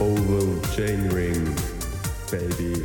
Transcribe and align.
Oval 0.00 0.62
Chainring, 0.76 1.56
baby. 2.30 2.84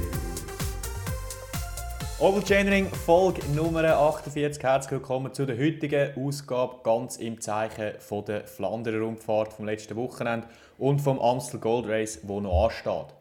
Oval 2.19 2.41
Chainring, 2.41 2.87
Folge 2.87 3.39
Nummer 3.53 3.83
48. 3.83 4.63
Herzlich 4.63 4.93
willkommen 4.93 5.31
zu 5.31 5.45
der 5.45 5.55
heutigen 5.55 6.17
Ausgabe, 6.17 6.77
ganz 6.81 7.17
im 7.17 7.39
Zeichen 7.39 7.99
von 7.99 8.25
der 8.25 8.47
Flanderer 8.47 9.01
Rundfahrt 9.01 9.53
vom 9.53 9.65
letzten 9.65 9.95
Wochenende 9.95 10.47
und 10.79 11.01
vom 11.01 11.19
Amstel 11.19 11.59
Gold 11.59 11.87
Race, 11.87 12.19
wo 12.23 12.41
noch 12.41 12.63
ansteht. 12.65 13.13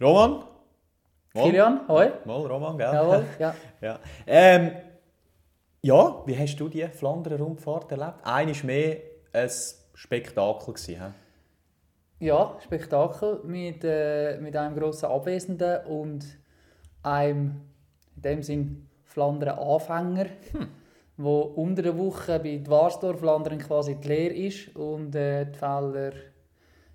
Roman? 0.00 0.44
Mal? 1.34 1.44
Kilian, 1.44 1.80
hoi. 1.86 2.10
Mal, 2.24 2.46
Roman, 2.46 2.78
gell? 2.78 2.94
Jawohl, 2.94 3.26
ja. 3.38 3.54
ja. 3.82 3.98
Ähm, 4.26 4.70
ja, 5.82 6.22
wie 6.24 6.38
hast 6.38 6.56
du 6.56 6.70
die 6.70 6.88
Flanderer 6.88 7.40
Rundfahrt 7.40 7.92
erlebt? 7.92 8.20
Eines 8.22 8.62
mehr 8.62 8.96
ein 9.34 9.50
Spektakel 9.92 10.72
gewesen, 10.72 11.02
he? 11.02 11.27
Ja, 12.20 12.56
Spektakel 12.64 13.40
mit, 13.44 13.84
äh, 13.84 14.38
mit 14.40 14.56
einem 14.56 14.76
grossen 14.76 15.06
Abwesenden 15.06 15.86
und 15.86 16.24
einem, 17.02 17.60
in 18.16 18.22
dem 18.22 18.42
Sinn, 18.42 18.88
Flandern 19.04 19.58
Anfänger, 19.58 20.26
Hm. 20.52 20.68
wo 21.16 21.40
unter 21.40 21.82
der 21.82 21.96
Woche 21.96 22.40
bei 22.40 22.58
Dwarsdorf 22.58 23.20
Flandern 23.20 23.58
quasi 23.58 23.94
die 23.96 24.08
Lehre 24.08 24.34
ist 24.34 24.74
und 24.76 25.14
äh, 25.14 25.46
die 25.46 25.56
Fehler 25.58 26.12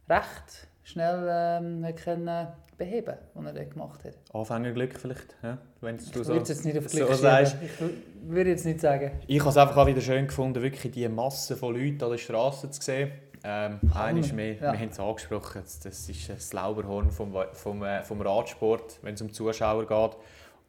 recht 0.09 0.67
schnell 0.83 1.27
ähm, 1.29 1.95
können 1.95 2.47
beheben, 2.77 3.15
die 3.35 3.57
er 3.57 3.65
gemacht 3.65 4.03
hat. 4.03 4.15
Anfängerglück 4.33 4.99
vielleicht, 4.99 5.37
he? 5.41 5.53
wenn 5.81 5.97
du 5.97 6.03
Ich 6.03 6.11
so, 6.27 6.33
jetzt 6.33 6.65
nicht 6.65 6.77
auf 6.77 6.89
so 6.89 6.97
Glück 6.97 7.13
sagst. 7.13 7.53
schieben. 7.77 7.89
Ich 8.25 8.29
würde 8.29 8.49
jetzt 8.49 8.65
nicht 8.65 8.81
sagen. 8.81 9.11
Ich 9.27 9.39
habe 9.39 9.49
es 9.51 9.57
einfach 9.57 9.77
auch 9.77 9.87
wieder 9.87 10.01
schön 10.01 10.27
gefunden, 10.27 10.61
wirklich 10.61 10.91
die 10.91 11.07
Masse 11.07 11.55
von 11.55 11.73
Leuten 11.75 12.03
an 12.03 12.11
der 12.11 12.17
Straße 12.17 12.69
zu 12.71 12.81
sehen. 12.81 13.11
Ähm, 13.43 13.79
eines 13.93 14.31
mehr, 14.31 14.53
Ja. 14.53 14.71
wir 14.71 14.79
haben 14.79 14.89
es 14.89 14.99
angesprochen, 14.99 15.61
das 15.83 15.85
ist 16.09 16.29
das 16.29 16.53
Lauberhorn 16.53 17.11
vom, 17.11 17.33
vom, 17.53 17.83
äh, 17.83 18.01
vom 18.03 18.21
Radsport, 18.21 18.99
wenn 19.01 19.15
es 19.15 19.21
um 19.21 19.31
Zuschauer 19.33 19.85
geht. 19.85 20.17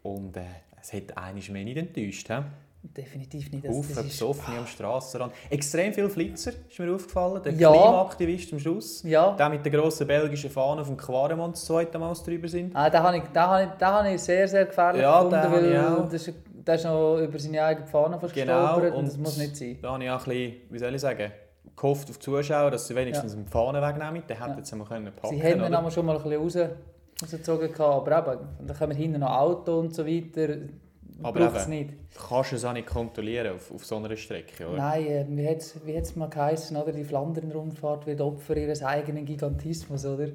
Und 0.03 0.37
äh, 0.37 0.41
es 0.81 0.93
hat 0.93 1.17
eines 1.17 1.49
mehr 1.51 1.65
nicht 1.65 1.77
enttäuscht. 1.77 2.29
He? 2.29 2.35
Definitiv 2.83 3.51
nicht. 3.51 3.65
Das, 3.65 3.75
Haufen 3.75 3.95
Besoffene 4.05 4.59
am 4.59 4.67
Strassenrand. 4.67 5.33
Extrem 5.49 5.95
viele 5.95 6.11
Flitzer, 6.11 6.51
ist 6.69 6.79
mir 6.79 6.93
aufgefallen. 6.95 7.43
Der 7.43 7.53
Ja. 7.55 7.71
Klimaaktivist 7.71 8.53
am 8.53 8.59
Schluss. 8.59 9.03
ja, 9.05 9.31
Der 9.37 9.49
mit 9.49 9.65
der 9.65 9.73
grossen 9.73 10.07
belgischen 10.07 10.51
Fahne 10.51 10.85
vom 10.85 10.97
Quaremont 10.97 11.55
das 11.55 11.65
zweite 11.65 11.99
Mal 11.99 12.13
drüber 12.13 12.49
sind. 12.49 12.77
Ah, 12.77 12.91
den 12.91 13.01
habe 13.03 13.17
ich, 13.19 13.23
den 13.23 13.41
habe 13.43 13.63
ich, 13.65 13.71
den 13.79 13.89
habe 13.89 14.11
ich 14.13 14.21
sehr, 14.21 14.47
sehr 14.49 14.67
gefährlich 14.67 15.01
Ja, 15.01 15.23
gefunden, 15.23 15.53
weil 15.53 15.73
ich 15.73 15.79
auch. 15.79 16.09
das 16.11 16.29
ist, 16.29 16.35
der 16.67 16.75
ist 16.75 16.85
noch 16.85 17.19
über 17.19 17.39
seine 17.39 17.63
eigene 17.65 17.87
Fahne 17.87 18.19
fast 18.21 18.35
Genau, 18.35 18.63
gestolpert 18.65 18.93
und 18.93 18.99
und 18.99 19.07
das 19.07 19.17
muss 19.17 19.39
nicht 19.39 19.57
sein. 19.57 19.79
Da 19.81 19.93
habe 19.93 20.05
ich 20.05 20.11
auch 20.11 20.19
ein 20.19 20.25
bisschen, 20.33 20.55
wie 20.71 20.79
soll 20.79 20.95
ich 20.95 21.01
sagen, 21.01 21.33
gehofft 21.77 22.09
auf 22.11 22.19
die 22.19 22.25
Zuschauer, 22.25 22.71
dass 22.71 22.87
sie 22.87 22.95
wenigstens 22.95 23.35
Ja. 23.35 23.41
die 23.41 23.51
Fahne 23.51 23.83
wegnehmen. 23.83 24.23
Dann 24.27 24.39
Ja. 24.39 24.47
hätten 24.49 24.65
sie 24.65 24.77
mal 24.77 24.85
können 24.87 25.13
packen 25.15 25.41
Sie 25.41 25.49
ihn 25.49 25.75
aber 25.75 25.91
schon 25.91 26.07
mal 26.07 26.17
ein 26.17 26.23
bisschen 26.23 26.63
raus, 26.65 26.71
rausgezogen, 27.23 27.73
gehabt, 27.73 28.09
aber 28.13 28.33
eben, 28.35 28.67
dann 28.67 28.77
kommen 28.77 28.97
hinten 28.97 29.21
noch 29.21 29.37
Auto 29.39 29.79
und 29.79 29.95
so 29.95 30.07
weiter. 30.07 30.57
Aber 31.23 31.41
eben. 31.41 31.71
nicht. 31.71 31.91
Kannst 32.29 32.53
du 32.53 32.57
es 32.57 32.65
auch 32.65 32.73
nicht 32.73 32.87
kontrollieren 32.89 33.55
auf, 33.55 33.73
auf 33.73 33.85
so 33.85 33.97
einer 33.97 34.17
Strecke, 34.17 34.67
oder? 34.67 34.77
Nein, 34.79 35.07
äh, 35.07 35.25
wie 35.29 35.49
hat 35.49 35.59
es 35.59 35.77
wie 35.87 35.97
hat's 35.97 36.17
mal 36.17 36.29
geheißen, 36.29 36.77
oder? 36.77 36.91
die 36.93 37.05
Flandern-Rundfahrt 37.05 38.07
wird 38.07 38.21
Opfer 38.21 38.57
ihres 38.57 38.83
eigenen 38.83 39.25
Gigantismus, 39.25 40.05
oder? 40.05 40.27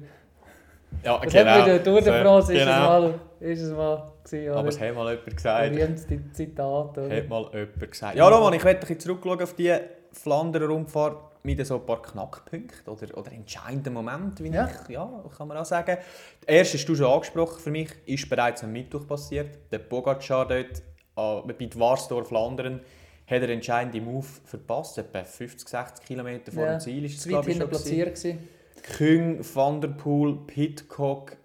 Ja, 1.04 1.18
Das 1.18 1.34
haben 1.34 1.46
wir 1.46 1.58
in 1.60 1.64
der 1.66 1.84
Tour 1.84 2.00
de 2.00 2.04
So, 2.04 2.10
France, 2.12 2.52
ist, 2.52 2.58
es 2.60 2.66
genau. 2.66 2.80
mal, 2.80 3.14
ist 3.40 3.62
es 3.62 3.70
mal 3.72 4.12
gewesen? 4.24 4.52
Aber 4.54 4.68
es 4.68 4.80
hat 4.80 4.94
mal 4.94 5.10
jemand 5.14 5.36
gesagt. 5.36 5.72
Berühmteste 5.72 6.20
Zitat, 6.32 6.98
oder? 6.98 7.16
Hat 7.16 7.28
mal 7.28 7.44
jemand 7.52 7.90
gesagt. 7.90 8.16
Ja, 8.16 8.28
Roman, 8.28 8.52
ich 8.54 8.64
werde 8.64 8.98
zurückschauen 8.98 9.42
auf 9.42 9.54
die 9.54 9.72
Flanderer 10.12 10.66
Rundfahrt 10.66 11.16
mit 11.42 11.66
so 11.66 11.76
ein 11.76 11.86
paar 11.86 12.02
Knackpunkten 12.02 12.92
oder, 12.92 13.16
oder 13.16 13.32
entscheidenden 13.32 13.94
Momenten, 13.94 14.44
wie 14.44 14.50
Ja. 14.54 14.68
ich, 14.68 14.88
ja, 14.90 15.24
kann 15.36 15.48
man 15.48 15.56
auch 15.56 15.64
sagen. 15.64 15.96
Der 16.46 16.56
erste 16.56 16.78
hast 16.78 16.86
du 16.86 16.94
schon 16.94 17.06
angesprochen 17.06 17.58
für 17.60 17.70
mich, 17.70 17.90
ist 18.06 18.28
bereits 18.28 18.62
am 18.62 18.72
Mittwoch 18.72 19.06
passiert. 19.06 19.58
Der 19.72 19.78
Pogacar 19.78 20.46
dort 20.46 20.78
äh, 21.48 21.52
bei 21.52 21.66
Dwarsdorf 21.66 22.28
Flandern 22.28 22.80
hat 23.26 23.42
er 23.42 23.48
entscheidende 23.50 24.00
Move 24.00 24.26
verpasst, 24.44 24.98
etwa 24.98 25.24
50, 25.24 25.68
60 25.68 26.06
Kilometer 26.06 26.52
vor 26.52 26.64
Ja, 26.66 26.72
dem 26.72 26.80
Ziel 26.80 27.04
ist 27.04 27.18
es, 27.20 27.28
glaube 27.28 27.50
ich, 27.50 27.56
schon 27.56 27.68
platziert 27.68 28.14
gewesen. 28.16 28.48
Küng, 28.82 29.40
Van 29.54 29.80
der 29.80 29.88
Poel, 29.88 30.36
Pitcock, 30.46 31.36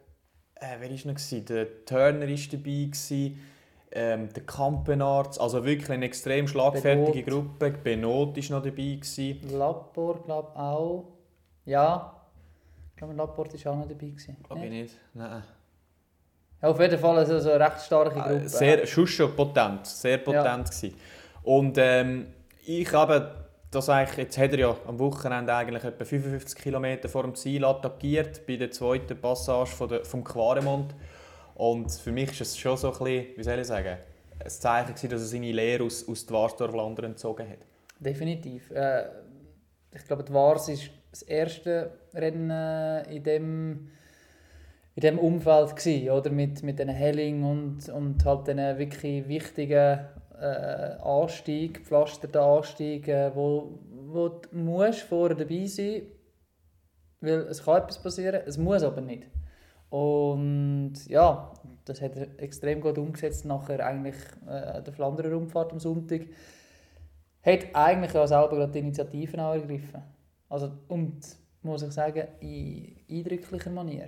äh, 0.56 0.77
wer 0.79 0.89
war 0.89 1.12
noch? 1.13 1.45
Der 1.45 1.85
Turner 1.85 2.27
war 2.27 2.35
dabei, 2.51 2.62
gewesen, 2.85 3.39
ähm, 3.95 4.31
der 4.33 4.44
Kampenarzt, 4.44 5.39
also 5.39 5.63
wirklich 5.63 5.89
eine 5.89 6.06
extrem 6.06 6.47
schlagfertige 6.47 7.23
Benot. 7.23 7.59
Gruppe. 7.59 7.72
Benot 7.83 8.38
war 8.38 8.57
noch 8.57 8.63
dabei. 8.66 8.95
Gewesen. 8.95 9.39
Lapport, 9.57 10.25
glaube 10.25 10.50
ich, 10.53 10.59
auch. 10.59 11.06
Ja. 11.66 12.11
Ich 12.91 12.97
glaube, 12.97 13.13
Lapport 13.13 13.66
war 13.66 13.72
auch 13.72 13.78
noch 13.78 13.88
dabei. 13.88 14.07
Gewesen. 14.07 14.38
Glaube 14.44 14.66
ich 14.66 14.69
Nicht? 14.69 14.81
nicht. 14.83 14.97
Nein. 15.13 15.44
Ja, 16.61 16.69
auf 16.69 16.79
jeden 16.79 17.00
Fall 17.00 17.17
also 17.17 17.39
so 17.39 17.51
eine 17.51 17.66
recht 17.66 17.81
starke 17.81 18.19
Äh, 18.19 18.22
Gruppe. 18.22 18.50
Sehr, 18.50 18.85
schon 18.88 19.07
schon 19.07 19.35
potent, 19.35 19.85
sehr 19.88 20.17
potent 20.17 20.69
gewesen. 20.69 20.95
Und 21.44 21.77
ähm, 21.77 22.27
ich 22.66 22.91
habe 22.94 23.45
das 23.72 23.89
eigentlich, 23.89 24.17
jetzt 24.17 24.38
hat 24.38 24.51
er 24.51 24.59
ja 24.59 24.75
am 24.88 24.97
Wochenende 25.00 25.53
eigentlich 25.53 25.83
etwa 25.83 26.06
55 26.06 26.62
Kilometer 26.62 27.09
vor 27.09 27.23
dem 27.23 27.35
Ziel 27.35 27.63
attackiert, 27.66 28.45
bei 28.47 28.56
der 28.56 28.72
zweiten 28.72 29.19
Passage 29.19 29.72
von 29.72 29.89
der, 29.89 30.06
vom 30.06 30.23
Quaremont. 30.23 30.95
Und 31.55 31.91
für 31.91 32.11
mich 32.11 32.31
ist 32.31 32.41
es 32.41 32.57
schon 32.57 32.77
so 32.77 32.91
ein 32.91 32.97
bisschen, 32.97 33.38
wie 33.38 33.43
soll 33.43 33.59
ich 33.59 33.67
sagen, 33.67 33.97
ein 34.39 34.49
Zeichen 34.49 34.93
gewesen, 34.93 35.09
dass 35.09 35.21
er 35.21 35.27
seine 35.27 35.51
Lehre 35.51 35.83
aus, 35.83 36.07
aus 36.07 36.25
Dwarsdorf-Landern 36.25 37.11
entzogen 37.11 37.49
hat. 37.49 37.59
Definitiv. 37.99 38.69
Äh, 38.71 39.05
ich 39.94 40.05
glaube, 40.05 40.23
die 40.23 40.33
Wars 40.33 40.69
ist 40.69 40.91
das 41.11 41.21
erste 41.23 41.91
Rennen 42.13 42.51
äh, 42.51 43.15
in 43.15 43.23
dem, 43.23 43.89
in 44.95 45.01
dem 45.01 45.17
Umfeld 45.17 45.75
gewesen, 45.75 46.09
oder? 46.09 46.29
Mit, 46.29 46.61
mit 46.61 46.77
den 46.79 46.89
Helling 46.89 47.44
und, 47.44 47.89
und 47.89 48.25
halt 48.25 48.47
den 48.47 48.57
wirklich 48.77 49.27
wichtigen 49.27 49.99
äh, 50.38 50.97
Anstieg, 51.01 51.75
gepflasterten 51.75 52.41
Anstieg, 52.41 53.07
äh, 53.07 53.33
wo, 53.33 53.79
wo 54.07 54.27
du 54.27 54.49
musst 54.51 55.01
vorher 55.01 55.38
dabei 55.38 55.65
sein 55.65 56.01
weil 57.21 57.39
es 57.47 57.63
kann 57.63 57.81
etwas 57.81 58.01
passieren, 58.01 58.41
es 58.45 58.57
muss 58.57 58.83
aber 58.83 59.01
nicht. 59.01 59.27
Und 59.95 61.07
ja, 61.07 61.53
das 61.85 62.01
hat 62.01 62.17
er 62.17 62.28
extrem 62.38 62.81
gut 62.81 62.97
umgesetzt 62.97 63.45
nachher 63.45 63.85
eigentlich 63.85 64.17
äh, 64.45 64.81
der 64.81 64.91
Flanderer 64.91 65.31
Rundfahrt 65.31 65.72
am 65.72 65.79
Sonntag 65.79 66.23
hat 67.41 67.59
eigentlich 67.73 68.11
ja 68.11 68.28
selber 68.28 68.57
gerade 68.57 68.73
die 68.73 68.79
Initiativen 68.79 69.39
auch 69.39 69.53
ergriffen. 69.53 70.03
Also, 70.50 70.69
und, 70.89 71.22
muss 71.61 71.81
ich 71.83 71.94
sagen, 71.94 72.28
in 72.41 73.06
eindrücklicher 73.09 73.69
Manier. 73.69 74.07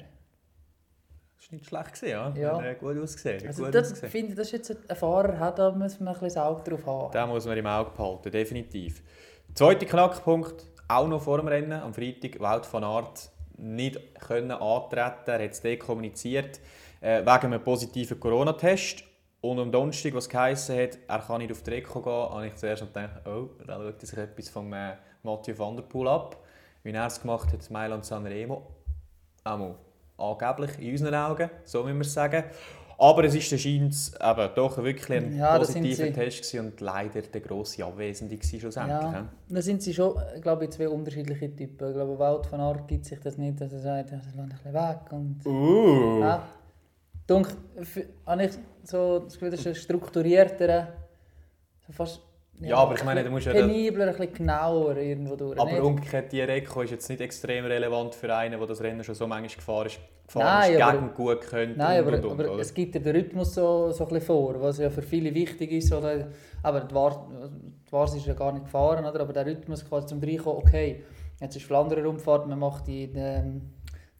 Das 1.38 1.52
war 1.52 1.58
nicht 1.58 1.68
schlecht, 1.68 1.94
gewesen, 1.94 2.10
ja? 2.10 2.34
Ja. 2.36 2.62
Äh, 2.62 2.76
gut 2.76 2.98
ausgesehen. 2.98 3.48
Also, 3.48 3.64
gut 3.64 3.74
das, 3.74 3.94
ausgesehen. 3.94 4.08
ich 4.08 4.12
finde, 4.12 4.36
das 4.36 4.48
ist 4.48 4.70
jetzt 4.70 4.90
ein 4.92 4.96
Fahrer, 4.98 5.40
hat, 5.40 5.58
da 5.58 5.72
muss 5.72 6.02
man 6.02 6.14
ein 6.14 6.20
bisschen 6.20 6.42
Auge 6.42 6.70
drauf 6.70 6.86
haben. 6.86 7.12
Den 7.14 7.30
muss 7.30 7.46
man 7.46 7.58
im 7.58 7.66
Auge 7.66 7.92
behalten, 7.92 8.30
definitiv. 8.30 9.02
Zweiter 9.54 9.86
Knackpunkt, 9.86 10.66
auch 10.90 11.08
noch 11.08 11.22
vor 11.22 11.38
dem 11.38 11.48
Rennen, 11.48 11.72
am 11.72 11.94
Freitag, 11.94 12.42
Wout 12.42 12.68
van 12.70 12.84
Aert 12.84 13.32
nicht 13.58 14.00
können 14.20 14.52
antreten. 14.52 15.30
Er 15.30 15.44
hat 15.44 15.52
es 15.52 15.62
dekommuniziert 15.62 16.60
äh, 17.02 17.22
wegen 17.22 17.54
einem 17.54 17.64
positiven 17.64 18.20
Corona-Test. 18.20 19.04
Und 19.42 19.60
am 19.60 19.72
Donnerstag, 19.72 20.14
was 20.14 20.28
geheißen 20.28 20.78
hat, 20.78 20.98
er 21.08 21.20
kann 21.20 21.40
nicht 21.40 21.52
auf 21.52 21.62
die 21.62 21.70
Reko 21.70 22.02
gehen, 22.02 22.12
habe 22.12 22.48
ich 22.48 22.56
zuerst 22.56 22.82
gedacht, 22.82 23.26
oh, 23.28 23.50
da 23.66 23.76
schaut 23.76 24.02
sich 24.02 24.18
etwas 24.18 24.50
von 24.50 24.74
äh, 24.74 24.96
Mathieu 25.24 25.58
van 25.58 25.76
der 25.76 25.84
Poel 25.84 26.08
ab. 26.08 26.38
Wie 26.84 26.92
er 26.92 27.06
es 27.06 27.22
gemacht 27.22 27.52
hat, 27.52 27.70
Mailand 27.70 28.06
Sanremo. 28.06 28.68
Einmal 29.44 29.76
angeblich, 30.18 30.80
in 30.80 30.92
unseren 30.92 31.16
Augen, 31.16 31.50
so 31.64 31.84
müssen 31.84 32.00
wir 32.00 32.06
sagen. 32.06 32.44
Aber 33.00 33.24
es 33.26 33.36
ist 33.36 33.52
anscheinend 33.54 33.96
eben 34.20 34.50
doch 34.56 34.78
wirklich 34.78 35.18
ein 35.20 35.38
Ja, 35.38 35.58
positiver. 35.60 36.12
Test 36.12 36.54
und 36.56 36.82
leider 36.82 37.22
der 37.22 37.42
grosse 37.42 37.86
Abwesende 37.86 38.36
gewesen 38.36 38.60
schlussendlich. 38.60 39.12
Ja, 39.12 39.28
da 39.50 39.62
sind 39.62 39.84
sie 39.84 39.94
schon, 39.94 40.16
glaube 40.42 40.66
ich, 40.66 40.72
zwei 40.72 40.90
unterschiedliche 40.90 41.56
Typen. 41.56 41.90
Ich 41.90 41.94
glaube, 41.94 42.18
Wout 42.18 42.50
van 42.52 42.60
Aert 42.60 42.88
gibt 42.88 43.06
sich 43.06 43.20
das 43.20 43.38
nicht, 43.38 43.62
dass 43.62 43.72
er 43.72 43.80
sagt, 43.82 44.12
das 44.12 44.22
ich 44.34 44.40
ein 44.40 44.50
bisschen 44.50 44.74
weg. 44.74 45.00
Und, 45.12 45.46
Uh. 45.46 46.20
ja. 46.22 46.48
Dunk, 47.28 47.56
f- 47.76 48.08
habe 48.26 48.46
ich 48.46 48.52
so 48.84 49.20
das 49.20 49.34
Gefühl, 49.34 49.52
das 49.52 49.60
ist 49.60 49.68
ein 49.68 49.76
strukturierter, 49.76 50.88
so 51.86 51.94
fast 51.94 52.22
Ja, 52.60 52.78
aber 52.78 52.96
ich 52.96 53.04
meine, 53.04 53.24
du 53.24 53.30
musst 53.30 53.46
ja 53.46 53.54
penibler, 53.54 54.08
ein 54.08 54.16
bisschen 54.16 54.34
genauer 54.34 54.98
irgendwo 54.98 55.36
durch. 55.36 55.60
Aber 55.60 55.72
nicht? 55.72 55.82
umgekehrt, 55.82 56.32
die 56.32 56.42
Reko 56.42 56.82
ist 56.82 56.92
jetzt 56.92 57.08
nicht 57.10 57.22
extrem 57.22 57.66
relevant 57.66 58.16
für 58.16 58.36
einen, 58.36 58.58
der 58.58 58.68
das 58.68 58.82
Rennen 58.82 59.04
schon 59.04 59.14
so 59.14 59.28
manchmal 59.28 59.56
gefahren 59.56 59.86
ist, 59.88 60.00
gefahren 60.26 60.46
Nein, 60.46 60.74
ist 60.74 60.82
aber- 60.82 60.98
gegen 60.98 61.14
gut 61.14 61.42
könnte 61.42 61.78
Nein, 61.78 62.04
und, 62.04 62.08
aber, 62.14 62.30
und, 62.30 62.40
und, 62.40 62.46
aber 62.48 62.60
es 62.60 62.74
gibt 62.74 62.96
ja 62.96 63.02
den 63.02 63.16
Rhythmus 63.16 63.54
so, 63.54 63.92
so 63.92 64.04
ein 64.06 64.10
bisschen 64.10 64.26
vor, 64.26 64.60
was 64.60 64.80
ja 64.80 64.90
für 64.90 65.04
viele 65.04 65.34
wichtig 65.34 65.72
ist. 65.72 65.94
Oder, 65.94 66.30
aber 66.64 66.82
die 66.82 66.96
Wars, 66.96 68.16
ist 68.16 68.26
ja 68.26 68.34
gar 68.34 68.52
nicht 68.52 68.66
gefahren, 68.66 69.06
oder? 69.06 69.20
aber 69.22 69.34
der 69.34 69.46
Rhythmus 69.46 69.88
quasi 69.88 70.08
zum 70.08 70.20
Reinkommen, 70.20 70.58
okay, 70.60 71.04
jetzt 71.40 71.56
ist 71.56 71.66
Flandern 71.66 72.04
Rundfahrt, 72.06 72.48
man 72.48 72.58
macht 72.58 72.88
die, 72.88 73.12
ähm, 73.16 73.62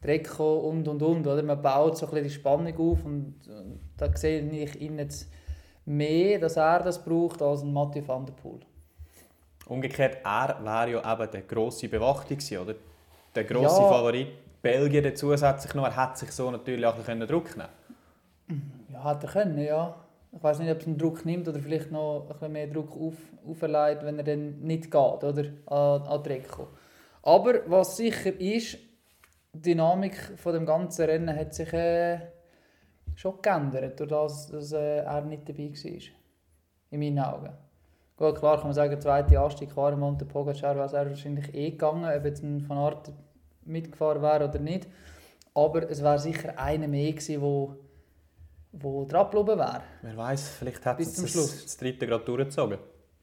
Drecko 0.00 0.58
und 0.58 0.86
und 0.86 1.02
und, 1.02 1.26
oder? 1.26 1.42
man 1.42 1.60
baut 1.60 1.96
so 1.98 2.06
ein 2.06 2.10
bisschen 2.10 2.24
die 2.28 2.34
Spannung 2.34 2.76
auf 2.78 3.04
und, 3.04 3.34
und 3.48 3.80
da 3.96 4.14
sehe 4.16 4.48
ich 4.48 4.80
ihn 4.80 4.96
jetzt 4.98 5.28
mehr, 5.88 6.38
dass 6.38 6.56
er 6.56 6.82
das 6.82 7.02
braucht, 7.02 7.40
als 7.42 7.62
ein 7.62 7.72
Mathieu 7.72 8.06
van 8.06 8.26
der 8.26 8.32
Poel. 8.34 8.60
Umgekehrt, 9.66 10.18
er 10.24 10.58
wäre 10.62 11.02
ja 11.02 11.12
eben 11.12 11.30
der 11.30 11.42
grosse 11.42 11.88
Bewachter 11.88 12.34
gewesen, 12.34 12.58
oder? 12.58 12.74
Der 13.34 13.44
grosse 13.44 13.82
Ja. 13.82 13.88
Favorit 13.88 14.28
Belgien 14.62 15.14
zusätzlich 15.14 15.74
noch. 15.74 15.84
Er 15.84 15.96
hat 15.96 16.18
sich 16.18 16.30
so 16.32 16.50
natürlich 16.50 16.84
auch 16.84 16.94
ein 16.94 16.98
bisschen 16.98 17.26
Druck 17.26 17.56
nehmen 17.56 18.62
Ja, 18.92 19.04
hat 19.04 19.24
er 19.24 19.30
können, 19.30 19.58
ja. 19.58 19.94
Ich 20.32 20.42
weiß 20.42 20.58
nicht, 20.58 20.70
ob 20.70 20.80
es 20.80 20.86
einen 20.86 20.98
Druck 20.98 21.24
nimmt 21.24 21.48
oder 21.48 21.58
vielleicht 21.58 21.90
noch 21.90 22.22
ein 22.22 22.28
bisschen 22.28 22.52
mehr 22.52 22.66
Druck 22.66 22.92
auf, 22.92 23.14
auferlegt, 23.46 24.04
wenn 24.04 24.18
er 24.18 24.24
dann 24.24 24.60
nicht 24.60 24.84
geht, 24.84 24.92
oder? 24.94 25.44
An, 25.66 26.02
an 26.02 26.22
Trikot. 26.24 26.68
Aber 27.22 27.54
was 27.66 27.96
sicher 27.96 28.38
ist, 28.38 28.78
die 29.52 29.62
Dynamik 29.72 30.16
von 30.36 30.52
dem 30.52 30.66
ganzen 30.66 31.06
Rennen 31.06 31.34
hat 31.34 31.54
sich 31.54 31.72
äh, 31.72 32.20
schon 33.18 33.42
geändert, 33.42 33.98
durch 33.98 34.10
das, 34.10 34.46
dass 34.46 34.72
äh, 34.72 34.98
er 34.98 35.22
nicht 35.22 35.48
dabei 35.48 35.70
war. 35.72 36.00
In 36.90 37.00
meinen 37.00 37.18
Augen. 37.18 37.52
Gut, 38.16 38.38
klar 38.38 38.56
kann 38.56 38.66
man 38.66 38.74
sagen, 38.74 39.00
zweite 39.00 39.40
Anstieg 39.40 39.76
war 39.76 39.94
Monte 39.96 40.24
Pogacar, 40.24 40.76
wäre 40.76 40.86
es 40.86 40.92
wahrscheinlich 40.92 41.52
eh 41.52 41.72
gegangen, 41.72 42.04
ob 42.04 42.24
jetzt 42.24 42.42
ein 42.42 42.66
Van 42.68 42.78
Aert 42.78 43.12
mitgefahren 43.64 44.22
wäre 44.22 44.48
oder 44.48 44.60
nicht. 44.60 44.86
Aber 45.52 45.90
es 45.90 46.02
wäre 46.02 46.18
sicher 46.18 46.56
einer 46.58 46.86
mehr 46.86 47.10
gewesen, 47.10 47.42
wo, 47.42 47.76
wo 48.72 49.04
dran 49.04 49.30
geblieben 49.30 49.58
wäre. 49.58 49.82
Wer 50.02 50.16
weiß, 50.16 50.50
vielleicht 50.50 50.86
hat 50.86 51.00
es 51.00 51.20
das, 51.20 51.32
das 51.32 51.76
dritte 51.76 52.06
gerade 52.06 52.24
durchgezogen. 52.24 52.78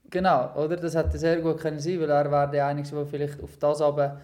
Genau, 0.09 0.53
oder? 0.55 0.75
Das 0.75 0.95
hätte 0.95 1.17
sehr 1.17 1.39
gut 1.41 1.57
können 1.57 1.79
sein, 1.79 2.01
weil 2.01 2.09
er 2.09 2.29
wäre 2.29 2.51
der 2.51 2.67
Einzige, 2.67 2.97
der 2.97 3.05
vielleicht 3.05 3.41
auf 3.41 3.57
das 3.57 3.81
aber 3.81 4.19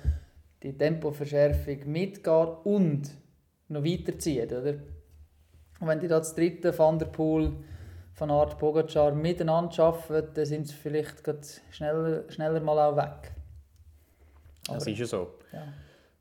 die 0.64 0.78
Tempoverschärfung 0.78 1.80
mitgeht 1.92 2.50
und 2.66 3.10
noch 3.70 3.84
weiterzieht, 3.84 4.52
oder? 4.52 4.76
Und 5.82 5.88
wenn 5.88 6.00
die 6.00 6.08
da 6.08 6.20
das 6.20 6.34
dritte 6.36 6.78
Van 6.78 6.98
der 7.00 7.08
Poel 7.08 7.54
von 8.14 8.32
Art 8.32 8.58
Pogacar 8.58 9.12
miteinander 9.14 9.84
arbeiten, 9.84 10.34
dann 10.36 10.46
sind 10.46 10.68
sie 10.68 10.74
vielleicht 10.76 11.24
schneller, 11.72 12.30
schneller 12.30 12.60
mal 12.62 12.78
auch 12.80 12.96
weg. 12.96 13.34
Das 14.68 14.84
Aber- 14.84 14.92
ist 14.92 15.00
ja 15.00 15.06
so. 15.06 15.28
Ja. 15.52 15.64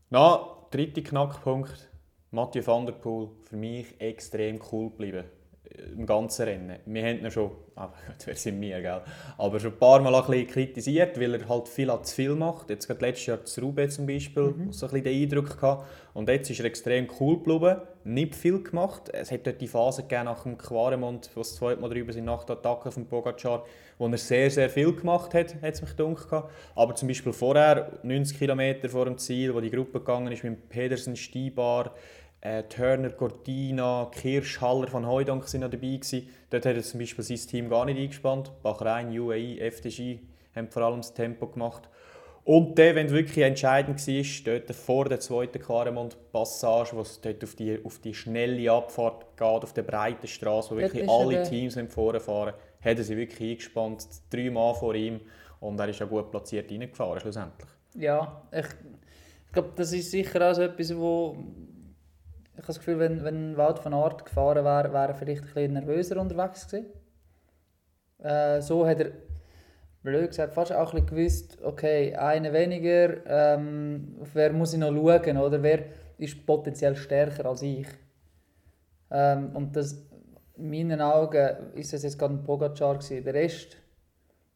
Na, 0.08 0.40
dritter 0.70 1.02
Knackpunkt. 1.02 1.88
Mathieu 2.32 2.64
van 2.64 2.86
der 2.86 2.92
Poel, 2.94 3.28
für 3.42 3.56
mich 3.56 4.00
extrem 4.00 4.60
cool 4.72 4.88
geblieben. 4.90 5.24
Im 5.96 6.04
ganzen 6.04 6.42
Rennen. 6.44 6.78
Wir 6.84 7.02
haben 7.04 7.24
ihn 7.24 7.30
schon, 7.30 7.48
gut, 7.74 8.26
wer 8.26 8.34
sind 8.34 8.60
wir, 8.60 8.80
gell? 8.80 9.02
Aber 9.38 9.60
schon 9.60 9.72
ein 9.72 9.78
paar 9.78 10.00
Mal 10.00 10.14
ein 10.14 10.26
bisschen 10.26 10.46
kritisiert, 10.48 11.20
weil 11.20 11.34
er 11.34 11.48
halt 11.48 11.68
viel 11.68 11.92
zu 12.02 12.14
viel 12.14 12.34
macht. 12.34 12.70
Jetzt 12.70 12.86
gerade 12.86 13.06
letztes 13.06 13.26
Jahr 13.26 13.44
zu 13.44 13.60
Roubaix 13.60 13.94
zum 13.94 14.06
Beispiel, 14.06 14.54
so 14.70 14.86
ein 14.86 14.92
bisschen 14.92 15.04
den 15.04 15.22
Eindruck 15.22 15.60
gehabt. 15.60 15.86
Und 16.12 16.28
jetzt 16.28 16.50
ist 16.50 16.58
er 16.58 16.66
extrem 16.66 17.06
cool 17.20 17.36
geblieben, 17.36 17.76
nicht 18.02 18.34
viel 18.34 18.62
gemacht. 18.62 19.10
Es 19.12 19.30
hat 19.30 19.46
dort 19.46 19.60
die 19.60 19.68
Phase 19.68 20.02
gegeben 20.02 20.24
nach 20.24 20.42
dem 20.42 20.58
Quaremont, 20.58 21.30
wo 21.34 21.40
es 21.42 21.54
zweimal 21.54 21.88
drüber 21.88 22.12
sind, 22.12 22.24
nach 22.24 22.44
der 22.44 22.56
Attacke 22.56 22.90
von 22.90 23.06
Pogacar, 23.06 23.64
wo 23.98 24.08
er 24.08 24.18
sehr, 24.18 24.50
sehr 24.50 24.68
viel 24.68 24.92
gemacht 24.92 25.34
hat, 25.34 25.54
hat 25.62 25.74
es 25.74 25.82
mich 25.82 25.96
gedacht. 25.96 26.44
Aber 26.74 26.94
zum 26.94 27.06
Beispiel 27.06 27.32
vorher, 27.32 27.92
90 28.02 28.38
Kilometer 28.38 28.88
vor 28.88 29.04
dem 29.04 29.18
Ziel, 29.18 29.54
wo 29.54 29.60
die 29.60 29.70
Gruppe 29.70 30.00
gegangen 30.00 30.32
ist 30.32 30.42
mit 30.42 30.68
Pedersen, 30.68 31.14
Steibar, 31.14 31.94
äh, 32.42 32.62
Turner, 32.64 33.10
Cortina, 33.10 34.10
Kirsch, 34.14 34.60
Haller 34.60 34.88
von 34.88 35.06
Heudank 35.06 35.46
sind 35.48 35.60
noch 35.60 35.70
dabei 35.70 35.88
gewesen. 35.96 36.28
Dort 36.50 36.66
hat 36.66 36.76
er 36.76 36.82
zum 36.82 37.00
Beispiel 37.00 37.24
sein 37.24 37.36
Team 37.36 37.68
gar 37.68 37.84
nicht 37.84 37.98
eingespannt. 37.98 38.50
Bahrain, 38.62 39.10
UAE, 39.18 39.58
FDG 39.60 40.20
haben 40.56 40.68
vor 40.68 40.82
allem 40.82 40.98
das 41.00 41.12
Tempo 41.14 41.46
gemacht. 41.46 41.88
Und 42.44 42.78
dann, 42.78 42.94
wenn 42.94 43.06
es 43.06 43.12
wirklich 43.12 43.44
entscheidend 43.44 44.04
war, 44.04 44.52
dort 44.58 44.74
vor 44.74 45.04
der 45.04 45.20
zweiten 45.20 45.60
Quaremont-Passage, 45.60 46.96
wo 46.96 47.02
es 47.02 47.20
dort 47.20 47.44
auf 47.44 47.54
die, 47.54 47.78
auf 47.84 47.98
die 47.98 48.14
schnelle 48.14 48.72
Abfahrt 48.72 49.36
geht, 49.36 49.46
auf 49.46 49.72
der 49.74 49.82
breiten 49.82 50.26
Straße, 50.26 50.70
wo 50.70 50.80
Dort 50.80 50.94
wirklich 50.94 51.08
alle 51.08 51.34
der- 51.34 51.44
Teams 51.44 51.78
vorne 51.88 52.18
fahren, 52.18 52.54
hat 52.80 52.98
er 52.98 53.04
sie 53.04 53.16
wirklich 53.16 53.50
eingespannt, 53.50 54.06
drei 54.30 54.50
Mann 54.50 54.74
vor 54.74 54.94
ihm. 54.94 55.20
Und 55.60 55.78
er 55.78 55.88
ist 55.90 56.00
ja 56.00 56.06
gut 56.06 56.30
platziert 56.30 56.70
reingefahren, 56.70 57.20
schlussendlich. 57.20 57.68
Ja, 57.94 58.42
ich, 58.50 58.66
ich 59.46 59.52
glaube, 59.52 59.72
das 59.76 59.92
ist 59.92 60.10
sicher 60.10 60.50
auch 60.50 60.54
so 60.54 60.62
etwas, 60.62 60.96
wo 60.96 61.36
ich 62.60 62.64
habe 62.64 62.74
das 62.74 62.78
Gefühl, 62.78 62.98
wenn, 62.98 63.24
wenn 63.24 63.56
Wout 63.56 63.82
van 63.82 63.94
Aert 63.94 64.26
gefahren 64.26 64.64
wäre, 64.66 64.92
wäre 64.92 65.08
er 65.08 65.14
vielleicht 65.14 65.42
ein 65.42 65.46
bisschen 65.46 65.72
nervöser 65.72 66.20
unterwegs 66.20 66.68
gewesen. 66.68 66.92
Äh, 68.18 68.60
so 68.60 68.86
hat 68.86 69.00
er, 69.00 69.12
blöd 70.02 70.28
gesagt, 70.28 70.52
fast 70.52 70.70
auch 70.70 70.92
ein 70.92 71.06
gewusst, 71.06 71.58
okay, 71.62 72.14
einer 72.14 72.52
weniger, 72.52 73.24
ähm, 73.26 74.14
wer 74.34 74.52
muss 74.52 74.74
ich 74.74 74.78
noch 74.78 74.92
schauen, 74.92 75.38
oder 75.38 75.62
wer 75.62 75.84
ist 76.18 76.44
potenziell 76.44 76.96
stärker 76.96 77.46
als 77.46 77.62
ich. 77.62 77.88
Ähm, 79.10 79.56
und 79.56 79.74
das, 79.74 80.06
in 80.56 80.68
meinen 80.68 81.00
Augen 81.00 81.72
ist 81.74 81.94
es 81.94 82.02
jetzt 82.02 82.18
gerade 82.18 82.34
ein 82.34 82.44
Pogacar 82.44 82.98
gewesen. 82.98 83.24
Der 83.24 83.32
Rest 83.32 83.78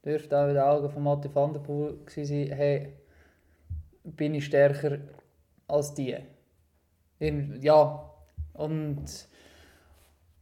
dürfte 0.04 0.38
auch 0.38 0.48
in 0.48 0.54
den 0.54 0.62
Augen 0.62 0.90
von 0.90 1.02
Mathieu 1.02 1.34
van 1.34 1.54
der 1.54 1.60
Poel 1.60 2.04
gewesen 2.04 2.26
sein, 2.26 2.54
hey, 2.54 2.92
bin 4.02 4.34
ich 4.34 4.44
stärker 4.44 4.98
als 5.66 5.94
die. 5.94 6.18
Im- 7.24 7.60
Ja, 7.62 8.10
und, 8.54 9.04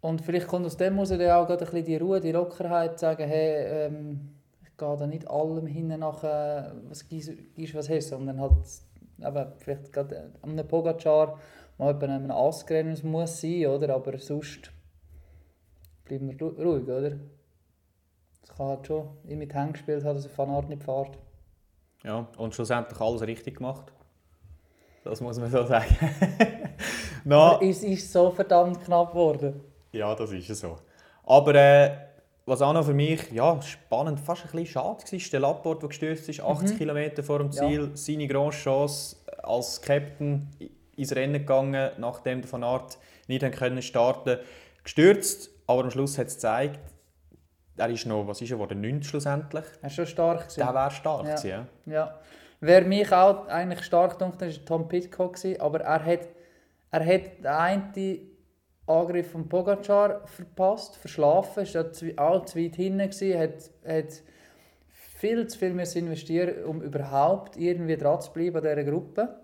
und 0.01 0.21
vielleicht 0.23 0.49
kommt 0.49 0.67
aus 0.67 0.77
dem 0.77 0.95
muss 0.95 1.11
dann 1.11 1.21
auch 1.31 1.49
ein 1.49 1.57
bisschen 1.57 1.85
die 1.85 1.97
Ruhe, 1.97 2.21
die 2.21 2.33
Lockerheit, 2.33 2.99
sagen, 2.99 3.27
hey, 3.29 3.87
ähm, 3.87 4.35
ich 4.63 4.77
gehe 4.77 4.97
da 4.97 5.07
nicht 5.07 5.29
allem 5.29 5.67
hinten 5.67 6.01
nach, 6.01 6.25
äh, 6.25 6.73
was 6.89 7.09
gibst 7.09 7.31
was 7.75 7.89
hast, 7.89 8.09
sondern 8.09 8.41
halt 8.41 8.53
eben, 9.19 9.53
vielleicht 9.59 9.93
gerade 9.93 10.31
an 10.43 10.51
einem 10.51 10.67
Pogacar, 10.67 11.39
mal 11.79 11.95
bei 11.95 12.09
einem 12.09 12.31
Asgren 12.31 12.97
muss 13.05 13.41
sein, 13.41 13.67
oder? 13.67 13.95
aber 13.95 14.19
sonst 14.19 14.73
bleiben 16.05 16.29
wir 16.29 16.37
ru- 16.37 16.61
ruhig, 16.63 16.85
oder? 16.85 17.13
Es 18.43 18.49
kann 18.57 18.67
halt 18.67 18.87
schon 18.87 19.09
ihm 19.29 19.39
mit 19.39 19.55
Hängen 19.55 19.73
gespielt 19.73 20.05
haben, 20.05 20.17
dass 20.17 20.27
er 20.27 20.37
Van 20.37 20.69
nicht 20.69 20.83
fährt. 20.83 21.17
Ja, 22.03 22.27
und 22.37 22.55
schlussendlich 22.55 23.01
alles 23.01 23.23
richtig 23.23 23.59
gemacht. 23.59 23.93
Das 25.05 25.21
muss 25.21 25.39
man 25.39 25.51
so 25.51 25.65
sagen. 25.65 25.97
Aber 27.29 27.63
es 27.63 27.83
ist 27.83 28.13
so 28.13 28.31
verdammt 28.31 28.85
knapp 28.85 29.11
geworden. 29.13 29.61
ja, 29.93 30.15
das 30.15 30.33
ist 30.33 30.49
ja 30.49 30.55
so. 30.55 30.79
Aber 31.25 31.55
äh, 31.55 31.91
was 32.47 32.61
auch 32.63 32.73
noch 32.73 32.85
für 32.85 32.95
mich 32.95 33.31
ja, 33.31 33.61
spannend, 33.63 34.19
fast 34.19 34.43
ein 34.45 34.51
bisschen 34.51 34.67
schade 34.67 34.99
war, 35.13 35.19
der 35.33 35.41
Laporte, 35.41 35.81
der 35.81 35.89
gestürzt 35.91 36.29
ist, 36.29 36.41
80 36.41 36.77
Kilometer 36.79 37.23
vor 37.23 37.39
dem 37.39 37.51
Ja. 37.53 37.67
Ziel. 37.69 37.91
Seine 37.95 38.27
grosse 38.27 38.59
Chance 38.59 39.17
als 39.43 39.81
Captain 39.81 40.49
ins 40.97 41.15
Rennen 41.15 41.35
gegangen, 41.35 41.91
nachdem 41.99 42.43
der 42.43 42.51
Van 42.53 42.65
Aert 42.65 42.99
nicht 43.29 43.51
können 43.53 43.81
starten 43.83 44.39
Gestürzt, 44.83 45.51
aber 45.69 45.85
am 45.85 45.91
Schluss 45.93 46.19
hat 46.19 46.27
es 46.27 46.35
gezeigt, 46.35 46.81
er 47.77 47.89
ist 47.89 48.05
noch, 48.07 48.27
was 48.27 48.41
ist 48.43 48.51
er 48.51 48.57
geworden, 48.57 48.81
9 48.81 49.03
schlussendlich. 49.03 49.65
Er 49.81 49.87
ist 49.87 49.95
schon 49.95 50.07
stark. 50.07 50.41
gewesen. 50.49 50.61
Der 50.61 50.75
wäre 50.75 50.91
stark 50.91 51.27
Ja. 51.27 51.35
gewesen, 51.37 51.49
ja. 51.87 51.93
Ja. 51.93 52.15
Wer 52.61 52.83
mich 52.85 53.11
auch 53.13 53.47
eigentlich 53.47 53.85
stark 53.85 54.21
hat, 54.21 54.41
war 54.41 54.49
Tom 54.67 54.89
Pitcock. 54.89 55.35
gewesen, 55.37 55.61
Aber 55.61 55.81
er 55.81 56.05
hat, 56.05 56.21
er 56.93 57.05
hat 57.07 57.39
den 57.39 57.47
einen 57.47 58.21
Angriff 58.87 59.31
von 59.33 59.49
Pogacar 59.49 60.27
verpasst, 60.27 60.97
verschlafen, 60.97 61.63
ist 61.63 61.75
ja 61.75 61.91
zu- 61.91 62.13
auch 62.17 62.45
zu 62.45 62.59
weit 62.59 62.77
hinten, 62.77 63.11
gewesen, 63.11 63.39
hat, 63.39 63.71
hat 63.87 64.23
viel 64.89 65.47
zu 65.47 65.59
viel 65.59 65.73
müssen 65.73 65.99
investieren, 65.99 66.65
um 66.65 66.83
überhaupt 66.83 67.57
irgendwie 67.57 67.97
dran 67.97 68.21
zu 68.21 68.33
bleiben 68.33 68.57
an 68.57 68.63
dieser 68.63 68.85
Gruppe. 68.85 69.41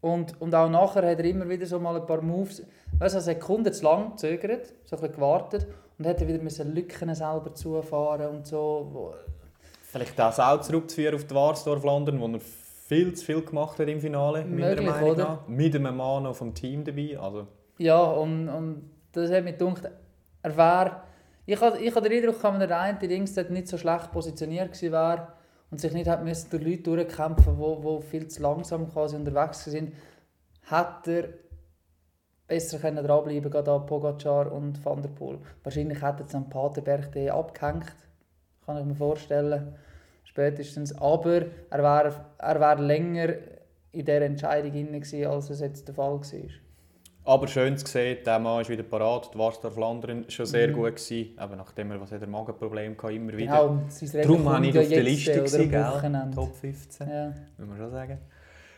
Und, 0.00 0.38
und 0.40 0.54
auch 0.54 0.68
nachher 0.68 1.10
hat 1.10 1.18
er 1.18 1.24
immer 1.24 1.48
wieder 1.48 1.64
so 1.64 1.80
mal 1.80 1.98
ein 1.98 2.06
paar 2.06 2.20
Moves, 2.20 2.62
weißt 2.98 3.14
du, 3.14 3.18
eine 3.18 3.24
Sekunde 3.24 3.72
zu 3.72 3.84
lang 3.84 4.10
gezögert, 4.10 4.66
so 4.84 4.96
ein 4.96 5.00
bisschen 5.00 5.14
gewartet 5.14 5.66
und 5.98 6.04
dann 6.06 6.28
wieder 6.28 6.42
müssen 6.42 6.74
Lücken 6.74 7.14
selber 7.14 7.54
zufahren 7.54 8.28
und 8.28 8.46
so. 8.46 9.14
Vielleicht 9.82 10.18
das 10.18 10.38
auch 10.38 10.60
zurückzuführen 10.60 11.14
auf 11.14 11.24
die 11.24 11.34
Warsdorf-London, 11.34 12.20
wo 12.20 12.26
er 12.26 12.40
viel 12.94 13.14
zu 13.14 13.24
viel 13.24 13.42
gemacht 13.42 13.78
hat 13.78 13.88
im 13.88 14.00
Finale, 14.00 14.44
meiner 14.44 14.68
Möglich, 14.68 14.88
Meinung 14.88 15.10
oder? 15.10 15.24
nach. 15.24 15.48
Mit 15.48 15.74
einem 15.74 15.96
Mann 15.96 16.22
noch 16.22 16.36
vom 16.36 16.54
Team 16.54 16.84
dabei. 16.84 17.18
Also, 17.18 17.46
Ja, 17.78 18.02
und, 18.02 18.48
und 18.48 18.90
das 19.12 19.30
hat 19.30 19.44
mich 19.44 19.58
gedacht, 19.58 19.90
er 20.42 20.56
wäre... 20.56 21.02
Ich 21.46 21.60
hatte 21.60 21.78
ich 21.78 21.92
den 21.92 22.12
Eindruck, 22.12 22.40
dass 22.40 22.58
der 22.58 22.80
eine 22.80 22.98
dort 22.98 23.50
nicht 23.50 23.68
so 23.68 23.76
schlecht 23.76 24.12
positioniert 24.12 24.72
gewesen 24.72 24.92
wäre 24.92 25.28
und 25.70 25.78
sich 25.78 25.92
nicht 25.92 26.08
hat 26.08 26.24
müssen 26.24 26.48
durch 26.50 26.62
Leute 26.62 26.82
durchkämpfen 26.82 27.58
wo, 27.58 27.82
wo 27.82 28.00
viel 28.00 28.28
zu 28.28 28.40
langsam 28.40 28.90
quasi 28.90 29.16
unterwegs 29.16 29.64
sind, 29.64 29.92
hätte 30.70 31.10
er 31.10 31.28
besser 32.46 32.78
können 32.78 33.04
dranbleiben 33.04 33.50
können, 33.50 33.68
an 33.68 33.84
Pogacar 33.84 34.52
und 34.52 34.82
Van 34.84 35.02
der 35.02 35.10
Poel. 35.10 35.38
Wahrscheinlich 35.62 36.00
hätte 36.00 36.24
er 36.26 36.34
am 36.34 36.48
Paterberg 36.48 37.12
den 37.12 37.30
abgehängt, 37.30 37.94
kann 38.64 38.78
ich 38.78 38.84
mir 38.84 38.94
vorstellen, 38.94 39.74
spätestens. 40.34 40.92
Aber 40.98 41.42
er 41.70 41.82
wäre 41.82 42.14
er 42.38 42.60
wär 42.60 42.78
länger 42.78 43.28
in 43.92 44.04
dieser 44.04 44.22
Entscheidung 44.22 44.72
gewesen, 44.72 45.26
als 45.26 45.50
es 45.50 45.60
jetzt 45.60 45.86
der 45.86 45.94
Fall 45.94 46.14
war. 46.20 46.50
aber 47.26 47.46
schön 47.46 47.78
zu 47.78 47.86
sehen, 47.86 48.18
der 48.26 48.38
Mann 48.40 48.60
ist 48.62 48.68
wieder 48.68 48.82
parat. 48.82 49.30
Die 49.32 49.38
Warsdorf-London 49.38 50.24
war 50.24 50.30
schon 50.30 50.44
sehr 50.46 50.68
Mhm. 50.68 50.72
gut. 50.74 50.96
Gewesen. 50.96 51.38
Eben 51.40 51.56
nachdem 51.56 51.90
er 51.92 52.00
was 52.00 52.10
hat 52.12 52.20
er 52.20 52.26
Magenproblem 52.28 52.96
hatte, 53.00 53.12
immer 53.14 53.32
wieder. 53.32 53.52
Genau, 53.52 53.80
Darum 54.22 54.44
war 54.44 54.62
ich 54.62 54.74
ja 54.74 54.80
auf 54.82 54.88
der 54.88 55.02
Liste, 55.04 55.32
gewesen, 55.32 55.70
gell? 55.70 56.30
Top 56.34 56.54
15, 56.56 57.08
Ja. 57.08 57.32
muss 57.58 57.68
man 57.68 57.78
schon 57.78 57.90
sagen. 57.92 58.18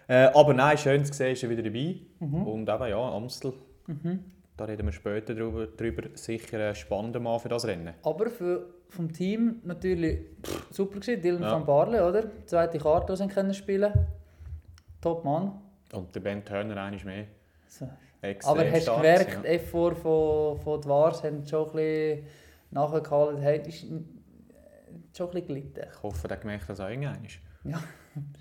Äh, 0.09 0.15
aber 0.33 0.55
nein, 0.55 0.79
schön 0.79 1.05
zu 1.05 1.13
sehen, 1.15 1.33
ist 1.33 1.43
er 1.43 1.51
wieder 1.51 1.63
dabei. 1.63 1.97
Mhm. 2.21 2.47
Und 2.47 2.69
eben, 2.69 2.89
ja, 2.89 3.13
Amstel, 3.17 3.53
da 4.57 4.65
reden 4.67 4.87
wir 4.87 4.93
später 4.93 5.35
drüber, 5.35 5.67
drüber. 5.67 6.03
Sicher 6.15 6.69
ein 6.69 6.75
spannender 6.77 7.19
Mann 7.19 7.41
für 7.41 7.49
das 7.49 7.67
Rennen. 7.67 7.95
Aber 8.05 8.27
für, 8.31 8.67
vom 8.89 9.13
Team 9.13 9.61
natürlich 9.65 10.21
super 10.71 11.01
gewesen. 11.01 11.21
Dylan 11.23 11.43
Ja. 11.43 11.53
van 11.53 11.67
Barle, 11.67 12.07
oder? 12.07 12.25
Zweite 12.47 12.79
Karte, 12.79 13.13
die 13.13 13.19
sie 13.19 13.29
können 13.29 13.55
spielen 13.55 13.93
Top 15.01 15.25
Mann. 15.25 15.61
Und 15.93 16.15
der 16.15 16.21
Ben 16.21 16.45
Turner 16.45 16.83
einmal 16.83 17.05
mehr. 17.05 17.27
So. 17.69 17.89
Aber 18.45 18.65
hast 18.65 18.75
du 18.75 18.81
stark 18.81 18.97
gemerkt, 19.03 19.27
gewesen, 19.27 19.43
die 19.43 19.49
Effort 19.49 19.95
von, 19.95 20.59
von 20.59 20.81
den 20.81 20.91
Wars 20.91 21.23
haben 21.23 21.47
schon 21.47 21.67
ein 21.69 21.73
bisschen 21.73 22.27
nachgehalten, 22.71 23.41
hey, 23.43 23.61
ist 23.69 23.81
schon 23.83 23.97
ein 25.29 25.33
bisschen 25.33 25.47
gelitten. 25.47 25.79
ja. 25.81 25.87
Ich 25.93 26.03
hoffe, 26.03 26.27
der 26.27 26.37
gemerkt 26.39 26.69
das 26.69 26.81
auch 26.81 26.89
irgendwann. 26.89 27.23
Das 27.23 27.33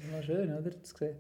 ist 0.02 0.12
mal 0.12 0.24
schön, 0.24 0.58
oder? 0.58 0.72
Zu 0.84 0.96
sehen. 0.98 1.16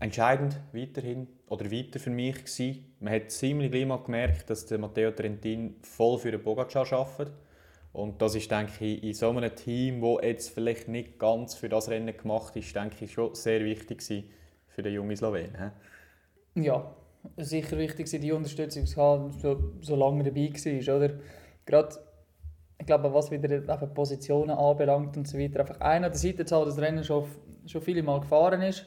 Entscheidend 0.00 0.56
weiterhin, 0.72 1.26
oder 1.48 1.70
weiter 1.72 1.98
für 1.98 2.10
mich 2.10 2.36
gewesen. 2.36 2.94
Man 3.00 3.14
hat 3.14 3.30
ziemlich 3.32 3.72
gleich 3.72 3.86
mal 3.86 3.96
gemerkt, 3.96 4.48
dass 4.48 4.66
der 4.66 4.78
Matteo 4.78 5.10
Trentin 5.10 5.74
voll 5.82 6.18
für 6.18 6.30
den 6.30 6.42
Pogacar 6.42 6.90
arbeitet. 6.92 7.34
Und 7.98 8.22
das 8.22 8.36
ist, 8.36 8.48
denke 8.48 8.84
ich, 8.84 9.02
in 9.02 9.12
so 9.12 9.30
einem 9.30 9.52
Team, 9.56 10.00
das 10.00 10.18
jetzt 10.22 10.50
vielleicht 10.50 10.86
nicht 10.86 11.18
ganz 11.18 11.56
für 11.56 11.68
das 11.68 11.88
Rennen 11.88 12.16
gemacht 12.16 12.54
ist, 12.54 12.74
denke 12.76 13.04
ich, 13.04 13.12
schon 13.12 13.34
sehr 13.34 13.64
wichtig 13.64 14.04
für 14.68 14.82
den 14.82 14.92
jungen 14.92 15.16
Slowen. 15.16 15.48
Ja, 16.54 16.94
sicher 17.36 17.76
wichtig 17.76 18.12
war 18.12 18.20
die 18.20 18.30
Unterstützung 18.30 18.86
zu 18.86 19.02
haben, 19.02 19.32
so, 19.32 19.72
solange 19.80 20.22
er 20.22 20.30
dabei 20.30 20.48
war, 20.52 20.96
oder? 20.96 21.14
Gerade, 21.66 21.96
ich 22.78 22.86
glaube, 22.86 23.12
was 23.12 23.32
wieder 23.32 23.50
eben 23.50 23.94
Positionen 23.94 24.50
anbelangt 24.50 25.16
und 25.16 25.26
so 25.26 25.36
weiter, 25.36 25.58
einfach 25.60 25.80
einer 25.80 26.08
der 26.08 26.18
Seite 26.18 26.44
zu 26.44 26.64
das 26.64 26.78
Rennen 26.78 27.02
schon, 27.02 27.24
schon 27.66 27.82
viele 27.82 28.04
Mal 28.04 28.20
gefahren 28.20 28.62
ist, 28.62 28.86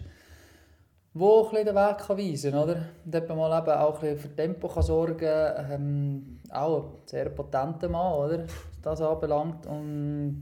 wo 1.14 1.50
ein 1.50 1.66
den 1.66 1.76
Weg 1.76 1.98
kann 1.98 2.18
weisen 2.18 2.52
kann, 2.52 2.64
oder? 2.64 2.86
Eben 3.14 3.38
mal 3.38 3.62
eben 3.62 3.78
auch 3.78 4.02
ein 4.02 4.18
für 4.18 4.34
Tempo 4.34 4.70
kann 4.70 4.84
sorgen 4.84 5.18
kann, 5.18 5.70
ähm, 5.70 6.40
auch 6.50 6.86
ein 6.86 6.92
sehr 7.08 7.30
potenter 7.30 7.90
Mann, 7.90 8.14
oder? 8.14 8.46
Das 8.82 9.02
anbelangt 9.02 9.66
und 9.66 10.42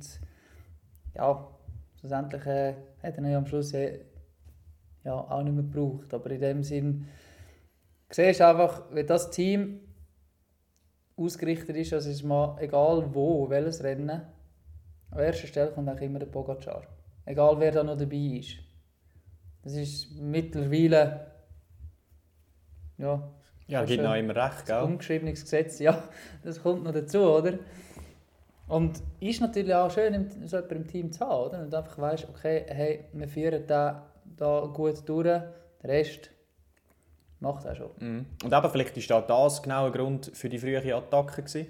ja, 1.15 1.48
schlussendlich 2.00 2.46
äh, 2.46 2.74
hat 3.03 3.17
er 3.17 3.24
ihn 3.24 3.36
am 3.36 3.46
Schluss 3.46 3.74
äh, 3.74 4.00
ja, 5.03 5.13
auch 5.13 5.43
nicht 5.43 5.53
mehr 5.53 5.63
gebraucht, 5.63 6.13
aber 6.13 6.31
in 6.31 6.41
dem 6.41 6.63
Sinn 6.63 7.05
Du 8.10 8.15
siehst 8.15 8.41
einfach, 8.41 8.86
wie 8.91 9.03
das 9.03 9.29
Team 9.29 9.81
ausgerichtet 11.15 11.75
ist, 11.75 11.93
also 11.93 12.10
es 12.10 12.15
ist 12.15 12.24
mal 12.24 12.58
egal 12.60 13.13
wo, 13.13 13.48
welches 13.50 13.84
Rennen, 13.84 14.10
an 15.12 15.19
erster 15.19 15.46
Stelle 15.46 15.72
kommt 15.72 15.89
eigentlich 15.89 16.10
immer 16.10 16.17
der 16.17 16.25
Pogacar. 16.25 16.84
Egal 17.25 17.60
wer 17.60 17.72
da 17.72 17.84
noch 17.84 17.98
dabei 17.98 18.39
ist. 18.39 18.58
Das 19.62 19.74
ist 19.74 20.12
mittlerweile 20.19 21.31
ja, 22.98 23.31
Ja, 23.67 23.84
gibt 23.86 24.01
noch 24.01 24.15
immer 24.15 24.36
recht, 24.36 24.62
ein 24.62 24.65
gell? 24.65 24.81
ungeschriebenes 24.81 25.41
Gesetz. 25.41 25.77
Ja, 25.79 26.03
das 26.43 26.63
kommt 26.63 26.84
noch 26.84 26.93
dazu, 26.93 27.19
oder? 27.19 27.60
Und 28.69 29.01
ist 29.19 29.41
natürlich 29.41 29.73
auch 29.73 29.91
schön, 29.91 30.29
so 30.45 30.57
jemanden 30.57 30.75
im 30.75 30.88
Team 30.88 31.11
zu 31.11 31.19
haben, 31.21 31.47
oder? 31.47 31.61
Und 31.63 31.73
einfach 31.73 31.97
weißt, 31.97 32.27
okay, 32.29 32.65
hey, 32.67 33.05
wir 33.13 33.27
führen 33.27 33.65
den 33.65 33.95
da 34.38 34.71
gut 34.73 35.09
durch, 35.09 35.23
der 35.25 35.53
Rest 35.83 36.29
macht 37.39 37.65
er 37.65 37.75
schon. 37.75 37.89
Mhm. 37.99 38.25
Und 38.43 38.53
eben, 38.53 38.69
vielleicht 38.69 39.09
war 39.09 39.21
das 39.21 39.61
genau 39.63 39.88
ein 39.88 39.91
Grund 39.91 40.31
für 40.33 40.49
die 40.49 40.59
frühe 40.59 40.95
Attacke. 40.95 41.41
Gewesen, 41.41 41.67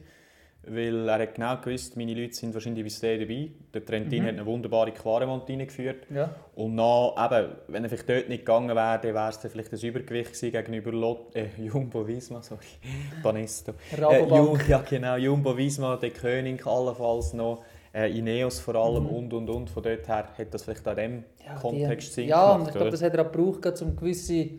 weil 0.68 1.08
er 1.10 1.20
hat 1.20 1.36
genau 1.36 1.56
gewusst, 1.58 1.96
meine 1.98 2.14
Leute 2.14 2.34
sind 2.34 2.54
wahrscheinlich 2.54 2.84
bis 2.84 3.00
dahin 3.00 3.22
dabei. 3.22 3.50
Der 3.74 3.86
Trentin 3.86 4.22
Mhm. 4.24 4.28
hat 4.28 4.34
eine 4.36 4.46
wunderbare 4.46 4.92
Quaremont 4.92 5.50
reingeführt. 5.50 6.06
Ja. 6.14 6.30
Und 6.56 6.78
dann, 6.78 7.12
eben, 7.26 7.52
wenn 7.70 7.84
er 7.84 7.90
vielleicht 7.90 8.10
dort 8.10 8.30
nicht 8.30 8.46
gegangen 8.46 8.76
wäre, 8.76 9.00
dann 9.02 9.14
wäre 9.14 9.30
es 9.30 9.38
vielleicht 9.38 9.72
ein 9.74 9.80
Übergewicht 9.80 10.34
gewesen 10.34 10.52
gegenüber 10.52 10.92
Lot, 10.92 11.36
äh, 11.36 11.48
Jumbo 11.58 12.06
Visma, 12.08 12.42
sorry, 12.42 12.62
Banesto. 13.24 13.74
Äh, 13.92 14.02
Rabobank. 14.02 14.62
Ju- 14.64 14.70
ja, 14.70 14.84
genau, 14.88 15.16
Jumbo 15.16 15.56
Visma, 15.58 15.96
der 15.98 16.10
König 16.12 16.66
allenfalls 16.68 17.34
noch, 17.34 17.64
äh, 17.94 18.12
Ineos 18.16 18.60
vor 18.60 18.76
allem 18.76 19.04
Mhm. 19.06 19.10
und 19.10 19.34
und 19.34 19.50
und. 19.50 19.70
Von 19.70 19.82
dort 19.82 20.08
her 20.08 20.28
hat 20.38 20.54
das 20.54 20.64
vielleicht 20.64 20.88
auch 20.88 20.98
in 20.98 20.98
diesem 20.98 21.24
Ja, 21.48 21.56
Kontext 21.56 22.10
die, 22.10 22.14
Sinn 22.14 22.28
Ja, 22.28 22.46
und 22.52 22.58
gemacht, 22.60 22.68
ich 22.70 22.76
glaube, 22.76 22.92
das 22.92 23.02
hat 23.02 23.14
er 23.16 23.26
auch 23.26 23.32
gebraucht, 23.32 23.82
um 23.82 23.96
gewisse 23.96 24.50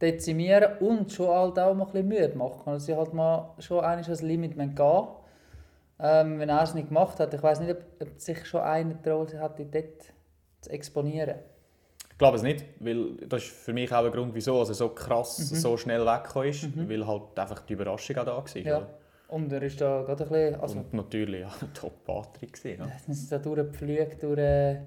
dezimieren 0.00 0.78
und 0.80 1.10
schon 1.12 1.28
halt 1.28 1.58
auch 1.58 1.74
mal 1.74 1.84
ein 1.86 1.92
bisschen 1.92 2.08
müde 2.08 2.36
machen. 2.36 2.62
Also 2.66 2.86
sie 2.86 2.96
halt 2.96 3.12
mal 3.14 3.54
schon 3.58 3.80
eigentlich 3.84 4.06
ans 4.06 4.22
Limit 4.22 4.54
gehen 4.56 4.68
müssen. 4.74 5.06
ähm, 5.98 6.38
Wenn 6.38 6.48
er 6.48 6.62
es 6.62 6.74
nicht 6.74 6.88
gemacht 6.88 7.18
hat, 7.20 7.32
ich 7.32 7.42
weiß 7.42 7.60
nicht, 7.60 7.70
ob, 7.72 7.82
ob 8.02 8.20
sich 8.20 8.44
schon 8.46 8.60
einer 8.60 8.94
getraut 8.94 9.34
hat, 9.34 9.58
dort 9.58 10.12
zu 10.60 10.70
exponieren. 10.70 11.36
Ich 12.12 12.18
glaube 12.18 12.36
es 12.36 12.42
nicht, 12.42 12.64
weil 12.80 13.14
das 13.28 13.42
ist 13.42 13.52
für 13.52 13.72
mich 13.74 13.92
auch 13.92 14.04
ein 14.04 14.10
Grund, 14.10 14.34
wieso 14.34 14.58
er 14.58 14.64
so 14.66 14.88
krass, 14.88 15.38
Mhm. 15.38 15.56
so 15.56 15.76
schnell 15.76 16.04
weggekommen 16.06 16.48
ist, 16.48 16.88
weil 16.88 17.06
halt 17.06 17.38
einfach 17.38 17.60
die 17.60 17.74
Überraschung 17.74 18.16
auch 18.16 18.24
da 18.24 18.36
war. 18.38 18.56
Ja. 18.56 18.76
oder? 18.78 18.88
Und 19.28 19.52
er 19.52 19.62
ist 19.62 19.80
da 19.80 20.02
gerade 20.02 20.24
ein 20.24 20.30
bisschen, 20.30 20.60
also 20.60 20.78
Und 20.78 20.94
natürlich 20.94 21.40
ja, 21.40 21.50
Top-Patrick 21.74 22.52
gewesen. 22.54 22.80
Ja. 22.80 22.86
er 23.06 23.12
ist 23.12 23.32
da 23.32 23.38
durchgepflügt 23.38 24.22
durch, 24.22 24.38
äh, 24.38 24.80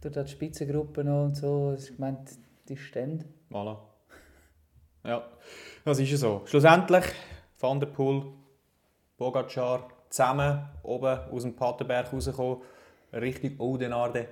durch 0.00 0.14
die 0.14 0.28
Spitzengruppe 0.28 1.02
noch 1.04 1.24
und 1.24 1.36
so. 1.36 1.74
Ich 1.76 1.98
meine, 1.98 2.18
die 2.68 2.76
Stände. 2.76 3.24
Voilà. 3.50 3.76
Ja, 5.04 5.26
das 5.84 5.98
ist 5.98 6.10
ja 6.10 6.16
so. 6.16 6.42
Schlussendlich, 6.46 7.04
Van 7.58 7.80
der 7.80 7.86
Poel, 7.88 8.24
Pogacar 9.16 9.88
zusammen 10.08 10.68
oben 10.82 11.18
aus 11.30 11.42
dem 11.42 11.54
Paterberg 11.56 12.12
rausgekommen, 12.12 12.58
Richtung 13.12 13.58
Oudenarde 13.60 14.28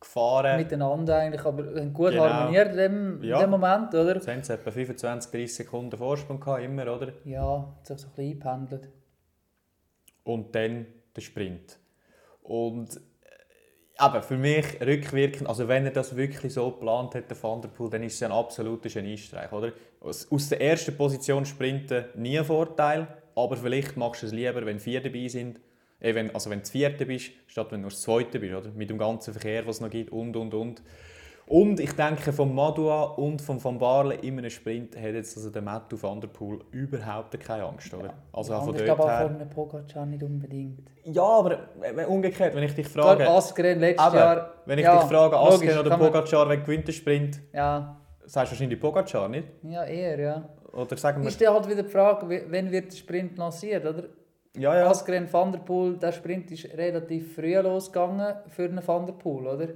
gefahren. 0.00 0.56
Miteinander 0.56 1.16
eigentlich, 1.18 1.44
aber 1.44 1.64
haben 1.64 1.92
gut 1.92 2.10
Genau. 2.10 2.24
harmoniert 2.28 2.70
in 2.72 2.76
dem, 2.76 3.22
Ja. 3.22 3.38
dem 3.40 3.50
Moment, 3.50 3.94
oder? 3.94 4.14
Jetzt 4.14 4.26
haben 4.28 4.42
sie 4.42 4.52
etwa 4.54 4.70
25, 4.70 5.30
30 5.30 5.54
Sekunden 5.54 5.96
Vorsprung 5.96 6.40
gehabt, 6.40 6.62
immer, 6.62 6.92
oder? 6.94 7.12
Ja, 7.24 7.74
hat 7.78 7.86
sich 7.86 7.98
so 7.98 8.06
ein 8.08 8.10
bisschen 8.14 8.32
eingependelt. 8.32 8.88
und 10.24 10.54
dann 10.54 10.86
der 11.16 11.20
Sprint. 11.20 11.78
Und 12.42 12.96
äh, 12.96 14.06
eben, 14.06 14.22
für 14.22 14.36
mich 14.36 14.80
rückwirkend, 14.80 15.48
also 15.48 15.66
wenn 15.68 15.84
er 15.84 15.90
das 15.92 16.14
wirklich 16.16 16.52
so 16.54 16.70
geplant 16.70 17.14
hat, 17.16 17.28
der 17.30 17.40
Van 17.42 17.60
der 17.60 17.68
Poel, 17.68 17.90
dann 17.90 18.02
ist 18.04 18.14
es 18.14 18.22
ein 18.22 18.32
absoluter 18.32 18.88
Geniestreich, 18.88 19.50
oder? 19.52 19.72
Aus, 20.02 20.26
aus 20.30 20.48
der 20.48 20.60
ersten 20.60 20.96
Position 20.96 21.44
sprinten 21.44 22.04
nie 22.16 22.38
ein 22.38 22.44
Vorteil, 22.44 23.06
aber 23.36 23.56
vielleicht 23.56 23.96
machst 23.96 24.22
du 24.22 24.26
es 24.26 24.32
lieber, 24.32 24.64
wenn 24.66 24.80
vier 24.80 25.00
dabei 25.00 25.28
sind, 25.28 25.60
äh, 26.00 26.14
wenn, 26.14 26.34
also 26.34 26.50
wenn 26.50 26.58
du 26.58 26.62
das 26.62 26.70
vierte 26.70 27.06
bist, 27.06 27.30
statt 27.46 27.68
wenn 27.70 27.78
du 27.78 27.82
nur 27.82 27.90
das 27.90 28.02
zweite 28.02 28.38
bist, 28.40 28.54
oder? 28.54 28.70
Mit 28.74 28.90
dem 28.90 28.98
ganzen 28.98 29.32
Verkehr, 29.32 29.66
was 29.66 29.76
es 29.76 29.80
noch 29.80 29.90
gibt 29.90 30.10
und, 30.12 30.36
und, 30.36 30.52
und. 30.54 30.82
Und 31.46 31.80
ich 31.80 31.92
denke, 31.92 32.32
vom 32.32 32.54
Madua 32.54 33.02
und 33.02 33.42
vom 33.42 33.62
Van 33.62 33.78
Barle 33.78 34.14
in 34.14 34.38
einem 34.38 34.48
Sprint 34.48 34.96
hat 34.96 35.12
jetzt 35.12 35.36
also 35.36 35.50
der 35.50 35.60
Matthew 35.60 36.00
van 36.00 36.20
der 36.20 36.28
Poel 36.28 36.60
überhaupt 36.70 37.38
keine 37.40 37.64
Angst, 37.64 37.92
oder? 37.92 38.14
Also 38.32 38.54
auch 38.54 38.64
von 38.64 38.76
ich 38.76 38.84
glaube 38.84 39.02
auch 39.02 39.08
her. 39.08 39.26
von 39.26 39.36
einem 39.36 39.50
Pogacar 39.50 40.06
nicht 40.06 40.22
unbedingt. 40.22 40.88
Ja, 41.04 41.22
aber 41.24 41.58
äh, 41.82 42.04
umgekehrt, 42.06 42.54
wenn 42.54 42.62
ich 42.62 42.74
dich 42.74 42.88
frage, 42.88 43.24
Gerade 43.24 43.36
Asgren 43.36 43.80
letztes 43.80 44.06
aber, 44.06 44.16
Jahr. 44.16 44.54
wenn 44.66 44.78
ich 44.78 44.84
ja, 44.84 45.00
dich 45.00 45.10
frage, 45.10 45.34
logisch, 45.34 45.54
Asken 45.54 45.78
oder 45.80 45.90
kann 45.90 46.00
man- 46.00 46.12
Pogacar, 46.12 46.48
wer 46.48 46.56
gewinnt 46.58 46.86
den 46.88 46.94
Sprint, 46.94 47.40
Ja, 47.52 48.00
sagst 48.32 48.52
wahrscheinlich 48.52 48.80
Pogacar, 48.80 49.28
nicht? 49.28 49.46
ja, 49.62 49.84
eher, 49.84 50.18
ja. 50.18 50.48
Oder 50.72 50.96
sagen 50.96 51.22
wir... 51.22 51.28
Ist 51.28 51.40
dann 51.40 51.52
halt 51.52 51.68
wieder 51.68 51.82
die 51.82 51.88
Frage, 51.90 52.46
wann 52.48 52.70
wird 52.70 52.90
der 52.90 52.96
Sprint 52.96 53.36
lanciert, 53.36 53.84
oder? 53.84 54.04
Ja, 54.56 54.74
ja. 54.74 54.88
Asgren 54.88 55.30
Van 55.30 55.52
der 55.52 55.60
Poel, 55.60 55.98
der 55.98 56.12
Sprint 56.12 56.50
ist 56.50 56.64
relativ 56.76 57.34
früh 57.34 57.54
losgegangen 57.56 58.36
für 58.48 58.64
einen 58.64 58.86
Van 58.86 59.06
der 59.06 59.14
Poel, 59.14 59.46
oder? 59.46 59.68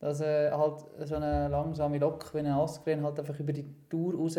Dass 0.00 0.20
äh, 0.20 0.50
halt 0.50 0.84
so 1.04 1.16
eine 1.16 1.48
langsame 1.48 1.98
Lok 1.98 2.32
wie 2.34 2.40
ein 2.40 2.46
Asgren 2.46 3.02
halt 3.02 3.18
einfach 3.18 3.38
über 3.40 3.52
die 3.52 3.66
Tour 3.88 4.14
raus 4.14 4.36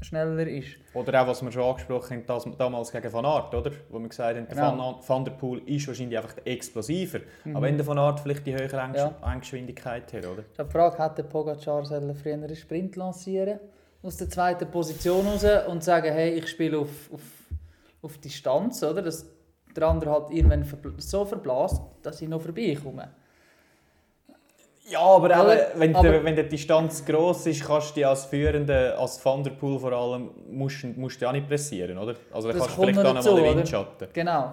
schneller 0.00 0.46
ist. 0.46 0.76
Oder 0.92 1.22
auch, 1.22 1.26
was 1.26 1.42
wir 1.42 1.50
schon 1.52 1.62
angesprochen 1.62 2.24
haben, 2.28 2.56
damals 2.56 2.92
gegen 2.92 3.12
Van 3.12 3.24
Aert, 3.24 3.54
oder? 3.54 3.70
Wo 3.88 3.98
wir 3.98 4.08
gesagt 4.08 4.36
haben, 4.36 4.46
der 4.46 4.54
Genau. 4.54 4.78
Van, 4.78 4.96
Van 5.06 5.24
der 5.24 5.32
Poel 5.32 5.62
ist 5.66 5.86
wahrscheinlich 5.88 6.16
einfach 6.18 6.36
explosiver. 6.44 7.20
Mhm. 7.44 7.56
Aber 7.56 7.66
wenn 7.66 7.76
der 7.76 7.86
Van 7.86 7.98
Aert 7.98 8.20
vielleicht 8.20 8.46
die 8.46 8.54
höhere 8.54 8.80
Eng 8.80 8.94
Ja. 8.94 9.04
Hat, 9.04 9.14
oder? 9.22 10.44
Ich 10.52 10.58
habe 10.58 10.68
die 10.68 10.72
Frage, 10.72 11.02
hätte 11.02 11.24
Pogacar 11.24 11.84
früher 11.84 12.34
einen 12.34 12.56
Sprint 12.56 12.96
lancieren 12.96 13.60
aus 14.02 14.18
der 14.18 14.28
zweiten 14.28 14.70
Position 14.70 15.26
raus 15.26 15.44
und 15.66 15.82
sagen, 15.82 16.12
hey, 16.12 16.34
ich 16.34 16.48
spiele 16.48 16.78
auf, 16.78 17.10
auf, 17.12 17.22
auf 18.02 18.18
Distanz, 18.18 18.82
oder? 18.82 19.00
Dass 19.02 19.26
der 19.74 19.88
andere 19.88 20.10
halt 20.10 20.30
irgendwann 20.30 20.64
so 20.98 21.24
verblasst, 21.24 21.82
dass 22.02 22.20
ich 22.20 22.28
noch 22.28 22.42
vorbeikomme. 22.42 23.08
Ja, 24.86 25.00
aber, 25.00 25.30
eben, 25.30 25.80
wenn, 25.80 25.96
Aber- 25.96 26.08
der, 26.10 26.24
wenn 26.24 26.36
die 26.36 26.42
Distanz 26.48 27.04
gross 27.04 27.46
ist, 27.46 27.64
kannst 27.64 27.90
du 27.90 27.94
dich 27.94 28.06
als 28.06 28.26
Führende, 28.26 28.96
als 28.98 29.24
Van 29.24 29.42
der 29.42 29.52
Poel 29.52 29.78
vor 29.78 29.92
allem, 29.92 30.30
musst, 30.50 30.84
musst 30.96 31.22
du 31.22 31.26
auch 31.26 31.32
nicht 31.32 31.48
pressieren, 31.48 31.96
oder? 31.96 32.14
Also 32.32 32.48
dann 32.48 32.58
kannst 32.58 32.76
du 32.76 32.82
vielleicht 32.82 32.98
dann 32.98 33.14
dazu, 33.14 33.34
den 33.34 33.44
oder? 33.44 33.56
Windschatten. 33.56 34.08
Genau. 34.12 34.52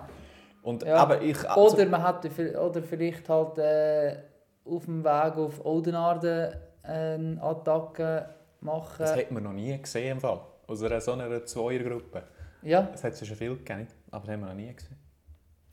Und, 0.63 0.83
Ja. 0.83 0.95
aber 0.95 1.21
ich, 1.21 1.37
also, 1.49 1.75
Oder 1.75 1.85
man 1.89 2.01
vi- 2.23 2.55
oder 2.55 2.81
vielleicht 2.83 3.27
halt 3.27 3.57
äh, 3.57 4.17
auf 4.63 4.85
dem 4.85 5.03
Weg 5.03 5.37
auf 5.37 5.65
Oudenarde 5.65 6.61
eine 6.83 7.37
Attacke 7.41 8.29
machen. 8.61 8.95
das 8.99 9.15
hat 9.17 9.31
man 9.31 9.43
noch 9.43 9.53
nie 9.53 9.77
gesehen 9.81 10.13
im 10.13 10.19
Fall. 10.21 10.39
Aus 10.67 10.81
einer 10.83 11.01
so 11.01 11.11
einer 11.13 11.45
Zweiergruppe. 11.45 12.23
ja, 12.61 12.83
Das 12.83 13.03
hat 13.03 13.13
es 13.13 13.27
schon 13.27 13.35
viel 13.35 13.57
gegeben, 13.57 13.87
aber 14.11 14.25
das 14.25 14.33
haben 14.33 14.41
wir 14.41 14.47
noch 14.47 14.53
nie 14.55 14.73
gesehen. 14.73 14.95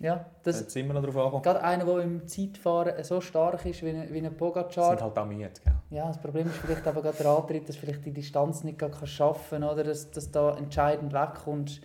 Ja. 0.01 0.15
Da 0.17 0.25
Das, 0.45 0.61
hat 0.61 0.77
immer 0.77 0.95
noch 0.95 1.03
drauf 1.03 1.17
angekommen. 1.17 1.43
gerade 1.43 1.63
einer, 1.63 1.85
der 1.85 1.99
im 1.99 2.27
Zeitfahren 2.27 3.03
so 3.05 3.21
stark 3.21 3.65
ist 3.67 3.83
wie 3.83 3.91
ein, 3.91 4.13
wie 4.13 4.19
ein 4.19 4.25
sind 4.25 4.37
Pogacar. 4.37 5.01
halt 5.01 5.19
auch 5.19 5.27
müde, 5.27 5.51
gell? 5.65 5.75
Ja, 5.91 6.07
das 6.09 6.19
Problem 6.21 6.47
ist 6.49 6.57
vielleicht 6.57 6.87
aber 6.87 7.03
gerade 7.03 7.17
der 7.19 7.27
Antritt, 7.31 7.69
dass 7.69 7.77
vielleicht 7.77 8.05
die 8.05 8.13
Distanz 8.13 8.63
nicht 8.65 8.79
gerade 8.79 8.93
kannst 8.97 9.13
schaffen 9.15 9.65
oder 9.65 9.83
dass, 9.85 10.11
dass 10.11 10.31
da 10.31 10.57
entscheidend 10.57 11.13
wegkommst. 11.13 11.81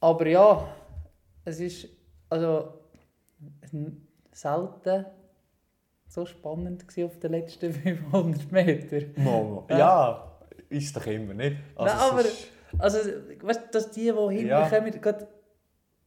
Aber 0.00 0.26
ja, 0.26 0.66
es 1.44 1.60
ist 1.60 1.88
also 2.28 2.74
selten 4.32 5.06
so 6.08 6.26
spannend 6.26 6.84
auf 7.04 7.18
den 7.20 7.30
letzten 7.32 7.72
500 7.72 8.50
Metern. 8.50 9.12
Mama. 9.16 9.64
Ja. 9.70 9.78
Ja, 9.78 10.38
ist 10.68 10.96
doch 10.96 11.06
immer, 11.06 11.34
nicht? 11.34 11.56
Nein, 11.76 11.86
es 11.86 11.92
aber- 11.94 12.20
ist- 12.20 12.48
Also, 12.78 12.98
weißt 13.42 13.62
dass 13.74 13.90
die, 13.90 14.02
die 14.12 14.34
hinten 14.34 14.46
Ja. 14.48 14.68
kommen, 14.68 15.00
gerade 15.00 15.26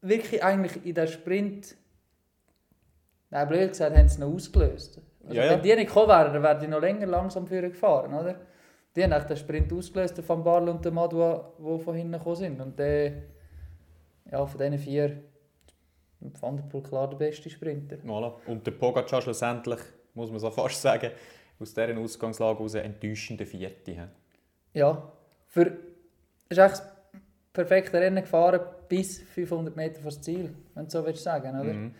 wirklich 0.03 0.43
eigentlich 0.43 0.85
in 0.85 0.93
den 0.93 1.07
Sprint. 1.07 1.75
Nein, 3.29 3.47
blöd 3.47 3.69
gesagt, 3.69 3.95
haben 3.95 4.07
sie 4.07 4.19
noch 4.19 4.33
ausgelöst. 4.33 5.01
Also, 5.23 5.35
Ja, 5.35 5.45
ja. 5.45 5.51
Wenn 5.51 5.61
die 5.61 5.75
nicht 5.75 5.87
gekommen 5.87 6.09
wären, 6.09 6.33
dann 6.33 6.43
wären 6.43 6.59
die 6.59 6.67
noch 6.67 6.81
länger 6.81 7.07
langsam 7.07 7.47
führen 7.47 7.71
gefahren, 7.71 8.13
oder? 8.13 8.35
Die 8.95 9.03
haben 9.03 9.27
den 9.27 9.37
Sprint 9.37 9.73
ausgelöst, 9.73 10.17
der 10.17 10.27
Van 10.27 10.43
Barle 10.43 10.69
und 10.69 10.85
der 10.85 10.91
Madua, 10.91 11.51
die 11.57 11.79
von 11.79 11.95
hinten 11.95 12.13
gekommen 12.13 12.35
sind. 12.35 12.61
Und 12.61 12.77
der, 12.77 13.23
ja, 14.31 14.45
von 14.45 14.59
diesen 14.59 14.77
vier, 14.77 15.23
Van 16.19 16.57
der 16.57 16.63
Poel 16.63 16.83
klar 16.83 17.09
der 17.09 17.17
beste 17.17 17.49
Sprinter. 17.49 17.97
Voilà. 18.05 18.33
Und 18.45 18.67
der 18.67 18.71
Pogacar 18.71 19.21
schlussendlich, 19.21 19.79
muss 20.13 20.29
man 20.29 20.39
so 20.39 20.51
fast 20.51 20.81
sagen, 20.81 21.11
aus 21.59 21.73
dieser 21.73 21.97
Ausgangslage 21.97 22.59
heraus 22.59 22.75
enttäuschende 22.75 23.45
Vierte. 23.45 24.09
Ja, 24.73 25.11
für, 25.47 25.77
ist 26.49 26.57
das 26.57 26.92
perfekte 27.53 27.99
Rennen 27.99 28.23
gefahren 28.23 28.61
bis 28.89 29.19
500 29.19 29.75
Meter 29.75 30.01
vor 30.01 30.11
das 30.11 30.21
Ziel, 30.21 30.53
wenn 30.73 30.85
du 30.85 30.91
so 30.91 31.05
willst 31.05 31.23
sagen, 31.23 31.49
oder? 31.49 31.73
Mhm. 31.73 31.91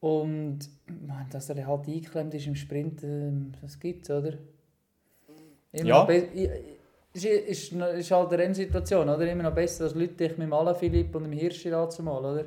Und 0.00 0.58
man, 1.06 1.26
dass 1.30 1.48
er 1.50 1.66
halt 1.66 1.88
eingeklemmt 1.88 2.34
ist 2.34 2.46
im 2.46 2.54
Sprint, 2.54 3.02
ähm, 3.02 3.52
das 3.60 3.78
gibt 3.78 4.08
es, 4.08 4.10
oder? 4.10 4.34
Immer 5.72 5.88
Ja. 5.88 6.08
Ist, 7.12 7.24
ist, 7.24 7.72
ist 7.72 8.10
halt 8.12 8.28
eine 8.28 8.38
Rennsituation, 8.38 9.08
oder? 9.08 9.30
Immer 9.30 9.42
noch 9.42 9.54
besser 9.54 9.84
als 9.84 9.94
Leute 9.94 10.14
dich 10.14 10.30
mit 10.38 10.46
dem 10.46 10.52
Alaphilippe 10.52 11.18
und 11.18 11.24
dem 11.24 11.32
Hirschi 11.32 11.68
dazu 11.68 12.04
mal, 12.04 12.24
oder? 12.24 12.44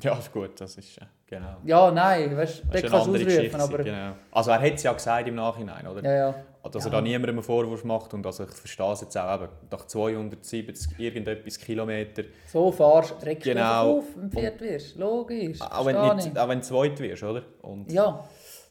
Ja, 0.00 0.18
ist 0.18 0.30
gut, 0.30 0.60
das 0.60 0.76
ist 0.76 0.98
äh, 0.98 1.06
genau. 1.26 1.56
Ja, 1.64 1.90
nein, 1.90 2.36
weißt 2.36 2.64
Das 2.70 2.82
ist 2.82 2.92
eine 2.92 3.02
andere 3.02 3.24
Geschichte. 3.24 3.58
aber... 3.58 3.78
Genau. 3.82 4.12
Also 4.30 4.50
er 4.50 4.60
hat 4.60 4.74
es 4.74 4.82
ja 4.82 4.92
gesagt 4.92 5.26
im 5.26 5.36
Nachhinein, 5.36 5.86
oder? 5.86 6.04
Ja, 6.04 6.14
ja. 6.14 6.34
Dass 6.70 6.84
Ja. 6.84 6.90
er 6.90 6.92
da 6.92 7.00
niemandem 7.00 7.36
einen 7.36 7.42
Vorwurf 7.42 7.82
macht 7.84 8.14
und 8.14 8.24
also 8.24 8.44
ich 8.44 8.50
verstehe 8.50 8.92
es 8.92 9.00
jetzt 9.00 9.16
auch, 9.18 9.34
eben, 9.42 9.48
nach 9.70 9.84
270 9.86 10.98
irgendetwas 10.98 11.58
Kilometer, 11.58 12.22
So 12.46 12.70
fahrst 12.70 13.16
du, 13.20 13.26
regst 13.26 13.44
Genau. 13.44 13.98
auf, 13.98 14.04
wenn 14.16 14.30
du 14.30 14.40
viert 14.40 14.60
wirst. 14.60 14.96
Logisch, 14.96 15.60
auch 15.60 15.84
wenn, 15.84 16.16
nicht, 16.16 16.38
auch 16.38 16.48
wenn 16.48 16.58
du 16.60 16.64
zweit 16.64 16.98
wirst, 17.00 17.22
oder? 17.24 17.42
Und. 17.62 17.90
Ja, 17.90 18.24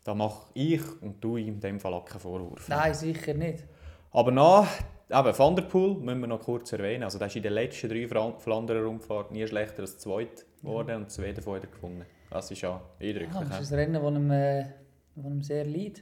da 0.04 0.14
mache 0.16 0.48
ich 0.54 0.82
und 1.02 1.22
du 1.24 1.36
in 1.38 1.60
dem 1.60 1.80
Fall 1.80 1.94
auch 1.94 2.06
keinen 2.06 2.22
Vorwurf. 2.22 2.68
nein, 2.70 2.94
sicher 2.94 3.34
nicht. 3.34 3.66
Aber 4.12 4.32
nach 4.32 4.68
eben 5.10 5.38
Van 5.38 5.56
der 5.56 5.64
Poel 5.64 5.96
müssen 5.96 6.22
wir 6.22 6.28
noch 6.28 6.40
kurz 6.40 6.72
erwähnen. 6.72 7.04
Also, 7.04 7.18
der 7.20 7.28
ist 7.28 7.36
in 7.36 7.44
den 7.44 7.54
letzten 7.54 7.90
drei 7.90 8.08
Rundfahrt 8.82 9.32
nie 9.32 9.46
schlechter 9.46 9.82
als 9.82 9.98
zweit 10.00 10.46
geworden 10.62 10.96
und 10.96 11.12
zwei 11.12 11.34
davon 11.34 11.56
hat 11.58 11.64
er 11.64 11.70
gewonnen. 11.70 12.06
Das 12.30 12.50
ist 12.50 12.62
ja 12.62 12.80
eindrücklich. 13.00 13.30
Ja, 13.34 13.44
das 13.44 13.62
ist 13.62 13.74
ein 13.74 13.80
Rennen, 13.80 13.94
das 14.02 14.14
ihm, 14.14 14.32
äh, 14.32 14.66
das 15.16 15.26
ihm 15.26 15.42
sehr 15.44 15.66
leid. 15.66 16.02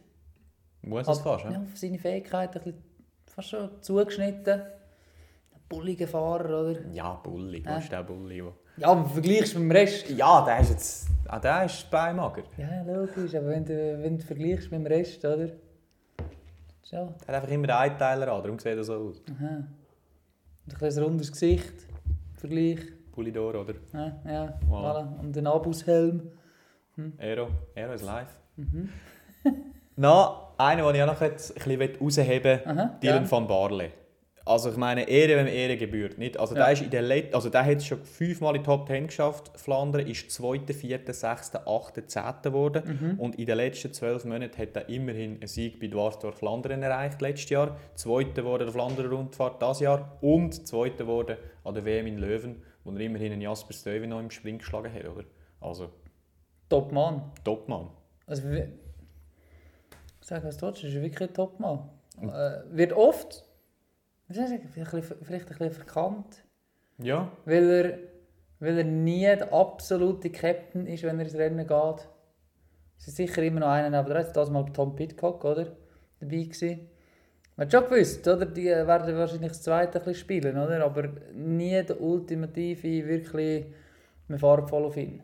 Muss 0.81 1.07
es 1.07 1.19
fast, 1.19 1.45
ja, 1.45 1.49
auf 1.61 1.75
seine 1.77 1.99
Fähigkeiten 1.99 2.57
ein 2.59 2.63
bisschen, 2.63 2.83
fast 3.25 3.49
schon 3.49 3.69
zugeschnitten. 3.81 4.61
Ein 4.61 5.61
bulliger 5.67 6.07
Fahrer, 6.07 6.61
oder? 6.61 6.85
Ja, 6.91 7.13
Bulli. 7.15 7.61
Du 7.61 7.75
bist 7.75 7.91
der 7.91 8.03
Bulli. 8.03 8.43
wo- 8.43 8.53
Ja, 8.77 8.87
aber 8.89 9.05
vergleichst 9.09 9.53
mit 9.55 9.63
dem 9.63 9.71
Rest. 9.71 10.09
Ja, 10.09 10.43
der 10.45 10.59
ist 10.61 10.69
jetzt... 10.71 11.07
Ah, 11.27 11.39
der 11.39 11.65
ist 11.65 11.89
beimager. 11.91 12.43
Ja, 12.57 12.81
logisch, 12.83 13.35
aber 13.35 13.47
wenn 13.49 13.65
du, 13.65 14.01
wenn 14.01 14.17
du 14.17 14.23
vergleichst 14.23 14.71
mit 14.71 14.79
dem 14.79 14.87
Rest, 14.87 15.23
oder? 15.25 15.49
Ja, 16.85 17.05
Der 17.05 17.27
hat 17.27 17.35
einfach 17.35 17.49
immer 17.49 17.67
den 17.67 17.75
Einteiler 17.75 18.31
an, 18.33 18.41
darum 18.41 18.57
sieht 18.57 18.75
er 18.77 18.83
so 18.83 18.93
aus. 18.95 19.21
aha. 19.29 19.57
Und 20.65 20.73
ein 20.73 20.79
bisschen 20.79 21.03
rundes 21.03 21.31
Gesicht, 21.31 21.73
Vergleich. 22.37 22.79
Pulidor, 23.11 23.53
oder? 23.53 23.73
Ja, 23.93 24.21
ja, 24.25 24.59
Voilà. 24.67 25.03
voilà. 25.03 25.19
Und 25.19 25.37
ein 25.37 25.45
Abushelm. 25.45 26.31
Aero. 27.17 27.49
Aero 27.75 27.93
ist 27.93 28.05
live. 28.05 28.33
Mhm. 28.55 28.89
Na, 29.97 30.48
einer, 30.59 30.85
den 30.87 30.95
ich 30.95 31.01
auch 31.03 31.07
noch 31.13 31.21
jetzt 31.21 31.51
ein 31.51 31.77
bisschen 31.77 32.25
herausheben 32.25 32.59
Aha, 32.65 32.99
Dylan 33.01 33.19
gern. 33.23 33.31
van 33.31 33.47
Barle. 33.47 33.91
Also 34.45 34.71
ich 34.71 34.77
meine, 34.77 35.07
Ehre, 35.07 35.35
wenn 35.37 35.45
Ehre 35.45 35.77
gebührt. 35.77 36.17
Nicht? 36.17 36.39
Also 36.39 36.55
Ja. 36.55 36.63
der, 36.63 36.73
ist 36.73 36.81
in 36.81 36.89
der 36.89 37.03
Let 37.03 37.35
also 37.35 37.49
der 37.49 37.63
hat 37.63 37.77
es 37.77 37.85
schon 37.85 38.03
fünfmal 38.03 38.55
in 38.55 38.63
die 38.63 38.65
Top 38.65 38.87
10 38.87 39.05
geschafft. 39.05 39.51
Flandern 39.55 40.07
ist 40.07 40.31
2., 40.31 40.61
4., 40.73 41.01
6., 41.05 41.55
8., 41.67 42.09
10. 42.09 42.23
geworden. 42.41 42.83
Mhm. 43.13 43.19
Und 43.19 43.35
in 43.37 43.45
den 43.45 43.57
letzten 43.57 43.93
zwölf 43.93 44.25
Monaten 44.25 44.57
hat 44.59 44.75
er 44.75 44.89
immerhin 44.89 45.35
einen 45.35 45.47
Sieg 45.47 45.79
bei 45.79 45.85
Dwarsdorf 45.85 46.39
Flandern 46.39 46.81
erreicht 46.81 47.21
letztes 47.21 47.51
Jahr. 47.51 47.77
Zweiter 47.93 48.43
wurde 48.43 48.63
der 48.65 48.73
Flanderer 48.73 49.09
Rundfahrt 49.11 49.61
dieses 49.61 49.81
Jahr. 49.81 50.17
Und 50.21 50.67
Zweiter 50.67 51.05
wurde 51.05 51.37
an 51.63 51.75
der 51.75 51.85
WM 51.85 52.07
in 52.07 52.17
Löwen, 52.17 52.63
wo 52.83 52.91
er 52.91 52.99
immerhin 53.01 53.33
einen 53.33 53.41
Jasper 53.41 53.73
Stuyven 53.73 54.09
noch 54.09 54.19
im 54.19 54.31
Sprint 54.31 54.59
geschlagen 54.59 54.91
hat. 54.91 55.05
Oder? 55.07 55.25
Also, 55.61 55.89
Top 56.69 56.91
Mann. 56.91 57.21
Topmann. 57.43 57.89
Also, 58.25 58.43
wie- 60.29 60.35
sag 60.35 60.43
was 60.43 60.57
du 60.57 60.67
willst, 60.67 60.83
das 60.83 60.89
ist 60.91 61.01
wirklich 61.01 61.29
ein 61.29 61.33
Top-Mann. 61.33 61.89
Äh, 62.21 62.61
wird 62.71 62.93
oft, 62.93 63.45
ich 64.29 64.35
vielleicht 64.35 64.93
ein 64.93 65.57
bisschen, 65.57 65.71
verkannt, 65.71 66.43
Ja, 66.97 67.31
weil 67.45 67.69
er, 67.69 67.97
weil 68.59 68.77
er 68.77 68.83
nie 68.83 69.21
der 69.21 69.53
absolute 69.53 70.29
Captain 70.29 70.85
ist, 70.85 71.03
wenn 71.03 71.17
er 71.19 71.25
ins 71.25 71.35
Rennen 71.35 71.65
geht. 71.65 72.09
Es 72.97 73.07
ist 73.07 73.15
sicher 73.15 73.41
immer 73.41 73.61
noch 73.61 73.69
einer, 73.69 73.97
aber 73.97 74.19
jetzt 74.19 74.35
das 74.35 74.49
mal 74.49 74.65
Tom 74.73 74.95
Pitcock, 74.95 75.45
oder? 75.45 75.77
Dabei 76.19 76.43
gewesen. 76.43 76.89
Man 77.55 77.65
hat 77.67 77.71
schon 77.71 77.83
gewusst, 77.89 78.27
oder? 78.27 78.45
Die 78.45 78.65
werden 78.65 79.17
wahrscheinlich 79.17 79.51
das 79.51 79.61
zweite 79.61 79.99
ein 79.99 80.05
bisschen 80.05 80.15
spielen, 80.21 80.57
oder? 80.57 80.83
Aber 80.83 81.07
nie 81.33 81.81
der 81.81 82.01
ultimative, 82.01 83.07
wirklich, 83.07 83.65
wir 84.27 84.37
fahren 84.39 84.67
voll 84.67 84.83
auf 84.85 84.97
ihn. 84.97 85.23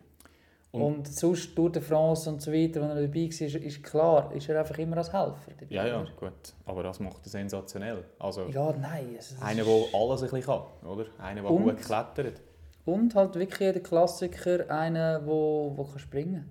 Und- 0.75 0.97
Und, 0.97 1.07
sonst 1.07 1.55
Tour 1.55 1.71
de 1.71 1.81
France 1.81 2.29
und 2.29 2.41
so 2.41 2.51
weiter, 2.51 2.81
wenn 2.81 2.89
er 2.89 2.95
dabei 3.01 3.21
war, 3.29 3.63
ist, 3.65 3.83
klar, 3.83 4.31
ist 4.33 4.49
er 4.49 4.59
einfach 4.59 4.77
immer 4.77 4.97
als 4.97 5.11
Helfer 5.13 5.51
dabei. 5.59 5.73
ja, 5.73 5.85
ja, 5.87 6.05
gut. 6.19 6.33
Aber 6.65 6.83
das 6.83 6.99
macht 6.99 7.25
er 7.25 7.29
sensationell. 7.29 8.03
Also, 8.19 8.47
Ja, 8.49 8.73
nein. 8.73 9.15
Es 9.17 9.35
Einer, 9.41 9.63
der 9.63 9.73
alles 9.93 10.23
ein 10.23 10.29
bisschen 10.29 10.41
kann, 10.43 10.87
oder? 10.87 11.05
Einer, 11.19 11.41
der 11.41 11.51
gut 11.51 11.77
klettert. 11.81 12.41
Und 12.85 13.15
halt 13.15 13.33
wirklich 13.35 13.57
der 13.73 13.81
Klassiker, 13.81 14.69
einer, 14.69 15.19
der 15.19 15.27
wo, 15.27 15.73
wo 15.75 15.83
kann 15.85 15.99
springen 15.99 16.49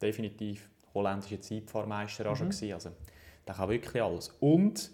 Definitiv. 0.00 0.68
Holländischer 0.94 1.40
Zeitfahrmeister 1.40 2.26
auch 2.26 2.30
Mhm. 2.32 2.36
schon 2.36 2.48
gewesen. 2.50 2.72
Also, 2.72 2.90
der 3.46 3.54
kann 3.54 3.68
wirklich 3.68 4.02
alles. 4.02 4.28
Und 4.40 4.90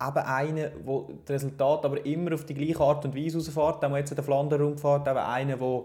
eben 0.00 0.16
einer, 0.18 0.68
der 0.68 1.02
das 1.24 1.30
Resultat 1.36 1.84
aber 1.84 2.04
immer 2.04 2.34
auf 2.34 2.44
die 2.44 2.54
gleiche 2.54 2.80
Art 2.80 3.04
und 3.04 3.16
Weise 3.16 3.38
rausfährt, 3.38 3.84
auch 3.84 3.96
jetzt 3.96 4.10
in 4.10 4.16
der 4.16 4.24
Flandern-Rundfahrt, 4.24 5.06
eben 5.08 5.16
einer, 5.18 5.56
der 5.56 5.84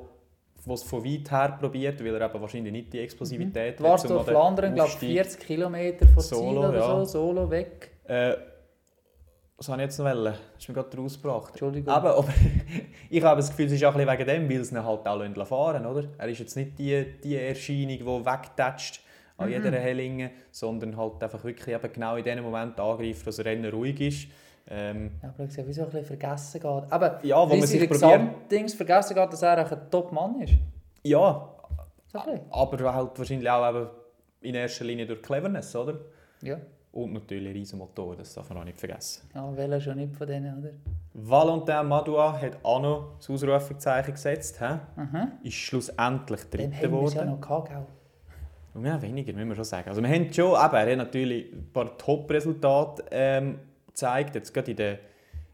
es 0.74 0.84
von 0.84 1.04
weit 1.04 1.32
her 1.32 1.58
probiert, 1.60 2.04
weil 2.04 2.16
er 2.16 2.30
eben 2.30 2.42
wahrscheinlich 2.42 2.72
nicht 2.72 2.94
die 2.94 3.00
Explosivität 3.00 3.80
Du 3.80 3.84
warst 3.84 4.06
um 4.06 4.10
durch 4.10 4.20
an 4.22 4.26
den 4.26 4.34
Flandern, 4.36 4.76
glaube 4.76 4.90
ich, 4.90 4.96
Aufstieg- 4.96 5.14
40 5.14 5.40
Kilometer 5.40 6.06
Ziel 6.08 6.22
Solo, 6.22 6.68
oder 6.70 6.78
ja. 6.78 6.88
so, 6.88 7.06
solo 7.06 7.50
weg. 7.50 7.92
Äh, 8.06 8.34
was 9.58 9.70
wollte 9.70 9.82
ich 9.82 9.86
jetzt 9.88 9.98
noch? 10.00 10.06
wollen? 10.06 10.24
Das 10.26 10.40
ist 10.60 10.68
mir 10.70 10.76
gerade 10.76 10.98
rausgebracht. 10.98 11.50
Entschuldigung. 11.50 11.94
Aber, 11.94 12.16
aber 12.18 12.30
ich 13.10 13.24
habe 13.24 13.38
das 13.42 13.50
Gefühl, 13.50 13.66
es 13.66 13.72
ist 13.72 13.84
auch 13.86 13.96
ein 13.96 14.06
bisschen 14.06 14.20
wegen 14.20 14.48
dem, 14.48 14.50
weil 14.58 14.64
sie 14.64 14.76
ihn 14.76 14.86
halt 14.86 15.08
auch 15.08 15.48
fahren 15.48 15.86
oder? 15.86 16.04
Er 16.18 16.28
ist 16.28 16.40
jetzt 16.40 16.56
nicht 16.56 16.78
die, 16.78 17.06
die 17.24 17.36
Erscheinung, 17.36 17.98
die 17.98 18.26
wegtatscht 18.26 19.02
Mhm. 19.38 19.44
an 19.44 19.50
jeder 19.52 19.72
Hellinge, 19.72 20.32
sondern 20.52 20.98
halt 20.98 21.22
einfach 21.22 21.44
wirklich 21.44 21.76
eben 21.76 21.94
genau 21.94 22.16
in 22.16 22.24
dem 22.24 22.44
Moment 22.44 22.80
angreift, 22.80 23.28
dass 23.28 23.36
das 23.36 23.46
Rennen 23.46 23.72
ruhig 23.72 24.00
ist. 24.02 24.28
Ähm, 24.70 25.12
Ja, 25.24 25.30
aber 25.30 25.44
ich 25.46 25.58
wieso 25.66 25.84
ein 25.84 25.90
bisschen 25.90 26.06
vergessen 26.06 26.60
geht. 26.62 26.92
Aber 26.92 27.20
Ja, 27.24 27.38
wo 27.50 27.54
wie 27.54 27.60
man 27.60 27.68
sich 27.68 27.80
den 27.80 27.90
probiert- 27.90 28.02
Gesamtdings 28.20 28.74
vergessen 28.74 29.16
geht, 29.16 29.34
dass 29.34 29.42
er 29.42 29.66
auch 29.66 29.72
ein 29.72 29.92
Top-Mann 29.92 30.42
ist. 30.42 30.54
ja, 31.04 31.50
So 32.08 32.20
aber 32.52 32.94
halt 32.94 33.18
wahrscheinlich 33.18 33.50
auch 33.50 33.70
eben 33.70 33.88
in 34.42 34.56
erster 34.56 34.86
Linie 34.86 35.06
durch 35.06 35.22
Cleverness, 35.22 35.76
oder? 35.76 36.00
Ja. 36.42 36.58
Und 36.92 37.14
natürlich 37.14 37.48
ein 37.50 37.54
riesen 37.54 37.80
Motor, 37.80 38.16
das 38.16 38.34
darf 38.34 38.50
man 38.50 38.60
auch 38.60 38.64
nicht 38.64 38.80
vergessen. 38.80 39.30
Ja, 39.36 39.56
welcher 39.56 39.80
schon 39.82 39.98
nicht 39.98 40.16
von 40.16 40.26
denen, 40.28 40.58
oder? 40.60 40.70
Valentin 41.14 41.86
Madua 41.88 42.40
hat 42.40 42.58
auch 42.64 42.82
noch 42.82 43.18
das 43.18 43.30
Ausrufezeichen 43.30 44.14
gesetzt? 44.14 44.62
Aha. 44.62 45.28
ist 45.44 45.54
schlussendlich 45.56 46.42
Den 46.50 46.72
Dritter 46.72 46.88
haben 46.88 46.92
wir 46.94 47.10
ja 47.10 47.24
geworden. 47.24 47.30
noch 47.30 47.42
gehabt? 47.42 47.72
Ja, 48.84 49.02
weniger, 49.02 49.34
müssen 49.34 49.50
wir 49.50 49.56
schon 49.56 49.64
sagen. 49.64 49.90
Also 49.90 50.02
wir 50.04 50.10
haben 50.10 50.32
schon, 50.32 50.52
eben, 50.52 50.76
er 50.76 50.92
hat 50.92 50.98
natürlich 50.98 51.52
ein 51.52 51.70
paar 51.74 51.98
Top-Resultate 51.98 53.04
ähm, 53.12 53.60
gezeigt, 53.98 54.36
jetzt 54.36 54.54
gerade 54.54 54.72
in 54.72 54.78
den, 54.78 54.98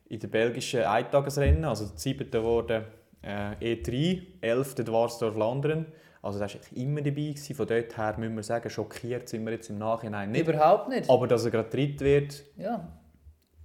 in 0.10 0.20
den 0.20 0.30
belgischen 0.30 0.84
Eintagesrennen, 0.84 1.64
also 1.66 1.86
der 1.86 1.98
siebte 1.98 2.44
wurde 2.44 2.86
äh, 3.22 3.76
E3, 3.76 4.22
elfte 4.42 4.84
Dwarsdorf 4.84 5.36
Landeren, 5.38 5.86
also 6.22 6.40
das 6.40 6.54
war 6.56 6.62
immer 6.78 7.02
dabei, 7.02 7.12
gewesen. 7.32 7.56
von 7.56 7.68
dort 7.68 7.98
her 7.98 8.16
müssen 8.18 8.36
wir 8.36 8.44
sagen, 8.44 8.70
schockiert 8.70 9.28
sind 9.30 9.46
wir 9.46 9.54
jetzt 9.54 9.70
im 9.70 9.78
Nachhinein 9.78 10.32
nicht. 10.32 10.48
Überhaupt 10.48 10.90
nicht. 10.90 11.10
Aber 11.10 11.28
dass 11.28 11.46
er 11.46 11.52
gerade 11.52 11.70
dritt 11.70 12.00
wird, 12.02 12.44
Ja. 12.58 12.88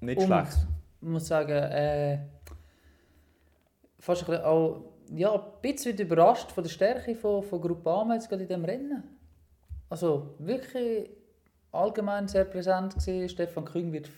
nicht 0.00 0.18
Und 0.18 0.26
schlecht. 0.26 0.56
ich 1.00 1.08
muss 1.08 1.26
sagen, 1.26 1.52
äh, 1.52 2.18
fast 3.98 4.22
ein 4.22 4.26
bisschen, 4.26 4.44
auch, 4.44 4.84
ja, 5.14 5.34
ein 5.34 5.40
bisschen 5.62 5.96
überrascht 5.98 6.50
von 6.52 6.62
der 6.64 6.70
Stärke 6.70 7.14
von, 7.14 7.42
von 7.42 7.60
Groupama 7.60 8.14
jetzt 8.14 8.28
gerade 8.28 8.42
in 8.42 8.48
diesem 8.48 8.64
Rennen. 8.64 9.02
Also 9.88 10.34
wirklich 10.38 11.10
allgemein 11.72 12.28
sehr 12.28 12.44
präsent 12.44 12.94
gewesen. 12.94 13.28
Stefan 13.28 13.64
Küng 13.64 13.92
wird 13.92 14.08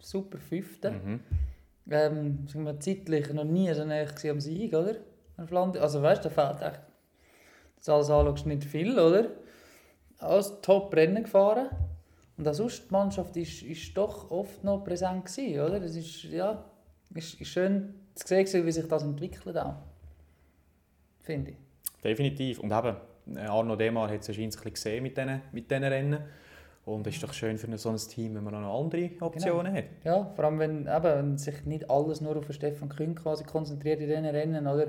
super 0.00 0.38
Fünfter. 0.38 0.92
Mhm. 0.92 1.20
Ähm, 1.90 2.46
sagen 2.46 2.64
wir, 2.64 2.78
zeitlich 2.78 3.32
noch 3.32 3.44
nie 3.44 3.72
so 3.74 3.84
näher 3.84 4.08
am 4.30 4.40
Sieg, 4.40 4.74
oder? 4.74 4.96
Also 5.36 6.02
weißt 6.02 6.24
du, 6.24 6.28
da 6.28 6.34
fehlt 6.34 6.62
echt, 6.62 6.80
das 7.76 7.88
alles 7.88 8.10
anschaust, 8.10 8.46
nicht 8.46 8.64
viel, 8.64 8.98
oder? 8.98 9.30
als 10.20 10.60
Top-Rennen 10.60 11.24
gefahren. 11.24 11.68
Und 12.36 12.48
auch 12.48 12.54
sonst, 12.54 12.88
die 12.88 12.92
Mannschaft 12.92 13.36
ist, 13.36 13.62
ist 13.62 13.96
doch 13.96 14.30
oft 14.30 14.64
noch 14.64 14.84
präsent 14.84 15.24
gewesen, 15.24 15.60
oder? 15.60 15.82
Es 15.82 15.96
ist, 15.96 16.24
ja, 16.24 16.64
ist, 17.14 17.40
ist 17.40 17.48
schön 17.48 17.94
zu 18.14 18.26
sehen, 18.26 18.66
wie 18.66 18.72
sich 18.72 18.86
das 18.86 19.02
entwickelt 19.02 19.58
auch. 19.58 19.74
Finde 21.20 21.52
ich. 21.52 21.56
Definitiv. 22.02 22.60
Und 22.60 22.72
eben, 22.72 22.96
Arno 23.38 23.76
Demar 23.76 24.10
hat 24.10 24.20
es 24.20 24.28
wahrscheinlich 24.28 24.74
gesehen 24.74 25.02
mit 25.02 25.16
diesen, 25.16 25.42
mit 25.52 25.70
diesen 25.70 25.84
Rennen. 25.84 26.20
Und 26.94 27.06
es 27.06 27.14
ist 27.14 27.22
doch 27.22 27.32
schön 27.32 27.56
für 27.56 27.78
so 27.78 27.90
ein 27.90 27.96
Team, 27.96 28.34
wenn 28.34 28.44
man 28.44 28.60
noch 28.60 28.80
andere 28.80 29.10
Optionen 29.20 29.72
hat. 29.72 29.84
Ja, 30.04 30.24
vor 30.34 30.44
allem, 30.44 30.58
wenn, 30.58 30.80
eben, 30.82 31.04
wenn 31.04 31.38
sich 31.38 31.64
nicht 31.64 31.88
alles 31.90 32.20
nur 32.20 32.36
auf 32.36 32.46
den 32.46 32.52
Stefan 32.52 32.88
Kühn 32.88 33.14
quasi 33.14 33.44
konzentriert 33.44 34.00
in 34.00 34.08
diesen 34.08 34.26
Rennen, 34.26 34.66
oder? 34.66 34.88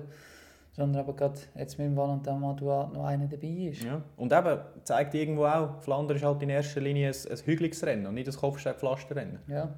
Sondern 0.73 1.01
aber 1.01 1.13
gerade 1.13 1.39
jetzt 1.55 1.77
mit 1.77 1.87
dem 1.87 1.97
Valentin 1.97 2.39
Madua 2.39 2.89
noch 2.93 3.05
einer 3.05 3.27
dabei 3.27 3.47
ist. 3.47 3.83
Ja. 3.83 4.01
Und 4.17 4.31
eben, 4.31 4.59
zeigt 4.83 5.13
irgendwo 5.13 5.45
auch, 5.45 5.81
Flandern 5.81 6.17
ist 6.17 6.23
halt 6.23 6.41
in 6.41 6.49
erster 6.49 6.81
Linie 6.81 7.09
ein, 7.09 7.31
ein 7.31 7.37
hügeliges 7.45 7.85
Rennen 7.85 8.07
und 8.07 8.13
nicht 8.13 8.29
ein 8.29 8.35
Kopfsteinpflasterrennen. 8.35 9.39
Ja. 9.47 9.73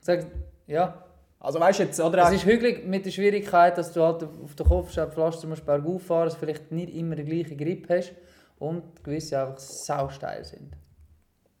Sag, 0.00 0.26
ja, 0.66 1.04
Also 1.38 1.60
weißt 1.60 1.78
jetzt, 1.80 2.00
oder? 2.00 2.24
Es 2.24 2.32
ist 2.32 2.46
hügelig 2.46 2.86
mit 2.86 3.06
der 3.06 3.10
Schwierigkeit, 3.10 3.78
dass 3.78 3.92
du 3.92 4.02
halt 4.02 4.24
auf 4.24 4.54
den 4.54 4.66
Kopfsteinpflaster 4.66 5.46
musst 5.46 5.64
bergauf 5.64 6.02
fahren, 6.02 6.24
dass 6.24 6.34
du 6.34 6.40
vielleicht 6.40 6.72
nicht 6.72 6.94
immer 6.94 7.14
den 7.14 7.26
gleichen 7.26 7.56
Grip 7.56 7.88
hast 7.88 8.12
und 8.58 9.04
gewisse 9.04 9.40
einfach 9.40 9.58
sausteil 9.58 10.44
sind. 10.44 10.76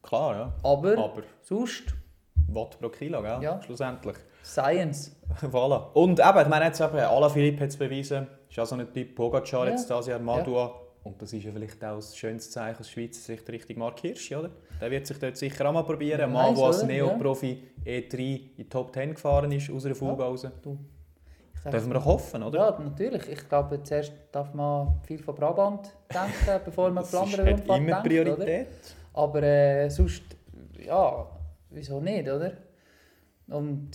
Klar, 0.08 0.36
ja. 0.36 0.52
Aber, 0.62 0.92
Aber 0.96 1.22
sonst 1.42 1.82
Watt 2.50 2.78
pro 2.80 2.88
Kilo, 2.88 3.20
gell? 3.20 3.38
Ja. 3.42 3.60
Schlussendlich. 3.62 4.16
Science. 4.42 5.14
voilà. 5.42 5.92
Und 5.92 6.18
eben, 6.18 6.38
ich 6.40 6.48
meine 6.48 6.64
jetzt 6.64 6.80
eben, 6.80 6.96
Alaphilippe 6.98 7.64
hat 7.64 7.68
es 7.70 7.76
bewiesen, 7.76 8.26
ist 8.48 8.58
auch 8.58 8.64
so 8.64 8.74
ein 8.76 8.90
Typ, 8.92 9.14
Pogacar 9.14 9.66
Ja. 9.66 9.72
jetzt 9.72 9.90
dieses 9.90 10.06
Jahr, 10.06 10.18
Madua. 10.18 10.72
Und 11.04 11.20
das 11.20 11.32
ist 11.32 11.44
ja 11.44 11.52
vielleicht 11.52 11.82
auch 11.84 11.96
das 11.96 12.16
schönste 12.16 12.50
Zeichen 12.50 12.80
aus 12.80 12.90
Schweizer 12.90 13.20
Sicht 13.20 13.48
Richtung 13.50 13.78
Mark 13.78 14.00
Hirschi, 14.00 14.34
oder? 14.36 14.50
Der 14.80 14.90
wird 14.90 15.06
sich 15.06 15.18
dort 15.18 15.36
sicher 15.36 15.68
auch 15.68 15.72
mal 15.72 15.82
probieren. 15.82 16.20
Ein 16.22 16.32
Mann, 16.32 16.54
der 16.54 16.64
als? 16.64 16.82
Neoprofi 16.82 17.62
E3 17.84 18.14
in 18.18 18.50
die 18.56 18.68
Top 18.68 18.92
10 18.94 19.14
gefahren 19.14 19.52
ist, 19.52 19.70
aus 19.70 19.84
einer 19.84 19.94
Fuge 19.94 20.22
raus. 20.22 20.42
Sag- 20.42 21.72
Dürfen 21.72 21.88
wir 21.90 21.94
doch 21.94 22.04
hoffen, 22.04 22.42
oder? 22.42 22.58
Ja, 22.58 22.78
natürlich. 22.78 23.28
Ich 23.28 23.48
glaube, 23.48 23.82
zuerst 23.82 24.12
darf 24.32 24.54
man 24.54 25.00
viel 25.06 25.22
von 25.22 25.34
Brabant 25.34 25.92
denken, 26.12 26.62
bevor 26.64 26.90
man 26.90 27.02
das 27.04 27.12
ist, 27.12 27.34
Flandern 27.34 27.48
Rundfahrt 27.48 27.78
immer 27.80 28.02
denkt, 28.02 28.38
oder? 28.38 28.46
Aber 29.18 29.42
äh, 29.42 29.90
sonst, 29.90 30.22
ja, 30.78 31.28
wieso 31.70 32.00
nicht, 32.00 32.28
oder? 32.28 32.52
Und 33.48 33.90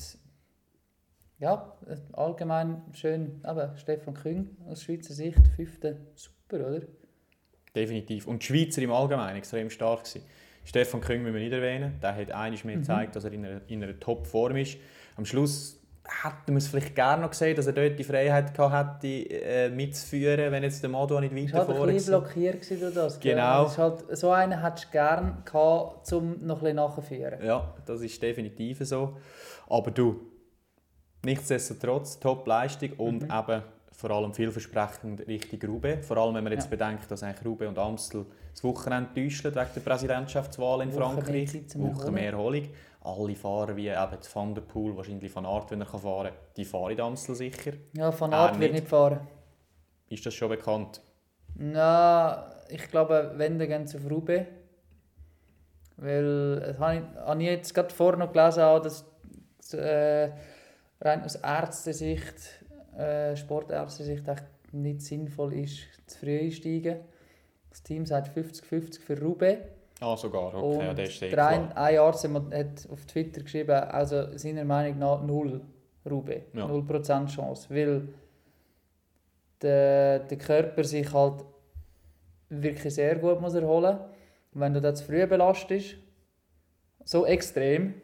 ja, 1.40 1.78
allgemein 2.12 2.82
schön, 2.92 3.40
aber 3.44 3.78
Stefan 3.78 4.16
Küng 4.16 4.50
aus 4.68 4.84
Schweizer 4.84 5.14
Sicht, 5.14 5.48
fünfte, 5.56 5.98
super, 6.16 6.68
oder? 6.68 6.82
Definitiv. 7.74 8.28
Und 8.28 8.42
die 8.42 8.48
Schweizer 8.48 8.82
im 8.82 8.92
Allgemeinen 8.92 9.38
extrem 9.38 9.70
stark 9.70 10.04
gewesen. 10.04 10.26
Stefan 10.66 11.00
Küng 11.00 11.22
müssen 11.24 11.36
wir 11.36 11.42
nicht 11.42 11.54
erwähnen. 11.54 12.00
Der 12.02 12.16
hat 12.18 12.32
einiges 12.32 12.66
Mhm. 12.66 12.72
mehr 12.72 12.78
gezeigt, 12.80 13.16
dass 13.16 13.24
er 13.24 13.32
in 13.32 13.46
einer, 13.46 13.62
in 13.70 13.82
einer 13.82 13.98
Top-Form 13.98 14.58
ist. 14.58 14.78
Am 15.16 15.26
Schluss 15.26 15.80
hätten 16.06 16.52
wir 16.54 16.58
es 16.58 16.68
vielleicht 16.68 16.96
gerne 16.96 17.22
noch 17.22 17.30
gesehen, 17.32 17.56
dass 17.56 17.66
er 17.68 17.74
dort 17.74 17.98
die 17.98 18.04
Freiheit 18.04 18.54
gehabt 18.54 19.04
hätte, 19.04 19.30
äh, 19.34 19.70
mitzuführen, 19.70 20.52
wenn 20.52 20.64
jetzt 20.64 20.84
der 20.84 20.90
Madua 20.90 21.22
nicht 21.22 21.34
Ich 21.34 21.54
weiter 21.54 21.66
halt 21.68 21.78
vorne 21.78 21.94
bisschen 21.94 22.14
war. 22.14 22.20
blockiert 22.22 22.62
gewesen 22.62 22.80
durch 22.82 22.94
das. 22.94 23.20
Genau. 23.20 23.66
Ist 23.66 23.78
halt, 23.78 24.18
so 24.18 24.32
einen 24.32 24.62
hättest 24.62 24.86
du 24.88 24.92
gerne 24.92 25.38
gehabt, 25.46 26.12
um 26.14 26.46
noch 26.46 26.58
ein 26.58 26.60
bisschen 26.62 26.76
nachzuführen. 26.76 27.44
Ja, 27.46 27.74
das 27.86 28.02
ist 28.02 28.22
definitiv 28.22 28.80
so. 28.82 29.18
Aber 29.70 29.92
du, 29.92 30.20
nichtsdestotrotz, 31.24 32.20
Top-Leistung 32.20 32.92
und 32.98 33.24
Mhm. 33.24 33.32
eben 33.32 33.64
vor 33.92 34.12
allem 34.12 34.34
vielversprechend 34.34 35.26
Richtung 35.28 35.62
Roubaix. 35.70 36.06
Vor 36.08 36.18
allem, 36.18 36.36
wenn 36.36 36.44
man 36.44 36.52
jetzt 36.54 36.66
Ja. 36.66 36.72
bedenkt, 36.72 37.10
dass 37.10 37.24
eigentlich 37.24 37.46
Roubaix 37.46 37.70
und 37.70 37.78
Amstel 37.78 38.26
das 38.52 38.64
Wochenende 38.64 39.10
täuschen 39.14 39.54
wegen 39.56 39.68
der 39.76 39.82
Präsidentschaftswahl 39.82 40.82
in 40.82 40.94
Woche 40.94 41.00
Frankreich. 41.02 41.54
Woche 41.76 42.12
mehr 42.12 42.32
Erholung. 42.34 42.68
Alle 43.04 43.36
Fahrer 43.36 43.76
wie 43.76 43.90
eben 43.90 44.18
Van 44.34 44.56
der 44.56 44.62
Poel, 44.62 44.96
wahrscheinlich 44.96 45.32
von 45.32 45.46
Art, 45.46 45.70
wenn 45.72 45.82
er 45.82 45.88
kann 45.88 46.00
fahren 46.00 46.28
kann, 46.28 46.36
die 46.56 46.66
fahren 46.66 46.92
in 46.92 47.02
Amstel 47.02 47.36
sicher. 47.36 47.74
Ja, 47.94 48.12
von 48.12 48.32
Er 48.32 48.38
Art 48.40 48.60
wird 48.60 48.72
nicht. 48.72 48.82
nicht 48.84 48.90
fahren. 48.90 49.28
Ist 50.10 50.26
das 50.26 50.34
schon 50.34 50.50
bekannt? 50.50 51.02
Na, 51.56 52.50
ich 52.70 52.90
glaube, 52.90 53.34
wenn, 53.36 53.60
dann 53.60 53.68
gehen 53.68 53.88
sie 53.88 53.98
auf 53.98 54.10
Roubaix. 54.10 54.48
Weil, 55.98 56.60
das 56.60 56.80
habe 56.80 56.96
ich, 56.96 57.20
habe 57.20 57.42
ich 57.42 57.48
jetzt 57.50 57.74
gerade 57.74 57.94
vorher 57.94 58.20
noch 58.20 58.32
gelesen, 58.34 58.64
auch, 58.64 58.80
dass 58.80 59.06
äh, 59.74 60.32
rein 61.02 61.24
aus 61.24 61.36
Ärztesicht, 61.36 62.64
äh, 62.98 63.36
Sportärztesicht, 63.36 64.28
echt 64.28 64.44
nicht 64.72 65.02
sinnvoll 65.02 65.54
ist, 65.54 65.80
zu 66.08 66.20
früh 66.20 66.40
einsteigen. 66.40 67.00
Das 67.70 67.84
Team 67.84 68.06
sagt 68.06 68.36
50-50 68.38 69.00
für 69.02 69.20
Roubaix. 69.22 69.62
Ah, 70.04 70.18
sogar. 70.18 70.54
Okay, 70.54 70.84
ja, 70.84 70.90
Und 70.90 71.00
das 71.00 71.10
ist 71.10 71.22
der 71.22 71.48
ein, 71.48 71.72
ein 71.72 71.98
Arzt 71.98 72.28
hat 72.28 72.90
auf 72.92 73.06
Twitter 73.06 73.42
geschrieben, 73.42 73.72
also 73.72 74.38
seiner 74.38 74.66
Meinung 74.66 75.00
nach 75.00 75.22
null 75.24 75.62
Roubaix, 76.06 76.46
Ja. 76.54 76.66
0% 76.66 77.28
Chance, 77.28 77.70
weil 77.70 78.10
der, 79.62 80.20
der 80.20 80.38
Körper 80.38 80.84
sich 80.84 81.12
halt 81.14 81.46
wirklich 82.50 82.94
sehr 82.94 83.16
gut 83.16 83.40
muss 83.40 83.54
erholen 83.54 83.98
muss. 83.98 84.08
Wenn 84.52 84.74
du 84.74 84.82
das 84.82 85.00
zu 85.00 85.06
früh 85.06 85.26
belastest, 85.26 85.96
so 87.06 87.26
extrem, 87.26 87.96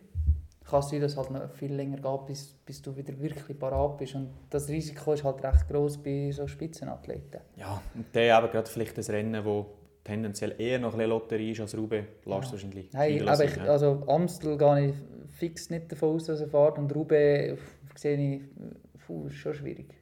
kann 0.66 0.80
es 0.80 0.90
sein, 0.90 1.02
dass 1.02 1.12
es 1.14 1.18
halt 1.18 1.32
noch 1.32 1.52
viel 1.52 1.74
länger 1.74 1.98
geht, 1.98 2.26
bis, 2.28 2.54
bis 2.66 2.82
du 2.82 2.96
wieder 2.96 3.20
wirklich 3.20 3.58
parat 3.60 3.98
bist. 3.98 4.16
Und 4.16 4.30
das 4.50 4.70
Risiko 4.70 5.14
ist 5.14 5.24
halt 5.24 5.44
recht 5.44 5.68
groß 5.68 5.98
bei 6.02 6.32
so 6.32 6.48
Spitzenathleten. 6.48 7.42
Ja, 7.56 7.82
und 7.94 8.14
der 8.16 8.38
eben 8.38 8.52
gerade 8.52 8.70
vielleicht 8.70 8.98
ein 8.98 9.04
Rennen, 9.04 9.34
das 9.44 9.66
tendenziell 10.04 10.56
eher 10.58 10.80
noch 10.80 10.94
ein 10.94 10.98
bisschen 10.98 11.10
Lotterie 11.10 11.52
ist 11.52 11.60
als 11.62 11.78
Roubaix, 11.78 12.08
lässt 12.26 12.46
Ja. 12.46 12.52
wahrscheinlich 12.52 12.90
Hey, 12.94 13.22
aber 13.22 13.44
ich, 13.46 13.56
ja. 13.56 13.64
also 13.66 14.04
Amstel 14.08 14.58
gehe 14.58 14.90
ich 14.90 14.96
fix 15.36 15.70
nicht 15.70 15.92
davon 15.92 16.16
aus, 16.16 16.26
dass 16.26 16.42
er 16.42 16.48
fährt. 16.48 16.78
Und 16.78 16.92
pff, 17.58 17.98
sehe 17.98 18.18
ich, 18.18 18.42
puh, 19.06 19.28
ist 19.28 19.36
schon 19.36 19.54
schwierig. 19.54 19.94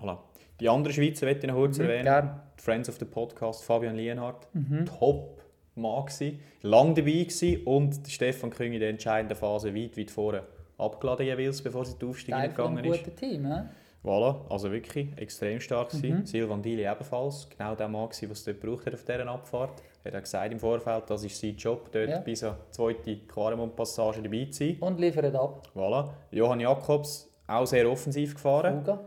Voilà. 0.00 0.18
Die 0.60 0.68
anderen 0.68 0.94
Schweizer 0.94 1.26
möchte 1.26 1.46
ich 1.46 1.52
noch 1.52 1.58
kurz 1.58 1.78
Mhm, 1.78 1.84
erwähnen. 1.84 2.04
gern. 2.04 2.40
Friends 2.56 2.88
of 2.88 2.96
the 2.98 3.04
Podcast, 3.04 3.64
Fabian 3.64 3.96
Lienhardt. 3.96 4.46
Mhm. 4.54 4.86
Top 4.86 5.42
Mann 5.76 6.06
gewesen, 6.06 6.38
lang 6.62 6.94
dabei 6.94 7.10
gewesen 7.24 7.62
und 7.64 7.98
Stefan 8.08 8.50
Küng 8.50 8.72
in 8.72 8.80
der 8.80 8.90
entscheidenden 8.90 9.36
Phase 9.36 9.74
weit, 9.74 9.98
weit 9.98 10.10
vorne 10.12 10.44
abgeladen 10.78 11.26
jeweils, 11.26 11.60
bevor 11.62 11.84
sie 11.84 11.98
die 11.98 12.06
Aufstiege 12.06 12.36
von 12.38 12.48
gegangen 12.48 12.84
ist. 12.84 13.04
guten 13.04 13.16
Team. 13.16 13.46
He? 13.46 13.60
Voilà, 14.04 14.36
also 14.50 14.70
wirklich 14.70 15.08
extrem 15.16 15.60
stark 15.60 15.90
gewesen. 15.90 16.18
Mhm. 16.18 16.26
Silvan 16.26 16.60
Dili 16.62 16.84
ebenfalls, 16.86 17.48
genau 17.48 17.74
der 17.74 17.88
Mann 17.88 18.08
gewesen, 18.10 18.28
was 18.30 18.38
es 18.40 18.44
dort 18.44 18.60
gebraucht 18.60 18.84
hat 18.86 18.94
auf 18.94 19.02
dieser 19.04 19.26
Abfahrt. 19.26 19.82
Er 20.04 20.12
hat 20.12 20.22
gesagt 20.24 20.52
im 20.52 20.58
Vorfeld, 20.60 21.04
das 21.08 21.24
ist 21.24 21.40
sein 21.40 21.56
Job, 21.56 21.90
dort 21.90 22.10
Ja. 22.10 22.18
bis 22.18 22.40
zur 22.40 22.56
zweiten 22.70 23.26
Quaremont-Passage 23.26 24.20
dabei 24.22 24.44
zu 24.50 24.58
sein. 24.64 24.76
Und 24.80 25.00
liefert 25.00 25.34
ab. 25.34 25.62
Voilà. 25.74 26.10
Johann 26.30 26.60
Jakobs, 26.60 27.30
auch 27.46 27.66
sehr 27.66 27.90
offensiv 27.90 28.34
gefahren. 28.34 28.80
Fuga. 28.84 29.00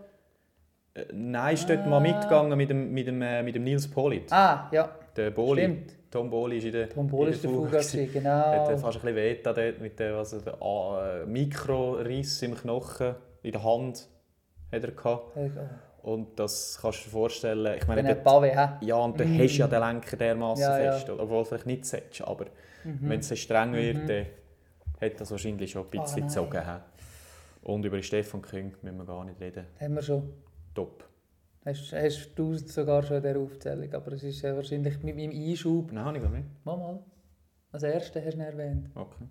Äh, 0.95 1.05
nein, 1.13 1.53
ist 1.53 1.69
dort 1.69 1.86
mal 1.86 1.97
Ah. 1.97 1.99
mitgegangen 1.99 2.57
mit 2.57 2.69
dem, 2.71 2.91
mit 2.91 3.05
dem, 3.05 3.21
äh, 3.21 3.43
mit 3.43 3.53
dem 3.53 3.63
Nils 3.65 3.88
Polit. 3.88 4.33
Ah, 4.33 4.67
ja, 4.71 4.89
Der 5.15 5.29
Boli. 5.29 5.62
stimmt. 5.62 5.93
Tom 6.10 6.29
Boli 6.31 6.57
ist 6.57 6.63
in 6.63 6.71
der, 6.71 6.89
Tom 6.89 7.05
Bohl 7.07 7.27
in 7.27 7.33
ist 7.33 7.43
der 7.43 7.51
Fuga 7.51 7.65
Fuga, 7.67 7.77
gewesen, 7.81 7.99
Hat 8.01 8.10
äh, 8.10 8.67
genau. 8.67 8.77
fast 8.77 8.97
ein 8.97 9.01
bisschen 9.01 9.15
weh 9.15 9.41
da 9.43 9.53
dort 9.53 9.79
mit 9.81 9.99
dem 9.99 10.15
also 10.15 10.39
der 10.39 10.53
äh, 10.60 11.25
Mikroriss 11.27 12.41
im 12.41 12.55
Knochen, 12.55 13.13
in 13.43 13.51
der 13.51 13.63
Hand 13.63 14.07
hat 14.71 14.84
er 14.84 14.91
gehabt. 14.91 15.38
Und 16.03 16.39
das 16.39 16.77
kannst 16.82 16.99
du 16.99 17.03
dir 17.06 17.10
vorstellen, 17.10 17.75
ich 17.77 17.88
meine, 17.88 18.15
dort, 18.15 18.25
Pavé 18.25 18.77
ja, 18.82 18.95
und 18.97 19.19
dann 19.19 19.36
Mm. 19.36 19.39
hast 19.39 19.53
du 19.56 19.60
ja 19.60 19.67
den 19.67 19.80
Lenker 19.82 20.15
dermaßen 20.17 20.62
Ja, 20.63 20.80
ja. 20.80 20.91
fest, 20.93 21.10
obwohl 21.10 21.39
du 21.39 21.45
vielleicht 21.45 21.65
nicht 21.65 21.86
setzt, 21.86 22.21
aber 22.21 22.45
Mhm. 22.86 23.10
wenn 23.10 23.19
es 23.19 23.38
streng 23.39 23.73
wird, 23.73 23.97
Mhm. 24.03 24.08
dann 24.08 24.25
hat 25.01 25.19
das 25.19 25.32
wahrscheinlich 25.32 25.71
schon 25.71 25.84
ein 25.84 25.99
Ah, 25.99 26.01
bisschen 26.03 26.19
nein. 26.19 26.27
gezogen. 26.30 26.62
hä? 26.65 26.80
und 27.63 27.84
über 27.84 28.01
Stefan 28.01 28.41
Küng 28.41 28.73
müssen 28.82 28.97
wir 28.97 29.06
gar 29.06 29.25
nicht 29.25 29.41
reden. 29.41 29.65
Haben 29.82 29.95
wir 29.95 30.01
schon. 30.01 30.30
Top. 30.73 31.03
Hast, 31.65 31.91
hast 31.91 32.32
du 32.36 32.53
sogar 32.56 33.03
schon 33.03 33.17
in 33.17 33.23
dieser 33.23 33.39
Aufzählung, 33.39 33.93
aber 33.93 34.13
es 34.13 34.23
ist 34.23 34.41
ja 34.41 34.56
wahrscheinlich 34.56 35.03
mit 35.03 35.17
meinem 35.17 35.32
Einschub. 35.32 35.91
Nein, 35.91 36.15
ich 36.15 36.21
nicht. 36.21 36.45
Mal, 36.65 36.77
mal. 36.77 36.99
Als 37.73 37.84
erste 37.84 38.23
hast 38.23 38.36
du 38.36 38.39
ihn 38.39 38.45
erwähnt. 38.45 38.89
Okay. 38.95 39.25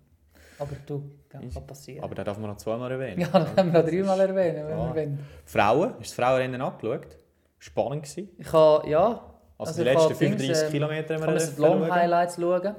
Aber 0.59 0.75
du, 0.85 1.03
Easy. 1.41 1.53
kann 1.53 1.67
passieren. 1.67 2.03
Aber 2.03 2.15
den 2.15 2.25
darf 2.25 2.37
man 2.39 2.49
noch 2.49 2.57
zweimal 2.57 2.91
erwähnen. 2.91 3.21
ja, 3.21 3.27
dann 3.27 3.55
können 3.55 3.73
wir 3.73 3.83
dreimal 3.83 4.19
erwähnen, 4.19 4.67
wenn 4.67 4.77
Ja. 4.77 4.85
wir 4.87 4.95
wollen. 4.95 5.19
Frauen, 5.45 5.89
hast 5.89 5.97
du 5.97 5.99
das 6.03 6.11
Frauenrennen 6.13 6.61
angeschaut? 6.61 7.17
Spannend 7.59 8.03
gewesen. 8.03 8.29
Ich 8.37 8.47
kann, 8.47 8.87
ja, 8.89 9.05
Also, 9.07 9.23
Also 9.57 9.83
die 9.83 9.89
ich 9.89 9.93
letzten 9.95 10.09
kann 10.09 10.17
Dings, 10.37 10.41
35 10.41 10.63
ähm, 10.65 10.71
Kilometer 10.71 11.15
ich 11.15 11.21
haben 11.21 11.33
wir 11.33 11.39
die 11.39 11.45
schauen. 11.45 11.79
Long-Highlights 11.81 12.35
schauen. 12.35 12.75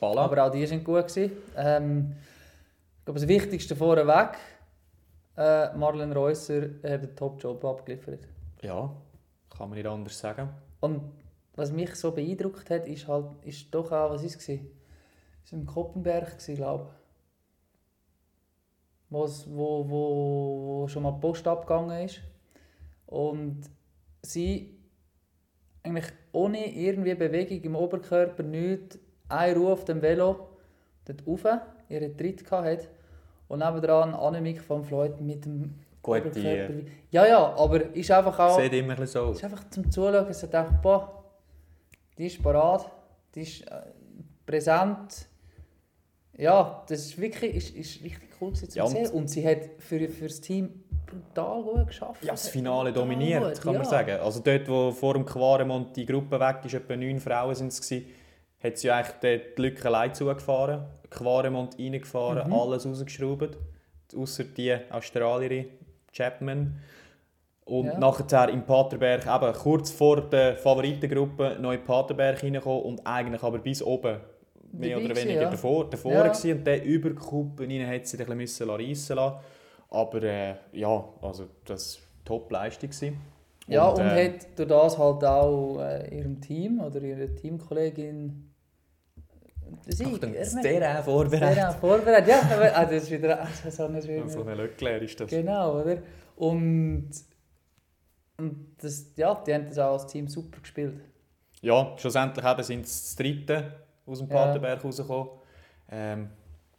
Voilà. 0.00 0.18
Aber 0.18 0.44
auch 0.46 0.50
die 0.50 0.70
waren 0.70 0.84
gut. 0.84 1.08
Gewesen. 1.08 1.32
Ähm, 1.56 2.16
ich 2.98 3.04
glaube, 3.04 3.20
das 3.20 3.28
Wichtigste 3.28 3.76
vorweg, 3.76 4.30
äh, 5.36 5.74
Marlene 5.76 6.14
Reusser 6.14 6.62
hat 6.82 6.84
einen 7.02 7.16
Top-Job 7.16 7.64
abgeliefert. 7.64 8.20
Ja, 8.62 8.90
kann 9.56 9.68
man 9.68 9.76
nicht 9.78 9.86
anders 9.86 10.18
sagen. 10.18 10.48
Und 10.80 11.02
was 11.56 11.70
mich 11.70 11.94
so 11.94 12.12
beeindruckt 12.12 12.68
hat, 12.70 12.86
ist 12.86 13.06
halt, 13.06 13.26
ist 13.42 13.72
doch 13.74 13.92
auch, 13.92 14.10
was 14.10 14.22
ist 14.22 14.36
es? 14.36 14.48
Es 14.48 15.52
war 15.52 15.58
im 15.58 15.66
Koppenberg, 15.66 16.38
glaube 16.38 16.86
ich. 16.88 17.03
Wo's- 19.10 19.46
Wo, 19.48 19.88
wo, 19.88 20.80
wo 20.82 20.88
schon 20.88 21.02
mal 21.02 21.12
die 21.12 21.20
Post 21.20 21.46
abgegangen 21.46 22.04
ist. 22.04 22.20
Und 23.06 23.62
sie 24.22 24.74
eigentlich 25.82 26.06
ohne 26.32 26.66
irgendwie 26.74 27.14
Bewegung 27.14 27.60
im 27.62 27.76
Oberkörper, 27.76 28.42
nichts, 28.42 28.98
ein 29.28 29.56
Ruhe 29.56 29.72
auf 29.72 29.84
dem 29.84 30.00
Velo, 30.02 30.48
dort 31.04 31.26
rauf, 31.26 31.60
ihren 31.88 32.16
Tritt 32.16 32.50
hatte. 32.50 32.88
Und 33.48 33.58
nebenan 33.58 34.14
Annemiek 34.14 34.60
von 34.62 34.82
Floyd 34.82 35.20
mit 35.20 35.44
dem 35.44 35.74
Gut, 36.02 36.20
Oberkörper. 36.20 36.74
Ja, 37.10 37.26
ja, 37.26 37.54
aber 37.56 37.94
ist 37.94 38.10
einfach 38.10 38.38
auch... 38.38 38.58
sieht 38.58 38.72
immer 38.72 38.98
ein 38.98 39.06
so 39.06 39.20
aus. 39.20 39.36
ist 39.36 39.44
einfach 39.44 39.68
zum 39.70 39.90
Zuschauen, 39.90 40.26
es 40.28 40.42
hat 40.42 40.54
einfach, 40.54 40.80
boah, 40.80 41.24
die 42.16 42.26
ist 42.26 42.42
parat, 42.42 42.90
die 43.34 43.42
ist 43.42 43.62
äh, 43.70 43.82
präsent. 44.46 45.26
Ja, 46.36 46.82
das 46.88 47.00
ist 47.06 47.18
wirklich 47.18 47.54
ist, 47.54 47.76
ist 47.76 48.02
richtig 48.02 48.33
zu 48.52 48.66
Ja, 48.74 48.84
und-. 48.84 49.12
Und 49.12 49.28
sie 49.30 49.46
hat 49.46 49.58
für, 49.78 50.08
für 50.08 50.26
das 50.26 50.40
Team 50.40 50.84
brutal 51.06 51.62
gut 51.62 51.86
geschafft. 51.88 52.24
Ja, 52.24 52.32
das 52.32 52.48
Finale 52.48 52.92
dominiert, 52.92 53.42
gut, 53.42 53.60
kann 53.62 53.74
man 53.74 53.82
ja. 53.82 53.88
sagen. 53.88 54.20
Also 54.20 54.40
dort, 54.40 54.68
wo 54.68 54.90
vor 54.90 55.14
dem 55.14 55.24
Quaremont 55.24 55.96
die 55.96 56.06
Gruppe 56.06 56.38
weg 56.40 56.56
ist, 56.64 56.74
etwa 56.74 56.96
neun 56.96 57.20
Frauen 57.20 57.54
sind 57.54 57.68
es 57.68 57.80
gewesen, 57.80 58.06
hat 58.62 58.78
sie 58.78 58.90
eigentlich 58.90 59.50
die 59.56 59.60
Lücke 59.62 59.86
allein 59.88 60.14
zugefahren, 60.14 60.84
Quaremont 61.10 61.78
reingefahren, 61.78 62.48
Mhm. 62.48 62.54
alles 62.54 62.86
rausgeschraubt, 62.86 63.58
außer 64.16 64.44
die 64.44 64.74
Australierin 64.90 65.66
Chapman. 66.12 66.80
Und 67.66 67.86
Ja. 67.86 67.98
nachher 67.98 68.48
im 68.50 68.64
Paterberg, 68.64 69.26
eben 69.26 69.52
kurz 69.54 69.90
vor 69.90 70.20
der 70.20 70.56
Favoritengruppe, 70.56 71.56
noch 71.60 71.72
in 71.72 71.82
Paterberg 71.84 72.42
reingekommen 72.42 72.82
und 72.82 73.06
eigentlich 73.06 73.42
aber 73.42 73.58
bis 73.58 73.82
oben 73.82 74.18
mehr 74.78 74.98
oder 74.98 75.16
weniger 75.16 75.42
ja. 75.42 75.50
davor, 75.50 75.88
davor 75.88 76.12
Ja. 76.12 76.28
gewesen. 76.28 76.58
und 76.58 76.66
dann 76.66 76.82
über 76.82 77.10
die 77.10 77.16
Kuppe 77.16 77.62
rein 77.64 77.86
hat 77.86 78.06
sie 78.06 78.18
ein 78.18 78.38
bisschen 78.38 78.70
reissen 78.70 79.16
lassen. 79.16 79.36
Aber 79.90 80.22
äh, 80.22 80.54
ja, 80.72 81.08
also 81.22 81.46
das 81.64 81.96
war 81.96 82.04
Top-Leistung. 82.24 82.90
Ja, 83.66 83.88
und, 83.88 84.00
äh, 84.00 84.34
hat 84.34 84.58
durch 84.58 84.68
das 84.68 84.98
halt 84.98 85.24
auch 85.24 85.80
äh, 85.80 86.16
ihrem 86.16 86.40
Team 86.40 86.80
oder 86.80 87.00
ihrer 87.00 87.34
Teamkollegin 87.34 88.50
Sieg 89.86 90.20
der 90.20 91.00
auch 91.00 91.04
vorbereitet. 91.04 91.64
Auch 91.64 91.76
vorbereitet. 91.76 92.28
Ja, 92.28 92.42
aber, 92.42 92.76
ah, 92.76 92.84
das 92.84 93.04
ist 93.04 93.10
wieder 93.10 93.42
ah, 93.42 93.48
so 93.70 93.84
eine 93.84 94.02
schöne... 94.02 94.28
So 94.28 94.42
eine 94.42 94.54
Lücke 94.54 94.88
ist 94.98 95.18
das. 95.20 95.30
Genau, 95.30 95.80
oder? 95.80 95.98
Und, 96.36 97.10
und 98.36 98.76
das, 98.80 99.12
ja, 99.16 99.34
die 99.46 99.54
haben 99.54 99.66
das 99.66 99.78
auch 99.78 99.92
als 99.92 100.06
Team 100.06 100.28
super 100.28 100.60
gespielt. 100.60 101.00
Ja, 101.60 101.94
schlussendlich 101.96 102.44
eben 102.44 102.62
sind 102.62 102.86
sie 102.86 102.92
das 102.92 103.16
dritte 103.16 103.83
aus 104.06 104.18
dem 104.18 104.28
Ja. 104.28 104.34
Paterberg 104.46 104.84
rausgekommen. 104.84 105.28
Ähm, 105.90 106.30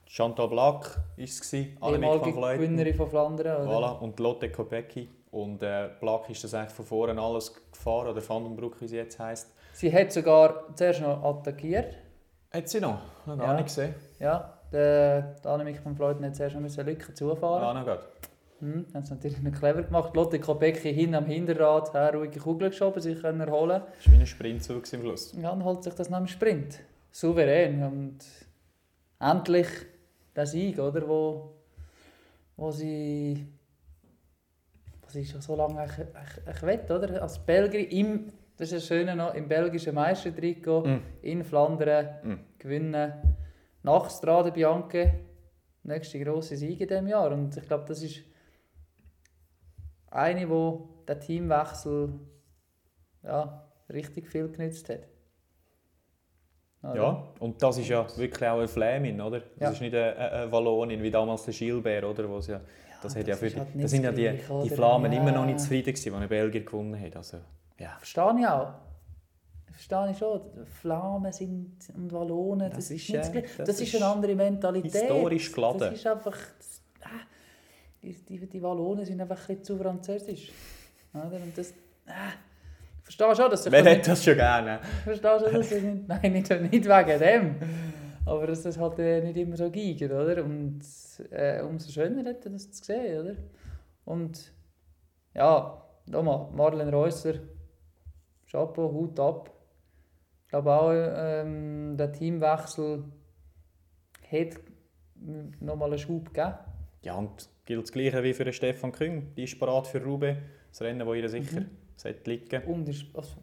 Chantal 0.08 0.48
Black 0.48 0.86
war 0.86 1.24
es, 1.24 1.54
Annemiek 1.82 2.28
Ehemalige. 2.28 2.58
Gewinnerin 2.58 2.96
von 2.96 3.10
Flandern. 3.10 3.68
Oder? 3.68 3.72
Voilà, 3.78 4.00
und 4.00 4.20
Lotte 4.20 4.52
Kopecky. 4.52 5.10
Und 5.32 5.62
äh, 5.64 5.90
Black 6.00 6.30
ist 6.30 6.44
das 6.44 6.54
eigentlich 6.54 6.72
von 6.74 6.86
vorne 6.86 7.20
alles 7.22 7.54
gefahren, 7.72 8.08
oder 8.08 8.28
Vandenbruck, 8.30 8.80
wie 8.82 8.88
sie 8.88 8.98
jetzt 8.98 9.20
heisst. 9.20 9.52
Sie 9.74 9.94
hat 9.94 10.12
sogar 10.12 10.64
zuerst 10.76 11.02
noch 11.02 11.22
attackiert. 11.24 11.98
Hat 12.54 12.70
sie 12.70 12.80
noch? 12.80 13.00
Noch 13.26 13.38
gar 13.38 13.48
Ja. 13.48 13.54
nicht 13.56 13.66
gesehen. 13.66 13.94
Ja, 14.20 14.54
der, 14.72 15.36
Annemiek 15.44 15.80
von 15.82 15.96
Fleuten 15.96 16.24
hat 16.26 16.36
zuerst 16.36 16.56
noch 16.56 16.62
eine 16.64 16.84
Lücke 16.92 17.14
zufahren. 17.14 17.64
Ah, 17.64 17.74
noch 17.74 17.86
gut. 17.86 18.00
Hm, 18.62 18.86
haben 18.94 19.04
sie 19.04 19.14
natürlich 19.14 19.40
nicht 19.42 19.58
clever 19.60 19.84
gemacht. 19.84 20.16
Lotte 20.16 20.40
Kopecky 20.40 20.94
hin 20.94 21.14
am 21.14 21.26
Hinterrad, 21.26 21.94
her, 21.94 22.14
ruhige 22.16 22.40
Kugel 22.40 22.70
geschoben, 22.70 23.02
sich 23.02 23.20
können 23.22 23.42
erholen. 23.42 23.82
Das 23.98 24.06
war 24.06 24.14
wie 24.14 24.22
ein 24.22 24.26
Sprintzug 24.28 24.84
am 24.94 25.02
Schluss. 25.02 25.34
Ja, 25.34 25.50
dann 25.50 25.66
holt 25.66 25.84
sich 25.84 25.94
das 25.94 26.10
nach 26.10 26.20
dem 26.20 26.28
Sprint. 26.28 26.80
Souverän. 27.16 27.82
Und 27.82 28.18
endlich 29.20 29.68
der 30.36 30.46
Sieg, 30.46 30.78
oder? 30.80 31.08
Wo, 31.08 31.54
wo 32.58 32.72
sie. 32.72 33.48
Was 35.02 35.14
sie 35.14 35.26
schon 35.26 35.40
so 35.42 35.56
lange 35.56 35.86
ich, 35.86 35.92
ich, 36.00 36.56
ich 36.56 36.62
wett, 36.64 36.92
oder? 36.92 37.22
Als 37.22 37.40
Belgier 37.40 37.90
im. 37.90 38.28
Das 38.58 38.72
ist 38.72 38.84
das 38.84 38.88
Schöne 38.88 39.16
noch, 39.16 39.34
im 39.34 39.48
belgischen 39.48 39.96
Meistertrikot 39.96 40.86
Mm. 40.88 41.02
in 41.22 41.44
Flandern 41.44 42.06
Mm. 42.24 42.40
gewinnen. 42.58 43.14
Nach 43.84 44.10
Strade 44.10 44.52
Bianche. 44.52 45.14
Nächste 45.84 46.20
grosse 46.20 46.58
Sieg 46.58 46.82
in 46.82 46.88
diesem 46.88 47.08
Jahr. 47.08 47.32
Und 47.32 47.56
ich 47.56 47.68
glaube, 47.68 47.86
das 47.88 48.02
ist 48.02 48.22
eine, 50.10 50.50
wo 50.50 50.90
der 51.08 51.20
Teamwechsel 51.20 52.14
ja, 53.24 53.70
richtig 53.90 54.28
viel 54.30 54.50
genützt 54.50 54.90
hat. 54.90 55.08
Oder? 56.92 56.96
Ja, 56.96 57.24
und 57.40 57.62
das 57.62 57.78
ist 57.78 57.88
ja 57.88 58.06
wirklich 58.18 58.50
auch 58.50 58.58
eine 58.60 58.68
Flämin, 58.68 59.20
oder? 59.20 59.40
Das 59.40 59.48
Ja. 59.60 59.70
ist 59.72 59.82
nicht 59.82 59.96
eine, 59.96 60.52
Wallonin, 60.52 61.02
wie 61.02 61.12
damals 61.12 61.44
der 61.46 61.54
Gilbert, 61.54 62.04
oder? 62.04 62.30
Wo's 62.30 62.48
ja, 62.48 62.62
das, 63.02 63.16
hat 63.16 63.28
ja 63.28 63.34
das 63.34 63.40
für 63.40 63.50
die, 63.50 63.58
halt 63.60 63.68
das 63.76 63.92
sind 63.92 64.04
ja 64.04 64.10
das 64.12 64.18
die, 64.18 64.24
Gleiche, 64.24 64.46
die 64.48 64.52
oder? 64.54 64.76
Flamen 64.76 65.12
immer 65.14 65.32
noch 65.32 65.46
nicht 65.46 65.60
zufrieden 65.60 65.94
gewesen, 65.94 66.14
als 66.14 66.24
ein 66.24 66.30
Belgier 66.30 66.64
gewonnen 66.64 67.00
hat. 67.00 67.16
Also, 67.16 67.38
ja. 67.80 67.96
Verstehe 67.98 68.36
ich 68.40 68.48
auch. 68.48 68.74
Verstehe 69.72 70.12
ich 70.12 70.18
schon. 70.18 70.42
Flamen 70.82 71.32
sind 71.34 71.76
und 71.96 72.12
Wallonen, 72.14 72.70
das, 72.70 72.78
Das 72.78 72.92
ist 72.92 73.10
nicht 73.10 73.20
das 73.20 73.30
äh, 73.30 73.42
das 73.58 73.68
Das, 73.68 73.82
ist 73.82 73.96
eine 73.96 74.06
andere 74.06 74.36
Mentalität. 74.36 74.94
historisch 74.94 75.52
geladen. 75.52 75.80
Das 75.80 75.94
ist 75.94 76.08
einfach... 76.08 76.38
Das, 76.58 76.82
ah, 77.04 77.08
die, 78.02 78.48
die, 78.48 78.62
Wallonen 78.62 79.06
sind 79.06 79.20
einfach 79.20 79.38
ein 79.42 79.48
bisschen 79.48 79.64
zu 79.64 79.78
französisch. 79.78 80.52
Oder? 81.14 81.36
Und 81.36 81.58
das... 81.58 81.74
Ah, 82.08 82.32
ich 83.08 83.16
verstehe 83.16 83.36
schon, 83.36 83.52
dass 83.52 83.72
Wer 83.72 83.84
das 83.84 83.94
hätte 83.94 84.10
das 84.10 84.24
schon 84.24 84.36
gerne? 84.36 84.80
Ich 84.82 85.04
verstehe 85.04 85.40
schon, 85.40 85.54
dass 85.54 85.70
das 85.70 85.82
nicht, 85.82 86.08
nein, 86.08 86.32
nicht, 86.32 86.50
nicht 86.50 86.86
wegen 86.86 87.20
dem. 87.20 87.56
Aber 88.26 88.48
dass 88.48 88.64
das 88.64 88.80
halt 88.80 88.98
äh, 88.98 89.22
nicht 89.22 89.38
immer 89.38 89.56
so 89.56 89.70
geht, 89.70 90.02
oder? 90.02 90.44
Und 90.44 90.82
äh, 91.30 91.62
umso 91.62 91.92
schöner 91.92 92.28
hätte 92.28 92.50
das 92.50 92.72
zu 92.72 92.84
sehen, 92.84 93.22
oder? 93.22 93.36
Und 94.06 94.52
ja, 95.36 95.84
nochmal, 96.08 96.50
Marlene 96.52 96.92
Reusser, 96.92 97.36
Chapeau, 98.50 98.92
Hut 98.92 99.20
ab. 99.20 99.52
Ich 100.46 100.50
glaube 100.50 100.72
auch, 100.72 100.92
ähm, 100.92 101.96
der 101.98 102.12
Teamwechsel 102.12 103.04
hat 104.32 104.60
nochmal 105.60 105.90
einen 105.90 106.00
Schub 106.00 106.34
gegeben. 106.34 106.56
Ja, 107.04 107.16
und 107.16 107.50
gilt 107.66 107.84
das 107.84 107.92
Gleiche 107.92 108.24
wie 108.24 108.34
für 108.34 108.46
den 108.46 108.54
Stefan 108.54 108.92
Küng. 108.92 109.36
Die 109.36 109.44
ist 109.44 109.60
parat 109.60 109.86
für 109.86 110.04
Roubaix. 110.04 110.40
Das 110.70 110.82
Rennen, 110.82 111.00
das 111.00 111.16
ihr 111.16 111.30
sicher 111.30 111.62
Mhm. 111.62 111.85
Sollte 111.96 112.30
liegen 112.30 112.64
Und 112.66 112.88
ist 112.90 113.06
also, 113.14 113.38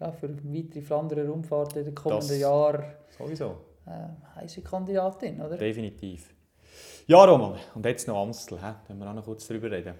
ja, 0.00 0.12
für 0.12 0.28
weitere 0.28 0.80
Flanderer 0.80 1.28
Rundfahrt 1.28 1.76
in 1.76 1.84
den 1.84 1.94
kommenden 1.94 2.38
Jahren 2.40 2.84
Sowieso. 3.16 3.56
äh, 3.86 4.40
heiße 4.40 4.62
Kandidatin, 4.62 5.40
oder? 5.40 5.56
Definitiv. 5.56 6.34
Ja, 7.06 7.24
Roman. 7.24 7.58
Und 7.74 7.84
jetzt 7.84 8.06
noch 8.06 8.22
Amstel. 8.22 8.58
He? 8.58 8.62
Da 8.62 8.80
können 8.86 9.00
wir 9.00 9.10
auch 9.10 9.14
noch 9.14 9.24
kurz 9.24 9.46
drüber 9.46 9.70
reden. 9.70 9.94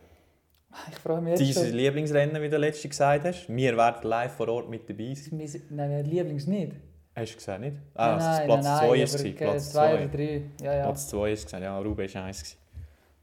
Ich 0.88 0.98
freue 0.98 1.20
mich 1.20 1.38
Dein 1.38 1.52
schon. 1.52 1.72
Lieblingsrennen, 1.72 2.40
wie 2.40 2.48
du 2.48 2.56
letztes 2.56 2.88
gesagt 2.88 3.24
hast. 3.24 3.48
Wir 3.48 3.76
werden 3.76 4.08
live 4.08 4.32
vor 4.32 4.48
Ort 4.48 4.68
mit 4.70 4.88
dabei 4.88 5.14
sein. 5.14 5.42
Nein, 5.70 6.04
Lieblings 6.04 6.46
nicht. 6.46 6.76
Hast 7.16 7.32
du 7.32 7.36
gesagt, 7.36 7.60
nicht? 7.60 7.76
Ah, 7.94 8.14
also 8.14 8.26
nein, 8.26 8.46
Platz 8.46 8.64
nein, 8.64 8.78
2 8.78 8.86
nein, 8.86 9.00
ist 9.00 9.14
es. 9.14 9.34
Platz 9.34 9.72
zwei 9.72 9.88
2. 9.88 9.94
oder 9.94 10.08
drei. 10.08 10.42
Ja, 10.62 10.74
ja. 10.74 10.82
Platz 10.84 11.08
2 11.08 11.32
ist 11.32 11.52
es. 11.52 11.60
Ja, 11.60 11.78
Roubaix 11.80 12.14
war 12.14 12.24
1. 12.24 12.56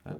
Ja. 0.06 0.16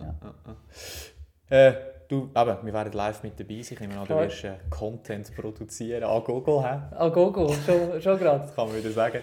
Ja. 0.00 0.14
Ah, 0.22 0.34
ah. 0.46 1.54
Äh, 1.54 1.74
du, 2.10 2.30
eben, 2.36 2.56
wir 2.66 2.72
werden 2.72 2.92
live 2.92 3.22
mit 3.22 3.38
dabei 3.40 3.62
sein. 3.62 3.74
Ich 3.74 3.80
nehme 3.80 3.98
an, 3.98 4.06
du 4.06 4.14
wirst 4.16 4.44
äh, 4.44 4.54
Content 4.68 5.34
produzieren 5.36 6.04
an 6.04 6.22
Google. 6.24 6.58
Ah, 6.58 7.08
Gogo, 7.08 7.52
schon, 7.64 8.00
schon 8.00 8.18
gerade. 8.18 8.40
Das 8.40 8.54
kann 8.54 8.68
man 8.68 8.76
wieder 8.76 8.90
sagen. 8.90 9.20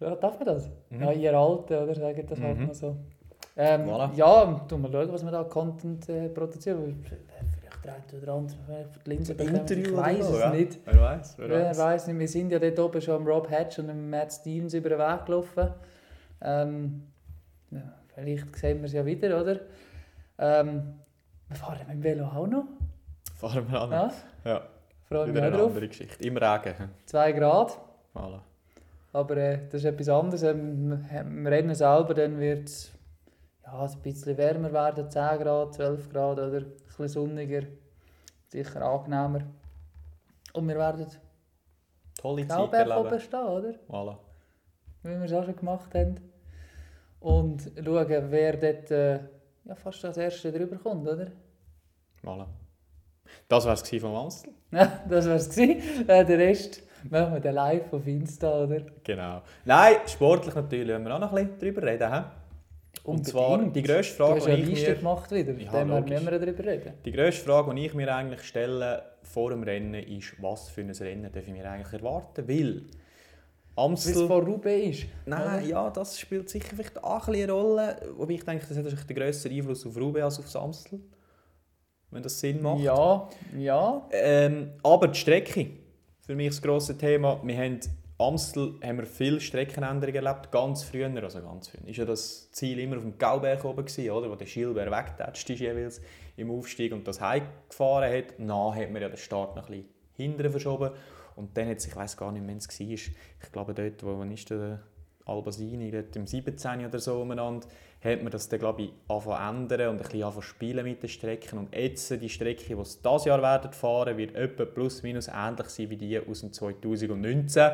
Ja, 0.00 0.16
darf 0.16 0.38
man 0.38 0.46
das? 0.46 0.68
Mhm. 0.90 1.02
Ja, 1.02 1.12
ihr 1.12 1.38
Alten, 1.38 1.74
oder? 1.74 1.94
Sagen 1.94 2.26
das 2.28 2.40
halt 2.40 2.58
Mhm. 2.58 2.66
mal 2.66 2.74
so. 2.74 2.96
Ähm, 3.56 3.82
Voilà. 3.82 4.14
Ja, 4.14 4.64
tun 4.68 4.82
wir 4.82 4.90
schauen, 4.90 5.12
was 5.12 5.24
wir 5.24 5.30
da 5.30 5.44
Content 5.44 6.08
äh, 6.08 6.28
produzieren. 6.30 7.04
Vielleicht 7.04 7.22
der 7.84 7.94
eine 7.94 8.22
oder 8.22 8.32
andere 8.34 8.56
vielleicht 8.64 9.06
die 9.06 9.10
Linse 9.10 9.34
bekommen. 9.34 9.64
Ich 9.68 9.96
weiß 9.96 10.28
es 10.30 10.52
nicht. 10.52 10.78
Wer 10.84 11.00
weiß, 11.00 11.34
wer 11.38 11.48
Wer 11.48 11.76
weiß. 11.76 12.06
nicht, 12.06 12.18
wir 12.18 12.28
sind 12.28 12.50
ja 12.52 12.58
dort 12.60 12.78
oben 12.78 13.00
schon 13.00 13.16
am 13.16 13.26
Rob 13.26 13.50
Hatch 13.50 13.78
und 13.80 14.08
Matt 14.10 14.32
Stevens 14.32 14.72
über 14.74 14.88
den 14.90 14.98
Weg 15.00 15.26
gelaufen. 15.26 15.68
Ähm, 16.40 17.02
ja, 17.70 17.82
vielleicht 18.14 18.56
sehen 18.56 18.78
wir 18.78 18.86
es 18.86 18.92
ja 18.92 19.04
wieder, 19.04 19.40
oder? 19.40 19.60
Ähm, 20.38 20.94
wir 21.52 21.58
fahren 21.58 21.78
mit 21.86 21.96
dem 21.96 22.02
Velo 22.02 22.24
auch 22.26 22.46
noch. 22.46 22.64
Fahren 23.36 23.70
wir 23.70 23.80
an. 23.80 23.90
Ja, 23.90 24.12
Ja, 24.44 24.62
freue 25.04 25.26
mich 25.26 25.34
wieder 25.34 25.42
auch 25.44 25.46
eine 25.48 25.56
drauf. 25.56 25.66
andere 25.68 25.88
Geschichte. 25.88 26.24
Im 26.24 26.36
Regen. 26.36 26.74
2 27.06 27.32
Grad. 27.32 27.78
Voilà. 28.14 28.40
Aber 29.12 29.36
äh, 29.36 29.58
das 29.66 29.74
ist 29.74 29.84
etwas 29.84 30.08
anderes. 30.08 30.42
Ähm, 30.42 31.04
Im 31.14 31.46
Rennen 31.46 31.74
selber 31.74 32.14
dann 32.14 32.38
wird 32.38 32.68
es 32.68 32.92
ja, 33.64 33.78
ein 33.80 33.98
bisschen 34.02 34.36
wärmer 34.36 34.72
werden, 34.72 35.10
10 35.10 35.38
Grad, 35.40 35.74
12 35.74 36.10
Grad 36.12 36.38
oder 36.38 36.58
ein 36.58 36.72
bisschen 36.86 37.08
sonniger. 37.08 37.62
Sicher 38.48 38.82
angenehmer. 38.82 39.40
Und 40.54 40.68
wir 40.68 40.76
werden 40.76 41.06
Tolle 42.18 42.46
Zeit 42.46 42.72
erleben. 42.72 43.20
stehen, 43.20 43.40
oder? 43.44 43.74
Voilà. 43.88 44.16
Wie 45.02 45.08
wir 45.10 45.22
es 45.24 45.32
auch 45.32 45.44
schon 45.44 45.56
gemacht 45.56 45.94
haben. 45.94 46.20
Und 47.20 47.70
schauen, 47.82 48.30
wer 48.30 48.56
dort 48.56 48.90
äh, 48.90 49.20
ja, 49.64 49.74
fast 49.74 50.04
als 50.04 50.16
Erste 50.16 50.52
drüber 50.52 50.76
kommt, 50.76 51.06
oder? 51.08 51.28
Voilà. 52.24 52.46
Das 53.48 53.64
war 53.64 53.74
es 53.74 53.88
vom 53.88 54.14
Amstel. 54.14 54.52
Ja, 54.72 55.00
das 55.08 55.26
war 55.26 55.34
es. 55.34 55.56
Äh, 55.58 55.76
der 56.06 56.38
Rest 56.38 56.82
machen 57.10 57.34
wir 57.34 57.40
dann 57.40 57.54
live 57.54 57.92
auf 57.92 58.06
Insta, 58.06 58.64
oder? 58.64 58.80
Genau. 59.04 59.42
Nein, 59.64 59.96
sportlich 60.06 60.54
natürlich, 60.54 60.88
wollen 60.94 61.04
wir 61.04 61.14
auch 61.14 61.20
noch 61.20 61.32
ein 61.32 61.46
bisschen 61.46 61.74
drüber 61.74 61.86
reden. 61.86 62.12
He? 62.12 62.20
Und 63.04 63.26
zwar 63.26 63.58
die 63.64 63.82
grösste 63.82 64.16
Du 64.16 64.24
Frage, 64.24 64.40
hast 64.40 64.46
ja 64.46 64.56
die 64.56 64.72
ich 64.72 64.88
mir... 64.88 64.94
gemacht 64.94 65.30
wieder, 65.30 65.52
Ja, 65.52 65.70
von 65.70 65.88
dem 65.88 66.04
müssen 66.04 66.30
wir 66.30 66.38
darüber 66.38 66.64
reden. 66.64 66.92
Die 67.04 67.12
grösste 67.12 67.44
Frage, 67.44 67.74
die 67.74 67.86
ich 67.86 67.94
mir 67.94 68.14
eigentlich 68.14 68.42
stelle 68.42 69.02
vor 69.22 69.50
dem 69.50 69.62
Rennen, 69.62 69.94
ist, 69.94 70.40
was 70.40 70.68
für 70.68 70.82
ein 70.82 70.90
Rennen 70.90 71.30
darf 71.32 71.46
ich 71.46 71.52
mir 71.52 71.68
eigentlich 71.68 71.92
erwarten? 71.92 72.46
Weil 72.48 72.82
Wie 72.82 72.84
es 72.84 72.96
Amstel... 73.76 74.26
von 74.26 74.44
Roubaix 74.44 74.98
ist. 74.98 75.06
Nein, 75.26 75.68
ja, 75.68 75.90
das 75.90 76.18
spielt 76.18 76.48
sicher 76.48 76.76
vielleicht 76.76 77.02
auch 77.02 77.26
ein 77.28 77.34
eine 77.34 77.50
Rolle. 77.50 77.96
Wobei 78.16 78.34
ich 78.34 78.44
denke, 78.44 78.64
das 78.66 78.76
hat 78.76 78.84
wahrscheinlich 78.84 79.06
den 79.06 79.16
grösseren 79.16 79.56
Einfluss 79.56 79.86
auf 79.86 79.96
Roubaix 79.96 80.24
als 80.24 80.38
auf 80.56 80.62
Amstel. 80.62 81.00
Wenn 82.12 82.22
das 82.22 82.38
Sinn 82.38 82.62
macht. 82.62 82.82
Ja, 82.82 83.28
ja. 83.58 84.06
Ähm, 84.12 84.72
aber 84.82 85.08
die 85.08 85.18
Strecke, 85.18 85.70
für 86.20 86.34
mich 86.34 86.48
das 86.48 86.62
grosse 86.62 86.96
Thema. 86.96 87.40
Wir 87.42 87.56
haben 87.56 87.80
Amstel 88.18 88.74
haben 88.84 88.98
wir 88.98 89.06
viele 89.06 89.40
Streckenänderungen 89.40 90.24
erlebt, 90.24 90.52
ganz 90.52 90.84
früher, 90.84 91.10
also 91.22 91.40
ganz 91.40 91.68
früher. 91.68 91.88
Ist 91.88 91.96
ja 91.96 92.04
das 92.04 92.52
Ziel 92.52 92.78
immer 92.78 92.96
auf 92.96 93.02
dem 93.02 93.18
Gauberg 93.18 93.64
oben 93.64 93.84
gewesen, 93.84 94.10
oder? 94.10 94.30
Wo 94.30 94.36
der 94.36 94.46
Schilber 94.46 94.86
weggetatscht 94.86 95.50
ist 95.50 95.58
jeweils 95.58 96.00
im 96.36 96.50
Aufstieg 96.50 96.92
und 96.92 97.08
das 97.08 97.20
heimgefahren 97.20 98.12
hat. 98.12 98.38
Nach 98.38 98.74
hat 98.76 98.90
man 98.92 99.02
ja 99.02 99.08
den 99.08 99.16
Start 99.16 99.56
noch 99.56 99.68
ein 99.68 99.82
bisschen 99.82 99.88
hinterher 100.14 100.50
verschoben 100.50 100.90
und 101.34 101.56
dann 101.56 101.68
hat 101.68 101.80
sich, 101.80 101.90
ich 101.90 101.96
weiß 101.96 102.16
gar 102.16 102.30
nicht, 102.30 102.46
wann 102.46 102.58
es 102.58 102.68
war, 102.68 102.86
ich 102.86 103.52
glaube 103.52 103.74
dort, 103.74 104.04
wo 104.04 104.18
wann 104.18 104.30
ist 104.30 104.50
der 104.50 104.80
Albasini, 105.26 105.90
dort 105.90 106.14
im 106.16 106.26
17. 106.26 106.86
oder 106.86 106.98
so 106.98 107.22
umeinander, 107.22 107.66
hat 108.02 108.22
man 108.22 108.32
das 108.32 108.48
dann, 108.48 108.58
glaube 108.58 108.82
ich, 108.82 108.92
angefangen 109.08 109.68
zu 109.68 109.76
ändern 109.76 109.88
und 109.90 109.96
ein 109.96 110.02
bisschen 110.02 110.22
angefangen 110.22 110.42
zu 110.42 110.48
spielen 110.48 110.84
mit 110.84 111.02
den 111.02 111.08
Strecken. 111.08 111.58
Und 111.58 111.74
jetzt, 111.74 112.10
die 112.10 112.28
Strecke, 112.28 112.64
die 112.64 112.84
sie 112.84 112.98
dieses 113.04 113.24
Jahr 113.24 113.42
werden 113.42 113.72
fahren, 113.72 114.16
wird 114.16 114.34
etwa 114.34 114.64
plus 114.64 115.02
minus 115.02 115.28
ähnlich 115.28 115.68
sein 115.68 115.90
wie 115.90 115.96
die 115.96 116.18
aus 116.18 116.40
dem 116.40 116.52
2019. 116.52 117.70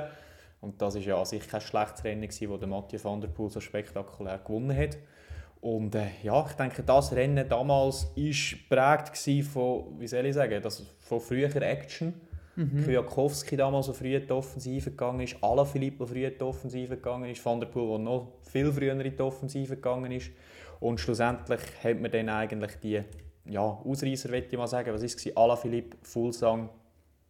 Und 0.60 0.82
das 0.82 0.96
war 0.96 1.02
ja 1.02 1.18
an 1.18 1.24
sich 1.24 1.48
kein 1.48 1.60
schlechtes 1.60 2.04
Rennen, 2.04 2.22
gewesen, 2.22 2.50
wo 2.50 2.56
der 2.56 2.68
Mathieu 2.68 2.98
van 3.02 3.20
der 3.20 3.28
Poel 3.28 3.50
so 3.50 3.60
spektakulär 3.60 4.38
gewonnen 4.38 4.76
hat. 4.76 4.98
Und 5.60 5.94
äh, 5.94 6.06
ja, 6.22 6.44
ich 6.48 6.54
denke, 6.54 6.82
das 6.82 7.12
Rennen 7.12 7.48
damals 7.48 8.08
war 8.14 8.98
geprägt 8.98 9.46
von, 9.46 9.98
wie 9.98 10.06
soll 10.06 10.26
ich 10.26 10.34
sagen, 10.34 10.62
das, 10.62 10.84
von 11.00 11.20
früher 11.20 11.54
Action. 11.56 12.14
Mhm. 12.58 12.84
Kwiatkowski 12.84 13.56
damals 13.56 13.86
so 13.86 13.92
früh 13.92 14.16
in 14.16 14.26
die 14.26 14.32
Offensive 14.32 14.90
gegangen 14.90 15.20
ist, 15.20 15.36
Alaphilippe, 15.40 15.98
der 15.98 16.06
früh 16.08 16.26
in 16.26 16.34
die 16.36 16.42
Offensive 16.42 16.96
gegangen 16.96 17.30
ist, 17.30 17.44
Van 17.44 17.60
der 17.60 17.68
Poel, 17.68 17.88
der 17.90 17.98
noch 17.98 18.32
viel 18.50 18.72
früher 18.72 18.92
in 18.92 19.16
die 19.16 19.22
Offensive 19.22 19.76
gegangen 19.76 20.10
ist. 20.10 20.30
Und 20.80 20.98
schlussendlich 20.98 21.60
hat 21.84 22.00
man 22.00 22.10
dann 22.10 22.28
eigentlich 22.28 22.72
die 22.82 23.00
ja, 23.44 23.60
Ausreißer, 23.62 24.28
möchte 24.30 24.50
ich 24.50 24.58
mal 24.58 24.66
sagen, 24.66 24.92
was 24.92 25.04
ist 25.04 25.24
es? 25.24 25.36
Alaphilippe, 25.36 25.96
Fulsang 26.02 26.68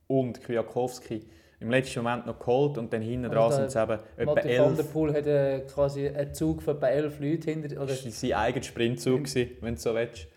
und 0.07 0.43
Kwiatkowski 0.43 1.27
im 1.61 1.71
letzten 1.71 2.03
Moment 2.03 2.25
noch 2.25 2.39
geholt 2.39 2.79
und 2.79 2.91
dann 2.91 3.03
hinten 3.03 3.31
dran 3.31 3.51
der 3.51 3.53
sind 3.53 3.65
es 3.67 3.77
eben 3.77 3.99
etwa 4.17 4.35
Mathieu 4.35 4.65
van 4.65 4.77
der 4.77 4.85
elf. 4.85 4.93
Poel 4.93 5.13
hat 5.13 5.27
äh, 5.27 5.61
quasi 5.61 6.09
einen 6.09 6.33
Zug 6.33 6.63
von 6.63 6.77
etwa 6.77 6.89
elf 6.89 7.21
Leuten 7.21 7.43
hinter... 7.43 7.77
Oder 7.77 7.87
Das 7.89 8.05
war 8.05 8.13
sein 8.13 8.33
eigener 8.33 8.65
Sprintzug, 8.65 9.25
gewesen, 9.25 9.51
wenn 9.61 9.75
du 9.75 9.81
so 9.81 9.95
willst. 9.95 10.29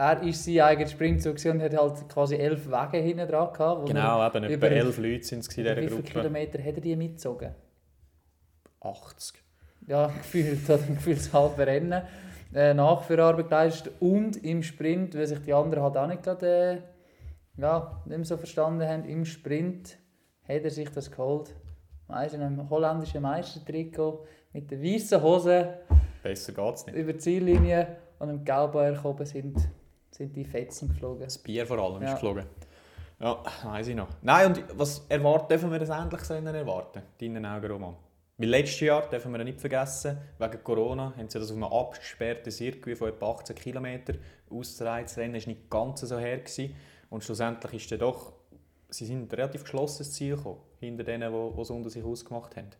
Er 0.00 0.22
war 0.22 0.32
sein 0.32 0.60
eigener 0.60 0.88
Sprintzug 0.88 1.36
und 1.44 1.62
hat 1.62 1.76
halt 1.76 2.08
quasi 2.08 2.36
elf 2.36 2.66
Wege 2.68 2.98
hinten 3.02 3.28
dran 3.28 3.52
gehabt. 3.52 3.86
Genau, 3.86 4.26
eben, 4.26 4.44
etwa 4.44 4.54
über- 4.54 4.70
elf 4.70 4.98
Leute 4.98 5.24
sind 5.24 5.40
es 5.40 5.56
in 5.56 5.66
er- 5.66 5.74
dieser 5.74 5.82
Wie 5.82 5.88
viele 5.88 6.02
Gruppe. 6.02 6.20
Kilometer 6.20 6.58
hat 6.58 6.74
er 6.74 6.80
die 6.80 6.96
mitgezogen? 6.96 7.54
80. 8.80 9.34
Ja, 9.86 10.06
gefühlt, 10.18 10.64
oder 10.68 10.78
gefühlt 10.78 11.18
das 11.18 11.32
halbe 11.32 11.66
Rennen. 11.66 12.02
Äh, 12.52 12.74
Nachführarbeit 12.74 13.48
geleistet 13.48 13.92
und 14.00 14.42
im 14.44 14.62
Sprint, 14.62 15.14
weil 15.14 15.26
sich 15.26 15.38
die 15.40 15.52
anderen 15.54 15.84
halt 15.84 15.96
auch 15.96 16.06
nicht 16.08 16.22
gerade 16.24 16.82
äh, 17.56 17.60
ja, 17.60 18.02
nicht 18.06 18.16
mehr 18.16 18.24
so 18.24 18.36
verstanden 18.36 18.82
haben, 18.88 19.04
im 19.04 19.24
Sprint 19.24 19.98
hat 20.48 20.64
er 20.64 20.70
sich 20.70 20.90
das 20.90 21.10
geholt. 21.10 21.54
Weißt 22.08 22.34
in 22.34 22.42
einem 22.42 22.68
holländischen 22.68 23.22
Meistertrikot 23.22 24.24
mit 24.52 24.68
der 24.70 24.82
weißen 24.82 25.22
Hose 25.22 25.74
Besser 26.24 26.52
geht 26.52 26.74
es 26.74 26.86
nicht. 26.86 26.96
über 26.96 27.12
die 27.12 27.18
Ziellinie 27.18 27.96
und 28.18 28.30
im 28.30 28.44
Gelbauer 28.44 28.98
oben 29.04 29.24
sind, 29.24 29.56
sind 30.20 30.36
die 30.36 30.44
Fetzen 30.44 30.88
geflogen. 30.88 31.22
Das 31.24 31.38
Bier 31.38 31.66
vor 31.66 31.78
allem 31.78 32.02
Ja. 32.02 32.08
ist 32.08 32.14
geflogen. 32.20 32.44
Ja, 33.18 33.42
weiß 33.64 33.88
ich 33.88 33.94
noch. 33.96 34.08
Nein, 34.22 34.46
und 34.48 34.64
was 34.78 35.04
erwarten, 35.08 35.48
dürfen 35.48 35.70
wir 35.70 35.80
ein 35.80 36.04
ähnliches 36.06 36.30
Rennen 36.30 36.54
erwarten? 36.54 37.02
Deinen 37.20 37.44
Augen, 37.46 37.70
Roman? 37.70 37.96
Weil 38.36 38.48
letztes 38.48 38.80
Jahr, 38.80 39.08
dürfen 39.08 39.32
wir 39.32 39.44
nicht 39.44 39.60
vergessen, 39.60 40.16
wegen 40.38 40.64
Corona 40.64 41.14
haben 41.16 41.28
sie 41.28 41.38
das 41.38 41.50
auf 41.50 41.56
einem 41.56 41.64
abgesperrten 41.64 42.50
Circuit 42.50 42.96
von 42.96 43.08
etwa 43.08 43.30
18 43.32 43.56
km 43.56 43.86
auszureizen. 44.50 45.06
Das 45.06 45.18
Rennen 45.18 45.34
war 45.40 45.46
nicht 45.48 45.70
ganz 45.70 46.00
so 46.00 46.18
her. 46.18 46.38
Gewesen. 46.38 46.74
Und 47.10 47.24
schlussendlich 47.24 47.74
ist 47.74 47.92
dann 47.92 47.98
doch, 47.98 48.32
sie 48.88 49.04
sind 49.04 49.32
relativ 49.34 49.62
geschlossen 49.64 50.02
ins 50.02 50.12
Ziel 50.12 50.36
gekommen, 50.36 50.60
hinter 50.80 51.04
denen, 51.04 51.32
die 51.32 51.54
die 51.56 51.60
es 51.60 51.70
unter 51.70 51.90
sich 51.90 52.04
ausgemacht 52.04 52.56
haben. 52.56 52.70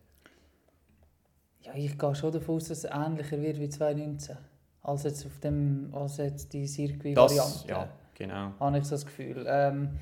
Ja, 1.61 1.73
ich 1.75 1.97
gehe 1.97 2.15
schon 2.15 2.31
davon 2.31 2.55
aus, 2.55 2.67
dass 2.67 2.83
es 2.83 2.89
ähnlicher 2.91 3.39
wird 3.39 3.59
wie 3.59 3.69
2019. 3.69 4.37
Als 4.83 5.03
jetzt, 5.03 5.25
auf 5.25 5.39
dem, 5.39 5.89
als 5.93 6.17
jetzt 6.17 6.53
die 6.53 6.65
Circuit-Variante. 6.65 7.67
Ja, 7.67 7.87
genau. 8.15 8.53
habe 8.59 8.77
ich 8.79 8.85
so 8.85 8.95
das 8.95 9.05
Gefühl. 9.05 9.45
Ähm, 9.47 9.99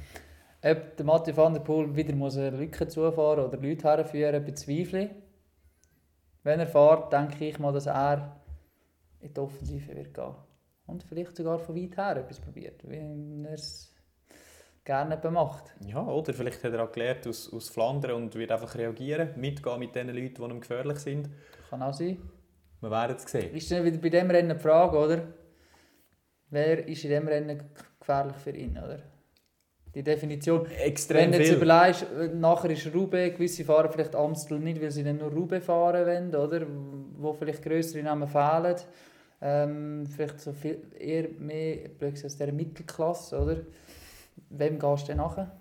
ob 0.62 0.98
der 0.98 1.06
Mathieu 1.06 1.36
van 1.36 1.54
der 1.54 1.62
Poel 1.62 1.96
wieder 1.96 2.14
muss 2.16 2.38
eine 2.38 2.52
Lücke 2.52 2.88
zufahren 2.88 3.46
oder 3.46 3.58
Leute 3.58 3.88
herführen, 3.88 4.44
bezweifle 4.44 5.04
ich. 5.04 5.10
Wenn 6.44 6.60
er 6.60 6.68
fährt, 6.68 7.12
denke 7.12 7.46
ich 7.46 7.60
mal, 7.60 7.74
dass 7.74 7.88
er 7.88 8.40
in 9.20 9.34
die 9.34 9.40
Offensive 9.40 9.96
wird 9.96 10.14
gehen. 10.14 10.36
Und 10.86 11.04
vielleicht 11.04 11.36
sogar 11.36 11.60
von 11.60 11.76
weit 11.76 11.98
her 11.98 12.18
etwas 12.18 12.40
probiert, 12.40 12.82
wie 12.90 12.98
er 12.98 13.54
es 13.54 13.94
gerne 14.84 15.20
macht. 15.30 15.76
Ja, 15.86 16.04
oder 16.04 16.34
vielleicht 16.34 16.64
hat 16.64 16.74
er 16.74 16.84
auch 16.84 16.92
gelernt 16.92 17.28
aus, 17.28 17.52
aus 17.54 17.70
Flandern 17.70 18.14
und 18.14 18.36
wird 18.36 18.52
einfach 18.52 18.74
reagieren, 18.76 19.30
mitgehen 19.36 19.80
mit 19.80 19.94
den 19.94 20.08
Leuten, 20.10 20.36
die 20.36 20.42
ihm 20.42 20.60
gefährlich 20.60 20.98
sind. 21.00 21.30
Kann 21.70 21.84
auch 21.84 21.94
sein. 21.94 22.18
Wir 22.82 22.92
werden 22.92 23.18
es 23.18 23.30
sehen. 23.30 23.54
Ist 23.54 23.72
dann 23.72 23.84
wieder 23.84 23.98
bei 23.98 24.10
dem 24.10 24.30
Rennen 24.32 24.58
die 24.58 24.62
Frage, 24.62 24.98
oder? 24.98 25.22
Wer 26.50 26.88
ist 26.88 27.04
in 27.04 27.10
dem 27.10 27.28
Rennen 27.28 27.62
gefährlich 28.00 28.38
für 28.38 28.52
ihn, 28.52 28.78
oder? 28.78 29.00
Die 29.94 30.04
Definition. 30.04 30.66
Extrem 30.68 31.24
Wenn 31.24 31.32
du 31.32 31.38
jetzt 31.40 31.48
viel. 31.50 31.58
überlegst, 31.58 32.06
äh, 32.18 32.28
nachher 32.28 32.70
ist 32.70 32.94
Roubaix, 32.94 33.36
gewisse 33.36 33.66
fahren 33.66 33.90
vielleicht 33.92 34.16
Amstel 34.16 34.60
nicht, 34.60 34.82
weil 34.82 34.92
sie 34.92 35.04
dann 35.04 35.18
nur 35.18 35.32
Roubaix 35.32 35.66
fahren 35.66 36.06
wollen, 36.06 36.36
oder? 36.36 36.66
Wo 37.18 37.34
vielleicht 37.34 37.64
größere 37.64 38.04
Namen 38.04 38.28
fehlen. 38.28 38.76
Ähm, 39.42 40.06
vielleicht 40.06 40.40
so 40.40 40.54
viel, 40.54 40.82
eher 40.98 41.30
mehr 41.40 41.90
aus 42.02 42.22
dieser 42.22 42.52
Mittelklasse, 42.52 43.40
oder? 43.40 43.58
Wem 44.50 44.78
gehst 44.80 45.04
du 45.04 45.08
denn 45.08 45.18
nachher? 45.18 45.52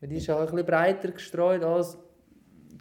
Weil 0.00 0.08
die 0.08 0.16
ist 0.16 0.26
ja 0.26 0.36
auch 0.36 0.40
ein 0.40 0.46
bisschen 0.46 0.66
breiter 0.66 1.10
gestreut 1.10 1.62
als 1.62 1.98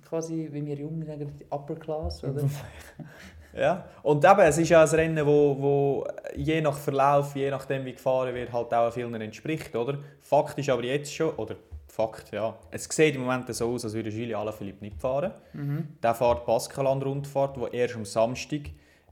quasi, 0.07 0.49
wie 0.51 0.65
wir 0.65 0.75
Jungen 0.75 1.05
sagen, 1.05 1.31
die 1.39 1.45
Upper 1.49 1.75
Class, 1.75 2.23
oder? 2.23 2.43
Ja, 3.55 3.85
und 4.01 4.25
eben, 4.25 4.39
es 4.39 4.57
ist 4.57 4.69
ja 4.69 4.81
ein 4.81 4.89
Rennen, 4.89 5.25
wo, 5.25 5.55
wo 5.59 6.07
je 6.35 6.59
nach 6.61 6.77
Verlauf, 6.77 7.35
je 7.35 7.51
nachdem 7.51 7.85
wie 7.85 7.93
gefahren 7.93 8.33
wird, 8.33 8.51
halt 8.51 8.73
auch 8.73 8.91
vielen 8.91 9.13
entspricht, 9.21 9.75
oder? 9.75 9.99
Fakt 10.21 10.57
ist 10.57 10.69
aber 10.69 10.83
jetzt 10.83 11.13
schon, 11.13 11.29
oder 11.35 11.55
Fakt, 11.87 12.31
ja, 12.31 12.57
es 12.71 12.85
sieht 12.85 13.13
im 13.13 13.21
Moment 13.21 13.53
so 13.53 13.71
aus, 13.71 13.85
als 13.85 13.93
würde 13.93 14.09
Julien 14.09 14.35
Alaphilippe 14.35 14.83
nicht 14.83 14.99
fahren. 14.99 15.31
Mhm. 15.53 15.89
Der 16.01 16.15
fährt 16.15 16.43
Baskeland-Rundfahrt, 16.47 17.55
die 17.55 17.77
erst 17.77 17.95
am 17.95 18.03
Samstag 18.03 18.61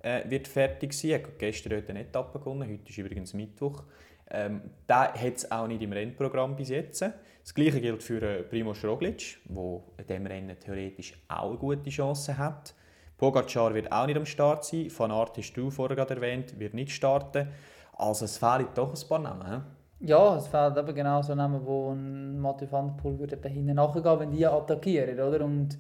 äh, 0.02 0.28
wird 0.28 0.48
fertig 0.48 0.94
sein. 0.94 1.12
Er 1.12 1.18
hat 1.20 1.38
gestern 1.38 1.74
heute 1.74 1.90
eine 1.90 2.02
Etappe 2.02 2.40
gewonnen, 2.40 2.68
heute 2.68 2.90
ist 2.90 2.98
übrigens 2.98 3.36
Mittwoch. 3.36 3.84
Ähm, 4.32 4.62
der 4.90 5.14
hat 5.14 5.36
es 5.36 5.52
auch 5.52 5.68
nicht 5.68 5.84
im 5.84 5.94
Rennprogramm 5.94 6.56
bis 6.56 6.70
jetzt. 6.70 7.02
Das 7.02 7.54
gleiche 7.54 7.82
gilt 7.82 8.02
für 8.02 8.20
äh, 8.20 8.42
Primoz 8.42 8.84
Roglic, 8.84 9.38
der 9.46 9.82
in 10.00 10.08
diesem 10.08 10.26
Rennen 10.26 10.60
theoretisch 10.60 11.14
auch 11.28 11.50
eine 11.50 11.58
gute 11.58 11.90
Chance 11.92 12.36
hat. 12.36 12.74
Pogacar 13.22 13.76
wird 13.76 13.92
auch 13.92 14.08
nicht 14.08 14.18
am 14.18 14.26
Start 14.26 14.66
sein. 14.66 14.92
Van 14.98 15.12
Aert 15.12 15.38
hast 15.38 15.54
du 15.54 15.70
vorher 15.70 15.96
gerade 15.96 16.16
erwähnt, 16.16 16.60
wird 16.60 16.74
nicht 16.74 16.92
starten. 16.92 17.50
Also 17.94 18.26
es 18.26 18.40
fehlen 18.40 18.66
doch 18.74 18.96
ein 18.96 19.08
paar 19.08 19.20
Namen. 19.20 19.48
hä? 19.48 19.62
Ja, 20.00 20.38
es 20.38 20.48
fehlt 20.48 20.76
eben 20.76 20.96
genau 20.96 21.22
so 21.22 21.36
Namen, 21.36 21.64
wo 21.64 21.92
ein 21.92 22.40
Mathieu 22.40 22.72
van 22.72 22.88
der 22.88 22.96
Poel 22.96 23.20
würde 23.20 23.48
hinten 23.48 23.76
nachgehen, 23.76 24.20
wenn 24.20 24.32
die 24.32 24.48
attackieren, 24.48 25.20
oder? 25.20 25.46
Und 25.46 25.78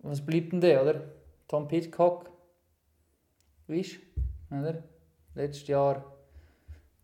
was 0.00 0.26
bleibt 0.26 0.50
denn 0.50 0.60
da, 0.60 0.82
oder? 0.82 1.02
Tom 1.46 1.68
Pitcock, 1.68 2.28
weißt 3.68 4.00
oder? 4.50 4.82
Letztes 5.36 5.68
Jahr 5.68 6.04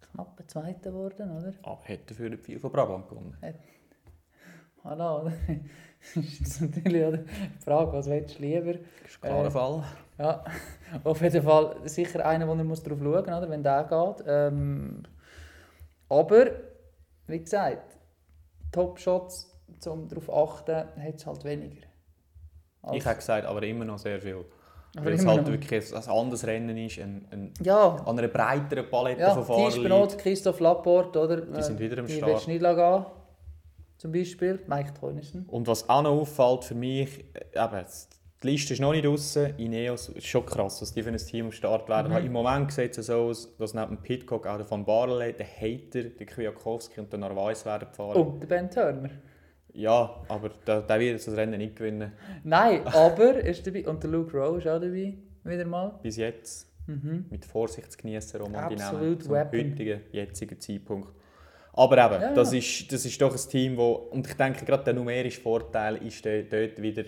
knapp 0.00 0.42
Zweiter 0.48 0.90
geworden, 0.90 1.38
oder? 1.38 1.52
Aber 1.62 1.84
hat 1.84 2.10
dafür 2.10 2.30
nicht 2.30 2.42
viel 2.42 2.58
von 2.58 2.72
Brabant 2.72 3.08
gewonnen. 3.08 3.36
Hallo, 4.82 5.20
oder? 5.20 5.32
Das 6.14 6.24
ist 6.24 6.60
natürlich 6.60 7.20
die 7.20 7.64
Frage, 7.64 7.92
was 7.92 8.06
willst 8.08 8.38
du 8.38 8.42
lieber? 8.42 8.72
Das 8.74 8.80
ist 9.10 9.18
ein 9.22 9.28
klarer 9.30 9.46
Äh, 9.46 9.50
Fall. 9.50 9.84
Ja, 10.18 10.44
auf 11.04 11.20
jeden 11.22 11.42
Fall 11.42 11.76
sicher 11.84 12.24
einer, 12.26 12.46
wo 12.48 12.54
man 12.54 12.66
muss 12.66 12.82
drauf 12.82 12.98
schauen 13.00 13.24
muss, 13.40 13.48
wenn 13.50 13.62
der 13.62 13.84
geht. 13.84 14.24
Ähm, 14.26 15.02
aber, 16.08 16.46
wie 17.26 17.38
gesagt, 17.38 17.96
Top-Shots, 18.72 19.50
um 19.86 20.08
darauf 20.08 20.32
achten, 20.32 20.74
hat 20.76 21.14
es 21.14 21.26
halt 21.26 21.44
weniger. 21.44 21.86
Als- 22.82 22.96
Ich 22.96 23.06
habe 23.06 23.16
gesagt, 23.16 23.46
aber 23.46 23.62
immer 23.62 23.84
noch 23.84 23.98
sehr 23.98 24.20
viel. 24.20 24.44
aber 24.96 25.06
Weil 25.06 25.12
es 25.14 25.24
halt 25.26 25.42
noch. 25.42 25.48
wirklich 25.52 25.94
ein, 25.94 26.08
anderes 26.10 26.46
Rennen 26.46 26.76
ist, 26.76 26.98
ein, 26.98 27.26
ein, 27.30 27.54
Ja, 27.62 27.96
an 28.04 28.18
einer 28.18 28.28
breiteren 28.28 28.88
Palette 28.90 29.20
ja 29.20 29.34
von 29.34 29.44
Fahrern. 29.44 29.82
Benot, 29.82 30.18
Christoph 30.18 30.60
Laporte, 30.60 31.18
oder? 31.20 31.40
Die 31.40 31.62
sind 31.62 31.78
wieder 31.78 31.98
am 31.98 32.06
die 32.06 32.14
Start. 32.14 32.32
willst 32.32 32.46
du 32.46 32.50
nicht 32.50 32.60
gehen, 32.62 33.06
zum 34.02 34.10
Beispiel. 34.10 34.58
Mike 34.66 34.94
Teunissen. 34.98 35.46
Und 35.46 35.68
was 35.68 35.88
auch 35.88 36.02
noch 36.02 36.10
auffällt 36.10 36.64
für 36.64 36.74
mich, 36.74 37.24
äh, 37.34 37.64
eben, 37.64 37.86
Die 38.42 38.46
Liste 38.48 38.74
ist 38.74 38.80
noch 38.80 38.90
nicht 38.90 39.04
draußen. 39.04 39.56
Ineos 39.58 40.08
ist 40.08 40.26
schon 40.26 40.44
krass, 40.44 40.82
was 40.82 40.92
die 40.92 41.04
für 41.04 41.10
ein 41.10 41.16
Team 41.16 41.46
am 41.46 41.52
Start 41.52 41.88
werden. 41.88 42.10
Mhm. 42.10 42.26
Im 42.26 42.32
Moment 42.32 42.72
sieht 42.72 42.98
es 42.98 43.06
so 43.06 43.14
aus, 43.14 43.56
dass 43.56 43.74
neben 43.74 43.94
dem 43.94 44.02
Pitcock 44.02 44.44
auch 44.48 44.56
der 44.56 44.68
Van 44.68 44.84
Barley, 44.84 45.32
der 45.32 45.46
Hater, 45.46 46.02
der 46.02 46.26
Kwiatkowski 46.26 46.98
und 46.98 47.12
der 47.12 47.20
Narvaez 47.20 47.64
werden 47.64 47.86
fahren. 47.92 48.20
Und 48.20 48.40
der 48.40 48.48
Ben 48.48 48.68
Turner. 48.68 49.10
Ja, 49.72 50.24
aber 50.28 50.50
der, 50.66 50.82
der 50.82 51.00
wird 51.00 51.24
das 51.24 51.36
Rennen 51.36 51.58
nicht 51.58 51.76
gewinnen. 51.76 52.10
Nein, 52.42 52.84
aber 52.86 53.36
er 53.36 53.44
ist 53.44 53.64
dabei. 53.64 53.86
Und 53.86 54.02
der 54.02 54.10
Luke 54.10 54.36
Rowe 54.36 54.58
ist 54.58 54.66
auch 54.66 54.80
dabei. 54.80 55.16
Wieder 55.44 55.64
mal. 55.64 56.00
Bis 56.02 56.16
jetzt. 56.16 56.66
Mhm. 56.88 57.26
Mit 57.30 57.44
Vorsicht 57.44 57.92
zu 57.92 57.98
genießen, 57.98 58.40
Roman 58.40 58.68
die 58.68 58.74
Absolut 58.82 59.02
Namen, 59.02 59.20
zum 59.20 59.32
Weapon. 59.32 59.60
heutigen, 59.60 60.00
jetzigen 60.10 60.60
Zeitpunkt. 60.60 61.21
Aber 61.74 61.96
eben, 62.04 62.22
Ja, 62.22 62.34
das, 62.34 62.52
ist, 62.52 62.92
das 62.92 63.04
ist 63.04 63.20
doch 63.20 63.32
ein 63.32 63.50
Team, 63.50 63.76
wo, 63.76 63.92
und 63.92 64.26
ich 64.26 64.34
denke, 64.34 64.64
gerade 64.64 64.84
der 64.84 64.94
numerische 64.94 65.40
Vorteil 65.40 65.96
ist 66.04 66.24
dort 66.24 66.82
wieder 66.82 67.04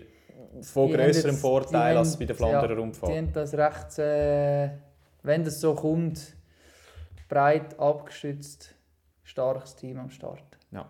von 0.62 0.88
jetzt- 0.88 1.26
Vorteil 1.40 1.96
als 1.96 2.16
bei 2.18 2.24
der 2.24 2.34
Flanderer 2.36 2.70
ja, 2.72 2.78
Rundfahrt. 2.78 3.12
Die 3.12 3.18
haben 3.18 3.32
das 3.32 3.52
recht, 3.54 3.98
äh, 3.98 4.70
wenn 5.22 5.44
das 5.44 5.60
so 5.60 5.74
kommt, 5.74 6.34
breit 7.28 7.78
abgestützt, 7.78 8.74
starkes 9.22 9.74
Team 9.76 9.98
am 9.98 10.10
Start. 10.10 10.44
Ja. 10.70 10.88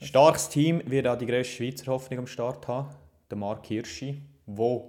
Starkes 0.00 0.48
Team 0.50 0.82
wird 0.90 1.06
auch 1.06 1.16
die 1.16 1.26
grösste 1.26 1.54
Schweizer 1.56 1.86
Hoffnung 1.92 2.20
am 2.20 2.26
Start 2.26 2.68
haben, 2.68 2.90
der 3.30 3.38
Mark 3.38 3.64
Hirschi, 3.66 4.22
der 4.46 4.80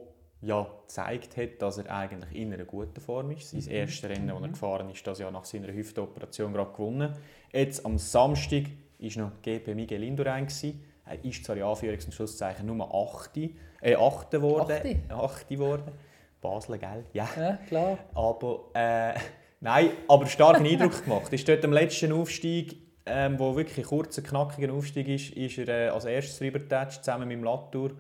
ja 0.41 0.67
gezeigt 0.85 1.38
hat, 1.38 1.61
dass 1.61 1.77
er 1.79 1.91
eigentlich 1.91 2.35
in 2.35 2.53
einer 2.53 2.65
guten 2.65 2.99
Form 3.01 3.31
ist. 3.31 3.49
Sein 3.49 3.67
erstes 3.67 4.09
Rennen, 4.09 4.27
das 4.27 4.41
er 4.41 4.47
gefahren 4.49 4.89
ist, 4.89 5.05
das 5.05 5.19
Jahr 5.19 5.31
nach 5.31 5.45
seiner 5.45 5.73
Hüftoperation 5.73 6.53
gerade 6.53 6.71
gewonnen. 6.71 7.13
Jetzt 7.51 7.85
am 7.85 7.97
Samstag 7.97 8.63
war 8.99 9.23
noch 9.23 9.41
GP 9.41 9.75
Miguel 9.75 10.03
Indurain. 10.03 10.45
gewesen. 10.45 10.83
Er 11.05 11.23
ist 11.23 11.43
zwar 11.45 11.55
in 11.55 11.63
Anführungs- 11.63 12.05
und 12.05 12.13
Schlusszeichen 12.13 12.65
nur 12.65 12.93
8. 12.93 13.38
Äh, 13.81 13.95
8. 13.95 14.31
geworden. 14.31 14.71
Achte? 14.71 14.99
8. 15.09 15.49
geworden. 15.49 15.91
Basel, 16.41 16.77
gell? 16.77 17.05
Ja. 17.13 17.27
Ja, 17.38 17.57
klar. 17.67 17.97
Aber 18.13 18.69
äh, 18.73 19.17
nein, 19.61 19.91
aber 20.07 20.27
starken 20.27 20.65
Eindruck 20.65 21.03
gemacht. 21.05 21.31
Ist 21.33 21.47
dort 21.47 21.63
am 21.65 21.73
letzten 21.73 22.11
Aufstieg, 22.11 22.77
ähm, 23.05 23.39
wo 23.39 23.55
wirklich 23.55 23.85
ein 23.85 23.89
kurzer, 23.89 24.21
knackiger 24.21 24.73
Aufstieg 24.73 25.07
ist, 25.07 25.31
ist 25.31 25.57
er 25.57 25.67
äh, 25.67 25.89
als 25.89 26.05
erstes 26.05 26.41
rübergetatscht, 26.41 27.03
zusammen 27.03 27.27
mit 27.27 27.38
dem 27.38 27.43
Latour. 27.43 27.91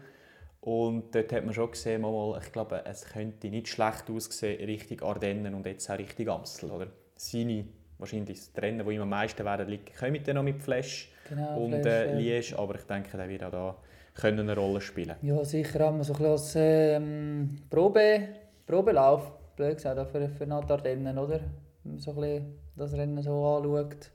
Und 0.67 1.15
dort 1.15 1.31
hat 1.31 1.45
man 1.45 1.53
schon 1.53 1.71
gesehen, 1.71 2.01
mal, 2.01 2.37
ich 2.43 2.51
glaube, 2.51 2.81
es 2.83 3.05
könnte 3.05 3.47
nicht 3.47 3.69
schlecht 3.69 4.09
aussehen, 4.09 4.65
Richtung 4.65 4.99
Ardennen 4.99 5.55
und 5.55 5.65
jetzt 5.65 5.89
auch 5.89 5.97
Richtung 5.97 6.27
Amstel. 6.27 6.69
Oder? 6.69 6.87
Seine, 7.15 7.63
wahrscheinlich 7.97 8.37
das 8.37 8.61
Rennen, 8.61 8.85
wo 8.85 8.91
ihm 8.91 9.01
am 9.01 9.07
meisten 9.07 9.45
werden 9.45 9.69
liegen, 9.69 9.85
kommen 9.97 10.21
dann 10.25 10.35
noch 10.35 10.43
mit 10.43 10.61
Flash 10.61 11.09
Genau, 11.29 11.57
und 11.63 11.85
äh, 11.85 12.13
Liège, 12.17 12.57
aber 12.57 12.75
ich 12.75 12.81
denke, 12.81 13.15
der 13.15 13.29
wird 13.29 13.45
auch 13.45 13.51
da 13.51 13.77
können 14.13 14.41
eine 14.41 14.57
Rolle 14.57 14.81
spielen. 14.81 15.15
Ja, 15.21 15.41
sicher 15.45 15.85
haben 15.85 15.99
wir 15.99 16.03
so 16.03 16.11
ein 16.15 16.17
bisschen 16.17 16.31
als 16.31 16.53
ähm, 16.57 17.61
Probe, 17.69 18.27
Probelauf, 18.65 19.31
blöd 19.55 19.75
gesagt, 19.75 20.11
für, 20.11 20.27
für 20.27 20.51
Ardennen, 20.51 21.17
oder? 21.17 21.39
Wenn 21.83 21.93
man 21.93 21.99
so 21.99 22.11
ein 22.11 22.17
bisschen 22.17 22.55
das 22.75 22.93
Rennen 22.93 23.21
so 23.21 23.45
anschaut, 23.45 24.11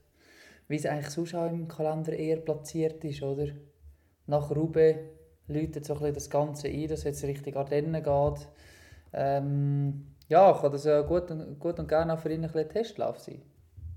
wie 0.68 0.76
es 0.76 0.84
eigentlich 0.84 1.08
sonst 1.08 1.34
auch 1.34 1.46
im 1.46 1.66
Kalender 1.66 2.12
eher 2.12 2.40
platziert 2.40 3.02
ist, 3.04 3.22
oder? 3.22 3.46
Nach 4.26 4.50
Roubaix 4.50 4.98
läutet 5.48 5.84
so 5.84 5.98
ein 5.98 6.14
das 6.14 6.30
Ganze 6.30 6.68
ein, 6.68 6.88
dass 6.88 7.00
es 7.00 7.04
jetzt 7.04 7.24
Richtung 7.24 7.54
Ardennen 7.56 8.02
geht. 8.02 8.48
Ähm, 9.12 10.06
ja, 10.28 10.52
kann 10.52 10.72
das 10.72 10.84
ja 10.84 11.02
gut 11.02 11.30
und, 11.30 11.58
gut 11.58 11.78
und 11.78 11.88
gerne 11.88 12.14
auch 12.14 12.18
für 12.18 12.32
ihn 12.32 12.44
ein, 12.44 12.68
Testlauf 12.68 13.18
sein. 13.18 13.42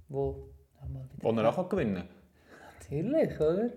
Wo, 0.10 0.50
wieder- 0.88 1.10
Wo 1.22 1.32
er 1.32 1.58
auch 1.58 1.70
gewinnen 1.70 1.96
kann. 2.90 3.00
Natürlich, 3.02 3.40
oder? 3.40 3.70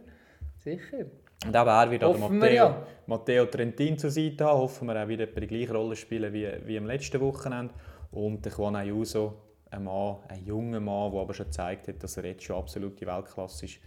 Sicher. 0.57 1.07
Und 1.45 1.55
eben 1.55 1.69
er 1.69 1.91
wird 1.91 2.03
auch 2.05 2.15
Hoffen 2.15 2.33
wir 2.33 2.39
Matteo, 2.41 2.55
ja. 2.55 2.87
Matteo 3.07 3.47
Trentin 3.47 3.97
zur 3.97 4.11
Seite 4.11 4.45
haben. 4.45 4.59
Hoffen 4.59 4.89
wir, 4.89 4.97
er 4.97 5.07
wird 5.09 5.21
etwa 5.21 5.41
die 5.41 5.47
gleiche 5.47 5.73
Rolle 5.73 5.95
spielen 5.95 6.33
wie, 6.33 6.49
wie 6.65 6.77
am 6.77 6.87
letzten 6.87 7.21
Wochenende. 7.21 7.73
Und 8.11 8.45
der 8.45 8.53
Juan 8.53 8.75
Ayuso, 8.75 9.35
ein 9.71 9.85
Mann, 9.85 10.17
ein 10.29 10.45
junger 10.45 10.81
Mann, 10.81 11.13
der 11.13 11.21
aber 11.21 11.35
schon 11.35 11.47
gezeigt 11.47 11.87
hat, 11.89 12.03
dass 12.03 12.17
er 12.17 12.25
jetzt 12.25 12.43
schon 12.43 12.57
absolute 12.57 13.07
Weltklasse 13.07 13.67
ist. 13.67 13.79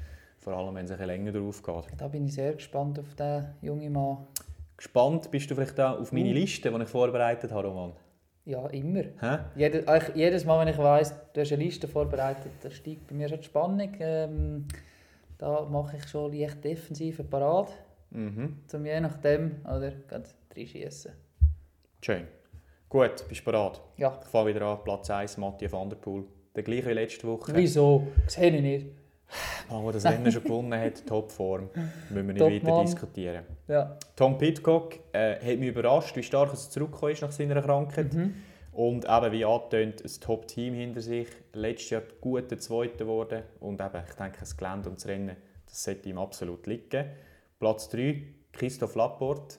Vor 0.41 0.53
allem, 0.53 0.73
wenn 0.75 0.85
es 0.85 0.91
ein 0.91 0.97
bisschen 0.97 1.07
länger 1.07 1.31
drauf 1.31 1.61
geht. 1.63 1.99
Da 1.99 2.07
bin 2.07 2.25
ich 2.25 2.33
sehr 2.33 2.53
gespannt 2.53 2.97
auf 2.99 3.13
den 3.15 3.45
jungen 3.61 3.93
Mann. 3.93 4.25
Gespannt 4.75 5.29
bist 5.29 5.49
du 5.51 5.55
vielleicht 5.55 5.79
auch 5.79 5.99
auf 5.99 6.11
meine 6.11 6.29
Uh. 6.29 6.33
Liste, 6.33 6.71
die 6.71 6.81
ich 6.83 6.89
vorbereitet 6.89 7.51
habe, 7.51 7.67
Roman? 7.67 7.93
Ja, 8.45 8.65
immer. 8.69 9.03
Jedes, 9.55 9.87
eigentlich 9.87 10.15
jedes 10.15 10.45
Mal, 10.45 10.59
wenn 10.65 10.73
ich 10.73 10.79
weiss, 10.79 11.13
du 11.33 11.41
hast 11.41 11.51
eine 11.53 11.63
Liste 11.63 11.87
vorbereitet, 11.87 12.51
da 12.63 12.71
steigt 12.71 13.05
bei 13.07 13.13
mir 13.13 13.29
schon 13.29 13.37
die 13.37 13.43
Spannung. 13.45 13.91
Ähm, 13.99 14.67
da 15.37 15.61
mache 15.69 15.97
ich 15.97 16.07
schon 16.07 16.33
leicht 16.33 16.63
defensive 16.63 17.23
Parat, 17.23 17.71
Mhm. 18.09 18.57
um 18.73 18.85
je 18.85 18.99
nachdem 18.99 19.57
oder 19.63 19.91
gerade 20.07 20.25
reinschießen. 20.57 21.11
Schön. 22.03 22.27
Gut, 22.89 23.25
bist 23.29 23.41
du 23.41 23.45
bereit? 23.45 23.79
Ja. 23.97 24.19
Ich 24.23 24.27
fange 24.27 24.55
wieder 24.55 24.65
an. 24.65 24.79
Platz 24.83 25.09
1, 25.11 25.37
Matthias 25.37 25.71
van 25.71 25.87
der 25.89 25.97
Poel. 25.97 26.23
Der 26.55 26.63
gleiche 26.63 26.87
wie 26.89 26.93
letzte 26.93 27.27
Woche. 27.27 27.53
Wieso? 27.55 28.07
Sehe 28.27 28.49
ich 28.55 28.61
nicht. 28.61 28.87
Mann, 29.69 29.83
der 29.83 29.93
das 29.93 30.05
Rennen 30.05 30.31
schon 30.31 30.43
gewonnen 30.43 30.79
hat, 30.79 31.05
Topform. 31.05 31.69
Müssen 32.09 32.27
wir 32.27 32.33
nicht 32.33 32.39
Top 32.39 32.51
weiter 32.51 32.69
Mann. 32.69 32.85
diskutieren. 32.85 33.45
Ja. 33.67 33.97
Tom 34.15 34.37
Pitcock 34.37 34.99
äh, 35.13 35.35
hat 35.35 35.59
mich 35.59 35.69
überrascht, 35.69 36.15
wie 36.15 36.23
stark 36.23 36.51
er 36.51 36.55
zurückgekommen 36.55 37.13
ist 37.13 37.21
nach 37.21 37.31
seiner 37.31 37.61
Krankheit. 37.61 38.13
Mhm. 38.13 38.35
Und 38.73 39.05
eben, 39.05 39.31
wie 39.31 39.45
angetönt, 39.45 40.03
ein 40.03 40.21
Top-Team 40.21 40.73
hinter 40.73 41.01
sich. 41.01 41.27
Letztes 41.53 41.89
Jahr 41.89 42.03
gut 42.21 42.49
der 42.51 42.59
Zweite 42.59 42.97
geworden. 42.97 43.43
Und 43.59 43.81
eben, 43.81 44.03
ich 44.07 44.15
denke, 44.15 44.39
das 44.39 44.55
Gelände 44.55 44.89
und 44.89 44.97
das 44.97 45.07
Rennen, 45.07 45.35
das 45.67 45.83
sollte 45.83 46.09
ihm 46.09 46.17
absolut 46.17 46.67
liegen. 46.67 47.05
Platz 47.59 47.89
3, 47.89 48.23
Christoph 48.53 48.95
Laporte. 48.95 49.57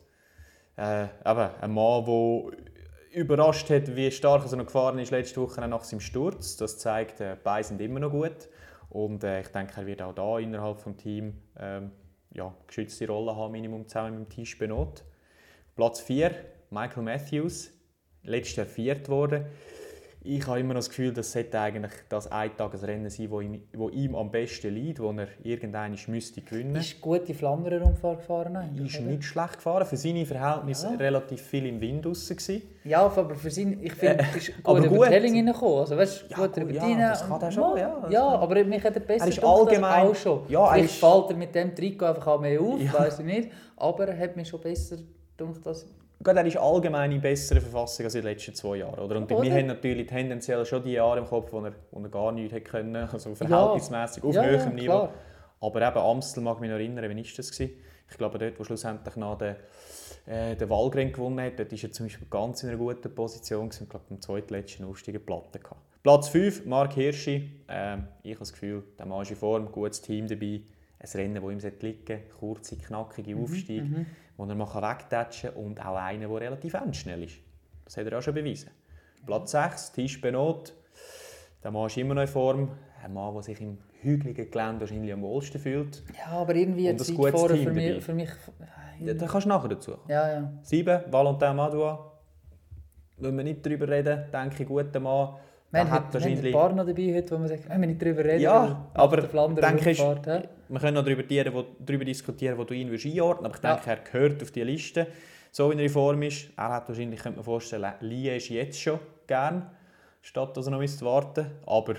Äh, 0.77 1.05
eben, 1.05 1.51
ein 1.61 1.73
Mann, 1.73 2.05
der 2.05 2.53
überrascht 3.13 3.69
hat, 3.71 3.95
wie 3.95 4.11
stark 4.11 4.51
er 4.51 4.57
noch 4.57 4.67
gefahren 4.67 4.99
ist 4.99 5.11
letzte 5.11 5.41
Woche 5.41 5.61
nach 5.67 5.85
seinem 5.85 6.01
Sturz. 6.01 6.57
Das 6.57 6.79
zeigt, 6.79 7.21
äh, 7.21 7.37
beide 7.43 7.69
sind 7.69 7.81
immer 7.81 8.01
noch 8.01 8.11
gut. 8.11 8.49
Und 8.93 9.25
äh, 9.25 9.41
ich 9.41 9.49
denke, 9.49 9.73
er 9.81 9.87
wird 9.87 10.03
auch 10.03 10.15
da 10.15 10.39
innerhalb 10.39 10.85
des 10.85 10.97
Teams 10.97 11.35
ähm, 11.59 11.93
ja, 12.35 12.55
geschützte 12.67 13.07
Rolle 13.07 13.35
haben, 13.35 13.53
Minimum 13.53 13.89
zusammen 13.89 14.21
mit 14.21 14.31
Tisch 14.31 14.59
Benot. 14.59 15.03
Platz 15.75 16.01
4, 16.01 16.35
Michael 16.69 17.03
Matthews, 17.03 17.73
letztes 18.23 18.57
Jahr 18.57 18.67
viert 18.67 19.09
worden. 19.09 19.47
Ich 20.25 20.47
habe 20.47 20.61
immer 20.61 20.75
das 20.75 20.89
Gefühl, 20.89 21.13
das 21.13 21.33
sollte 21.33 21.59
eigentlich 21.59 21.91
das 22.09 22.31
Eintagesrennen 22.31 23.11
sein, 23.11 23.29
wo 23.29 23.41
ihm, 23.41 23.61
wo 23.75 23.89
ihm 23.89 24.15
am 24.15 24.31
besten 24.31 24.73
liegt, 24.73 25.01
wo 25.01 25.11
er 25.11 25.27
irgendwann 25.43 25.97
müsste 26.07 26.41
gewinnen 26.43 26.77
Ist 26.77 27.01
gute 27.01 27.35
Flanderer-Umfahrt 27.35 28.21
gefahren 28.21 28.55
eigentlich, 28.55 28.95
ist 28.95 29.01
oder? 29.01 29.11
nicht 29.11 29.25
schlecht 29.25 29.55
gefahren. 29.55 29.85
Für 29.85 29.97
seine 29.97 30.25
Verhältnisse 30.25 30.87
Ja. 30.93 30.97
relativ 30.97 31.43
viel 31.43 31.67
im 31.67 31.81
Wind 31.81 32.05
draussen 32.05 32.37
gewesen. 32.37 32.63
Ja, 32.85 33.01
aber 33.05 33.35
für 33.35 33.51
sein, 33.51 33.81
ich 33.83 33.93
finde, 33.95 34.23
Äh, 34.23 34.37
ist 34.39 34.47
gut 34.63 34.65
aber 34.65 34.79
über 34.79 34.89
gut. 34.97 35.07
die 35.09 35.11
Helling 35.13 35.35
reingekommen. 35.35 35.79
Also, 35.81 35.97
weißt, 35.97 36.25
Ja, 36.29 36.37
gut 36.37 36.53
gut, 36.55 36.63
über 36.63 36.73
ja, 36.73 36.87
die 36.87 36.95
das 36.97 37.27
kann 37.29 37.43
er 37.43 37.51
schon, 37.51 37.79
ja. 37.79 38.09
Ja, 38.09 38.25
aber 38.29 38.65
mich 38.65 38.85
hat 38.85 38.95
er 38.95 39.01
besser 39.01 39.25
Er 39.25 39.29
ist 39.29 39.43
allgemein- 39.45 40.07
auch 40.07 40.15
schon. 40.15 40.43
Ja, 40.49 40.67
er 40.67 40.73
Vielleicht 40.75 40.91
ist- 40.95 41.01
fällt 41.01 41.31
er 41.31 41.37
mit 41.37 41.55
dem 41.55 41.75
Trikot 41.75 42.07
einfach 42.07 42.27
auch 42.29 42.41
mehr 42.41 42.61
auf, 42.61 42.81
Ja. 42.81 42.93
weiß 42.95 43.19
ich 43.19 43.25
nicht. 43.25 43.51
Aber 43.77 44.07
er 44.07 44.17
hat 44.17 44.37
mich 44.37 44.47
schon 44.49 44.61
besser 44.61 44.99
gedacht, 45.37 45.67
dass... 45.67 45.85
Gut, 46.23 46.37
er 46.37 46.47
ist 46.47 46.57
allgemein 46.57 47.11
in 47.13 47.21
besserer 47.21 47.61
Verfassung 47.61 48.05
als 48.07 48.15
in 48.15 48.23
den 48.23 48.31
letzten 48.31 48.55
zwei 48.55 48.77
Jahren. 48.77 48.99
Oder? 48.99 49.17
Und 49.17 49.31
Oder? 49.33 49.43
wir 49.43 49.53
haben 49.53 49.67
natürlich 49.67 50.07
tendenziell 50.07 50.65
schon 50.65 50.83
die 50.83 50.93
Jahre 50.93 51.19
im 51.19 51.27
Kopf, 51.27 51.53
wo 51.53 51.61
er, 51.61 51.73
wo 51.91 52.01
er 52.01 52.09
gar 52.09 52.31
nichts 52.33 52.53
hätte 52.53 52.71
können, 52.71 52.97
also 52.97 53.35
verhältnismäßig 53.35 54.23
auf 54.23 54.35
ja, 54.35 54.43
ja, 54.45 54.49
höherem 54.51 54.75
Niveau. 54.75 54.85
klar. 54.85 55.13
Aber 55.61 55.89
eben 55.89 55.99
Amstel 55.99 56.43
mag 56.43 56.61
mich 56.61 56.71
noch 56.71 56.77
erinnern, 56.77 57.05
wann 57.09 57.17
war 57.17 57.25
das? 57.37 57.51
Gewesen? 57.51 57.73
Ich 58.11 58.19
glaube, 58.19 58.39
dort, 58.39 58.59
wo 58.59 58.65
schlussendlich 58.65 59.17
noch 59.17 59.39
der, 59.39 59.57
äh, 60.27 60.55
der 60.55 60.69
Walgren 60.69 61.13
gewonnen 61.13 61.41
hat, 61.41 61.59
dort 61.59 61.73
war 61.73 61.79
er 61.83 61.93
zum 61.93 62.07
Beispiel 62.07 62.27
ganz 62.31 62.63
in 62.63 62.69
einer 62.69 62.79
guten 62.79 63.15
Position. 63.15 63.71
Ich 63.73 63.89
glaube, 63.89 64.05
am 64.11 64.21
zweitletzten 64.21 64.85
Aufstieg 64.87 65.25
Platte 65.25 65.59
gehabt. 65.59 65.81
Platz 66.03 66.29
5, 66.29 66.67
Mark 66.67 66.95
Hirschi. 66.95 67.51
Ähm, 67.69 68.07
ich 68.23 68.33
habe 68.33 68.41
das 68.41 68.53
Gefühl, 68.53 68.83
der 68.99 69.07
Mann 69.07 69.23
ist 69.23 69.31
in 69.31 69.37
Form, 69.37 69.71
gutes 69.71 70.03
Team 70.03 70.27
dabei. 70.27 70.61
Ein 70.99 71.09
Rennen, 71.15 71.35
das 71.35 71.43
ihm 71.65 71.73
liegen 71.81 72.07
sollte, 72.07 72.21
kurze, 72.39 72.77
knackige 72.77 73.35
Mhm, 73.35 73.43
Aufstieg, 73.43 73.83
wo 74.43 74.49
er 74.49 74.55
mal 74.57 74.67
wegtatschen 74.91 75.55
kann 75.55 75.65
und 75.65 75.81
auch 75.85 75.97
einer, 75.97 76.27
der 76.29 76.41
relativ 76.41 76.75
endschnell 76.75 77.23
ist. 77.23 77.37
Das 77.85 77.97
hat 77.97 78.07
er 78.07 78.19
auch 78.19 78.23
schon 78.23 78.35
bewiesen. 78.35 78.71
Platz 79.25 79.53
6, 79.53 79.93
Tisch 79.93 80.21
Benot. 80.21 80.75
Der 81.63 81.71
Mann 81.71 81.87
ist 81.87 81.97
immer 81.97 82.15
noch 82.15 82.23
in 82.23 82.29
Form. 82.29 82.71
Ein 83.05 83.13
Mann, 83.15 83.33
der 83.35 83.43
sich 83.43 83.61
im 83.61 83.79
hügeligen 84.01 84.51
Gelände 84.51 84.81
wahrscheinlich 84.81 85.13
am 85.13 85.23
wohlsten 85.23 85.61
fühlt. 85.61 86.03
Ja, 86.19 86.33
aber 86.39 86.55
irgendwie 86.57 86.89
Und 86.89 86.95
ein 86.95 86.99
Zeit 86.99 87.17
gutes 87.17 87.41
vorher 87.41 87.57
Team 87.57 87.67
für 87.69 87.73
mich... 87.73 88.05
Für 88.05 88.15
mich 88.15 88.31
Ja, 89.01 89.15
da 89.15 89.27
kannst 89.27 89.45
du 89.45 89.49
nachher 89.49 89.69
dazu 89.69 89.93
kommen. 89.93 90.03
ja, 90.09 90.33
ja. 90.33 90.53
7, 90.63 91.01
Valentin 91.11 91.57
Madua. 91.57 92.13
Wenn 93.19 93.37
wir 93.37 93.45
nicht 93.45 93.65
darüber 93.65 93.87
reden, 93.89 94.25
denke 94.33 94.63
ich, 94.65 94.69
guter 94.69 94.99
Mann. 94.99 95.35
Haben, 95.73 95.91
hat 95.91 95.91
heute- 95.91 95.91
wir 95.91 95.91
haben 95.93 96.05
ein 96.09 96.13
wahrscheinlich... 96.15 96.53
paar 96.53 96.73
noch 96.73 96.87
dabei 96.87 97.15
heute, 97.15 97.31
wo 97.35 97.39
man 97.39 97.49
sagt, 97.49 97.69
wenn 97.69 97.81
wir 97.81 97.87
nicht 97.89 98.03
darüber 98.03 98.25
reden, 98.25 98.43
Ja, 98.43 98.91
aber 98.95 99.17
der 99.19 99.29
Flanderer 99.29 99.69
denke 99.69 99.91
ich-? 99.91 100.05
Wir 100.73 100.81
können 100.81 100.95
noch 100.95 101.05
darüber, 101.05 101.23
darüber 101.79 102.05
diskutieren, 102.07 102.57
wo 102.57 102.65
du 102.65 102.73
ihn 102.73 102.89
würdest 102.89 103.05
einordnen 103.05 103.45
aber 103.47 103.57
ich 103.57 103.63
Ja. 103.63 103.75
denke, 103.75 103.91
er 103.91 103.97
gehört 103.97 104.43
auf 104.43 104.51
die 104.53 104.63
Liste. 104.63 105.07
So 105.51 105.71
wie 105.71 105.75
er 105.75 105.81
in 105.81 105.91
Form 105.91 106.23
ist. 106.23 106.49
Er 106.57 106.71
hat 106.71 106.89
wahrscheinlich, 106.89 107.21
könnte 107.21 107.37
man 107.37 107.45
vorstellen, 107.45 107.93
Lie 108.01 108.35
ist 108.37 108.49
jetzt 108.49 108.81
schon 108.81 108.99
gern, 109.27 109.71
statt 110.23 110.57
dass 110.57 110.67
er 110.67 110.71
noch 110.71 110.79
müsste 110.79 111.05
warten 111.05 111.47
Aber 111.67 111.97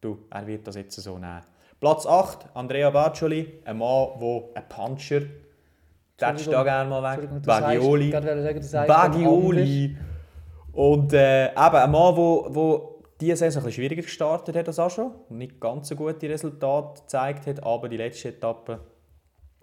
du, 0.00 0.18
er 0.30 0.46
wird 0.48 0.66
das 0.66 0.74
jetzt 0.74 1.00
so 1.00 1.16
nehmen. 1.16 1.42
Platz 1.78 2.04
8, 2.04 2.46
Andrea 2.54 2.90
Baccioli, 2.90 3.60
ein 3.64 3.78
Mann, 3.78 4.08
der 4.20 4.42
ein 4.54 4.68
Puncher 4.68 5.20
Tätst 6.16 6.46
du 6.46 6.50
da 6.50 6.62
gerne 6.64 6.90
mal 6.90 7.16
weg? 7.16 7.28
Bagioli. 7.44 8.10
Bagioli. 8.86 9.96
Und 10.72 11.12
äh, 11.12 11.46
eben 11.50 11.56
ein 11.56 11.90
Mann, 11.90 12.16
wo 12.16 12.91
diese 13.22 13.36
Saison 13.36 13.62
ein 13.62 13.66
bisschen 13.66 13.82
schwieriger 13.82 14.02
gestartet 14.02 14.56
hat 14.56 14.66
als 14.66 14.78
auch 14.78 14.90
schon. 14.90 15.12
und 15.28 15.38
Nicht 15.38 15.60
ganz 15.60 15.88
so 15.88 15.96
gute 15.96 16.28
Resultate 16.28 17.02
gezeigt 17.02 17.46
hat, 17.46 17.62
aber 17.62 17.88
die 17.88 17.96
letzte 17.96 18.30
Etappe 18.30 18.80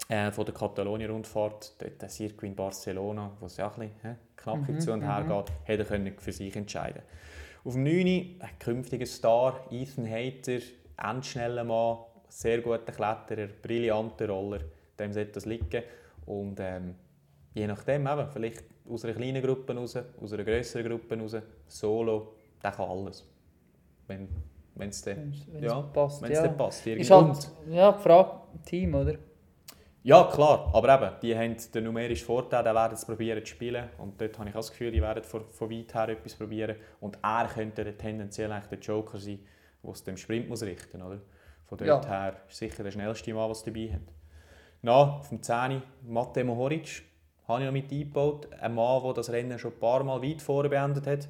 äh, 0.08 0.32
von 0.32 0.46
der 0.46 0.54
Katalonien-Rundfahrt, 0.54 1.76
dort 1.82 2.02
der 2.02 2.10
Circuit 2.10 2.50
in 2.50 2.56
Barcelona, 2.56 3.36
wo 3.40 3.48
es 3.48 3.58
ja 3.58 3.68
auch 3.68 3.78
ein 3.78 3.90
bisschen 3.90 4.12
hä, 4.12 4.16
knackig 4.38 4.76
Mhm, 4.76 4.80
zu 4.80 4.94
und 4.94 5.02
her 5.02 5.26
geht, 5.28 5.54
hätte 5.66 5.84
er 5.84 5.90
können 5.90 6.18
für 6.18 6.32
sich 6.32 6.56
entscheiden 6.56 7.02
Auf 7.66 7.74
dem 7.74 7.84
9. 7.84 8.40
ein 8.40 8.60
künftiger 8.60 9.06
Star, 9.06 9.60
Ethan 9.72 10.10
Hayter, 10.10 10.60
endschneller 10.98 11.66
Mann, 11.66 11.98
sehr 12.30 12.62
guter 12.62 12.94
Kletterer, 12.94 13.48
brillanter 13.62 14.30
Roller, 14.30 14.62
dem 14.98 15.12
sollte 15.12 15.34
das 15.34 15.46
liegen. 15.46 15.84
Und 16.26 16.60
ähm, 16.62 16.96
je 17.54 17.68
nachdem, 17.68 18.08
eben, 18.08 18.30
vielleicht 18.32 18.64
aus 18.90 19.04
einer 19.04 19.16
kleinen 19.16 19.44
Gruppe 19.44 19.76
raus, 19.76 19.98
aus 20.22 20.34
einer 20.34 20.46
grösseren 20.46 20.88
Gruppe 20.88 21.20
raus, 21.20 21.36
solo, 21.68 22.36
der 22.64 22.72
kann 22.72 22.90
alles. 22.90 23.26
Wenn 24.10 24.90
es 24.90 25.02
dann, 25.02 25.34
Wenn 25.52 25.64
ja, 25.64 25.82
passt. 25.82 26.22
wenn's 26.22 26.38
ja. 26.38 26.48
passt. 26.50 26.80
Ist 26.88 27.10
irgendwo. 27.10 27.34
halt, 27.34 27.52
ja, 27.70 27.92
die 27.92 28.02
Frage, 28.02 28.32
Team, 28.66 28.96
oder? 28.96 29.16
Ja, 30.04 30.24
klar, 30.24 30.70
aber 30.74 30.96
eben, 30.96 31.12
die 31.22 31.38
haben 31.38 31.56
den 31.74 31.84
numerischen 31.84 32.26
Vorteil, 32.26 32.64
die 32.64 32.70
werden 32.74 32.94
es 32.94 33.06
probieren 33.06 33.44
zu 33.44 33.48
spielen. 33.52 33.90
Und 33.98 34.20
dort 34.20 34.40
habe 34.40 34.48
ich 34.50 34.56
auch 34.56 34.60
das 34.60 34.72
Gefühl, 34.72 34.92
die 34.92 35.02
werden 35.02 35.24
von, 35.24 35.44
von 35.52 35.70
weit 35.70 35.94
her 35.94 36.10
etwas 36.10 36.36
probieren. 36.36 36.78
Und 37.02 37.18
er 37.22 37.48
könnte 37.54 37.98
tendenziell 37.98 38.52
eigentlich 38.52 38.70
der 38.70 38.80
Joker 38.80 39.18
sein, 39.20 39.40
der 39.84 39.92
es 39.92 40.04
dem 40.04 40.16
Sprint 40.16 40.48
muss 40.48 40.64
richten 40.64 41.00
muss. 41.00 41.20
Von 41.66 41.78
dort 41.78 42.06
Ja. 42.06 42.10
her 42.10 42.36
ist 42.48 42.58
sicher 42.58 42.82
der 42.84 42.92
schnellste 42.92 43.34
Mann, 43.34 43.50
was 43.50 43.64
dabei 43.64 43.92
hat. 43.94 44.02
Na, 44.82 45.22
vom 45.22 45.42
10. 45.44 45.82
Matteo 46.08 46.46
Mohoric 46.46 47.04
habe 47.50 47.60
ich 47.60 47.66
noch 47.66 47.74
mit 47.74 47.92
eingebaut. 47.92 48.48
Ein 48.62 48.76
Mann, 48.76 49.04
der 49.04 49.14
das 49.14 49.30
Rennen 49.30 49.60
schon 49.60 49.74
ein 49.74 49.80
paar 49.80 50.04
Mal 50.06 50.22
weit 50.24 50.42
vorher 50.42 50.70
beendet 50.70 51.06
hat. 51.06 51.28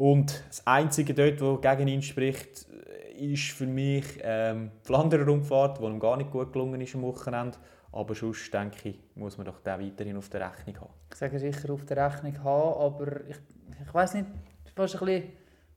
Und 0.00 0.42
das 0.48 0.66
Einzige 0.66 1.12
dort, 1.12 1.42
was 1.42 1.60
gegen 1.60 1.86
ihn 1.86 2.00
spricht, 2.00 2.66
ist 3.18 3.50
für 3.50 3.66
mich 3.66 4.06
ähm, 4.22 4.70
die 4.80 4.86
Flanderer 4.86 5.26
Rundfahrt, 5.26 5.78
die 5.78 5.84
ihm 5.84 6.00
gar 6.00 6.16
nicht 6.16 6.30
gut 6.30 6.54
gelungen 6.54 6.80
ist 6.80 6.94
am 6.94 7.02
Wochenende. 7.02 7.58
Aber 7.92 8.14
sonst 8.14 8.50
denke 8.54 8.88
ich, 8.88 8.98
muss 9.14 9.36
man 9.36 9.44
doch 9.44 9.60
den 9.60 9.78
weiterhin 9.78 10.16
auf 10.16 10.30
der 10.30 10.50
Rechnung 10.50 10.80
haben. 10.80 10.94
Ich 11.10 11.18
sage 11.18 11.38
sicher 11.38 11.70
auf 11.70 11.84
der 11.84 11.98
Rechnung 11.98 12.42
haben, 12.42 12.80
aber 12.80 13.28
ich, 13.28 13.36
ich 13.86 13.92
weiß 13.92 14.14
nicht, 14.14 14.26
fast 14.74 14.94
ein 14.94 15.04
bisschen, 15.04 15.32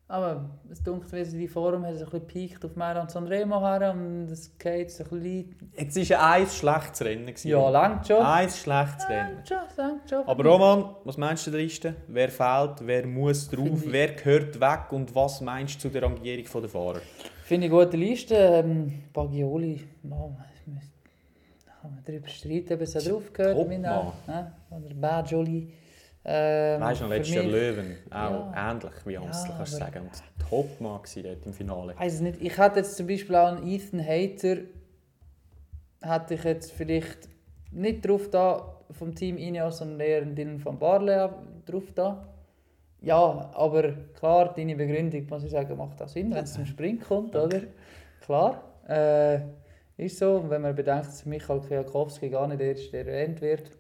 aber 0.08 0.50
es 0.70 0.84
dunkelt 0.84 1.12
mir, 1.12 1.26
die 1.26 1.48
Form 1.48 1.86
hat 1.86 1.96
so 1.98 2.06
ein 2.06 2.12
bisschen 2.12 2.20
gepiekt 2.20 2.66
auf 2.66 2.76
Mailand 2.76 3.10
Sanremo 3.10 3.62
her 3.62 3.92
und 3.94 4.30
es 4.30 4.58
geht 4.58 4.92
so 4.92 5.04
ein 5.04 5.10
bisschen... 5.10 5.72
Jetzt 5.76 6.10
war 6.12 6.32
ein 6.32 6.48
schlechtes 6.48 7.02
Rennen. 7.02 7.26
gewesen. 7.26 7.48
Ja, 7.48 7.70
langt 7.70 8.08
schon. 8.08 8.18
Ein 8.18 8.50
schlechtes 8.50 9.10
Rennen. 9.10 9.36
Langt 9.36 9.48
schon, 9.48 9.58
langt 9.78 10.10
schon. 10.10 10.28
Aber 10.28 10.44
Roman, 10.44 10.96
was 11.04 11.18
meinst 11.18 11.48
du 11.48 11.52
der 11.52 11.62
Liste? 11.62 11.96
Wer 12.08 12.30
fehlt, 12.30 12.86
wer 12.86 13.08
muss 13.08 13.50
drauf, 13.50 13.82
wer 13.86 14.14
gehört 14.14 14.60
weg 14.60 14.92
und 14.92 15.16
was 15.16 15.42
meinst 15.42 15.76
du 15.76 15.88
zu 15.88 15.90
der 15.90 16.04
Rangierung 16.04 16.62
der 16.62 16.70
Fahrer? 16.70 17.02
Finde 17.44 17.68
ich 17.68 17.74
eine 17.74 17.84
gute 17.84 17.98
Liste. 17.98 18.36
Ähm, 18.36 19.04
Bagioli, 19.14 19.82
no, 20.04 20.38
kann 21.84 21.96
man 21.96 22.04
darüber 22.06 22.30
streiten, 22.30 22.74
ob 22.74 22.82
es 22.82 22.94
da 22.94 23.00
drauf 23.00 23.34
gehört. 23.34 23.58
Top, 23.58 23.70
äh, 23.70 24.76
oder 24.76 24.96
Bagioli. 24.96 25.68
Ähm, 26.26 26.80
Weißt 26.82 27.02
du 27.02 27.06
letztes 27.08 27.36
Jahr 27.36 27.44
Löwen, 27.44 27.98
auch 28.10 28.54
Ja. 28.54 28.72
ähnlich 28.72 28.94
wie 29.06 29.18
Amstel, 29.18 29.50
Ja, 29.52 29.58
kannst 29.58 29.74
du 29.74 29.78
sagen. 29.78 30.00
Und 30.04 30.48
Topmann 30.50 31.00
dort 31.24 31.46
im 31.46 31.54
Finale. 31.54 31.94
Ich 31.94 32.00
weiß 32.00 32.22
nicht. 32.22 32.42
Ich 32.42 32.58
hätte 32.58 32.80
jetzt 32.80 32.96
zum 32.96 33.08
Beispiel 33.08 33.36
auch 33.36 33.48
einen 33.48 33.68
Ethan 33.68 34.00
Hater, 34.06 34.58
hätte 36.02 36.34
ich 36.34 36.44
jetzt 36.44 36.72
vielleicht 36.72 37.28
nicht 37.72 38.08
drauf 38.08 38.30
da 38.30 38.78
vom 38.92 39.14
Team 39.14 39.38
Ineos, 39.38 39.80
sondern 39.80 40.00
eher 40.00 40.22
einen 40.22 40.36
Dylan 40.36 40.64
van 40.64 40.80
Barle 40.80 41.30
drauf 41.66 41.92
da. 41.94 42.28
Ja, 43.02 43.52
aber 43.54 43.92
klar, 44.18 44.54
deine 44.56 44.76
Begründung, 44.76 45.28
muss 45.30 45.44
ich 45.44 45.52
sagen, 45.52 45.76
macht 45.76 46.02
auch 46.02 46.08
Sinn, 46.08 46.34
wenn 46.34 46.46
es 46.46 46.54
zum 46.54 46.66
Sprint 46.66 47.04
kommt, 47.04 47.36
oder? 47.36 47.60
Klar, 48.22 48.64
äh, 48.88 49.40
ist 49.98 50.18
so. 50.20 50.38
Und 50.38 50.50
wenn 50.50 50.62
man 50.62 50.74
bedenkt, 50.74 51.08
dass 51.08 51.26
Michael 51.26 51.60
Kwiatkowski 51.60 52.30
gar 52.30 52.48
nicht 52.48 52.62
erst 52.62 52.94
erwähnt 52.94 53.42
wird. 53.42 53.72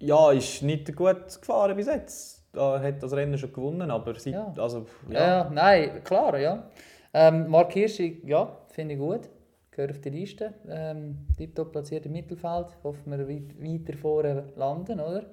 Ja, 0.00 0.30
ist 0.32 0.62
nicht 0.62 0.94
gut 0.94 1.40
gefahren 1.40 1.76
bis 1.76 1.86
jetzt. 1.86 2.44
Er 2.54 2.80
hat 2.80 3.02
das 3.02 3.12
Rennen 3.12 3.36
schon 3.38 3.52
gewonnen, 3.52 3.90
aber 3.90 4.14
seit, 4.18 4.32
Ja. 4.34 4.52
also, 4.56 4.86
Ja, 5.10 5.20
ja. 5.44 5.50
nein, 5.50 6.02
klar, 6.04 6.38
ja. 6.38 6.70
Ähm, 7.12 7.48
Mark 7.48 7.72
Hirschi, 7.72 8.22
ja, 8.26 8.56
finde 8.68 8.94
ich 8.94 9.00
gut. 9.00 9.28
Gehört 9.70 9.92
auf 9.92 10.00
die 10.00 10.10
Liste. 10.10 10.54
Ähm, 10.68 11.26
Tiptop 11.36 11.72
platziert 11.72 12.06
im 12.06 12.12
Mittelfeld. 12.12 12.66
Hoffen 12.82 13.10
wir 13.12 13.28
weit, 13.28 13.54
weiter 13.60 13.96
vorne 13.96 14.52
landen, 14.56 14.98
oder? 15.00 15.26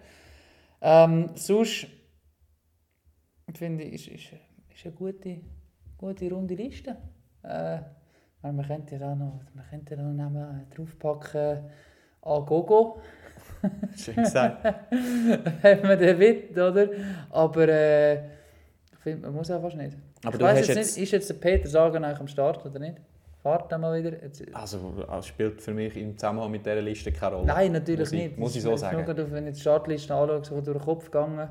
Ähm, 0.82 1.30
sonst 1.36 1.88
finde 3.54 3.84
ich, 3.86 4.12
ist, 4.12 4.32
ist, 4.34 4.40
ist 4.74 4.86
eine 4.86 4.94
gute, 4.96 5.42
gute 5.98 6.30
runde 6.32 6.56
Liste. 6.56 6.98
Äh, 7.44 7.80
aber 8.42 8.54
man 8.54 8.68
könnte 8.68 8.98
ja 8.98 9.12
auch 9.12 9.16
noch, 9.16 9.42
man 9.54 9.66
könnte 9.70 9.96
ja 9.96 10.02
noch 10.04 10.14
Namen 10.14 10.68
draufpacken. 10.76 11.70
Agogo, 12.22 13.00
schön 13.96 14.16
gesagt. 14.16 14.64
wenn 15.62 15.82
man 15.82 16.00
den 16.00 16.20
will, 16.20 16.44
oder? 16.52 16.90
Aber 17.30 17.68
äh, 17.68 18.16
ich 18.16 19.00
finde, 19.02 19.28
man 19.28 19.36
muss 19.36 19.52
auch 19.52 19.62
fast 19.62 19.78
nicht. 19.78 19.96
Aber 20.24 20.34
ich 20.34 20.40
du 20.40 20.48
hast 20.48 20.58
jetzt, 20.58 20.68
jetzt- 20.70 20.96
nicht, 20.98 21.04
ist 21.04 21.12
jetzt 21.12 21.30
der 21.30 21.36
Peter 21.36 21.68
Sagan 21.68 22.04
eigentlich 22.04 22.20
am 22.20 22.28
Start 22.28 22.66
oder 22.66 22.80
nicht? 22.80 22.98
Fahrt 23.42 23.72
er 23.72 23.78
mal 23.78 24.04
wieder? 24.04 24.24
Jetzt, 24.24 24.44
Also, 24.56 25.04
das 25.08 25.28
spielt 25.28 25.62
für 25.62 25.72
mich 25.72 25.96
im 25.98 26.18
Zusammenhang 26.18 26.50
mit 26.50 26.66
dieser 26.66 26.82
Liste 26.82 27.12
keine 27.12 27.36
Rolle. 27.36 27.46
Nein, 27.48 27.74
natürlich 27.74 28.00
muss 28.00 28.12
ich, 28.12 28.24
nicht. 28.24 28.38
Muss 28.40 28.56
ich 28.56 28.64
so 28.64 28.76
sagen. 28.76 29.06
Nur, 29.06 29.32
wenn 29.32 29.46
ich 29.46 29.54
die 29.56 29.62
Startliste 29.62 30.16
anschaue, 30.16 30.44
so 30.44 30.62
durch 30.62 30.78
den 30.78 30.84
Kopf 30.84 31.06
gegangen. 31.06 31.48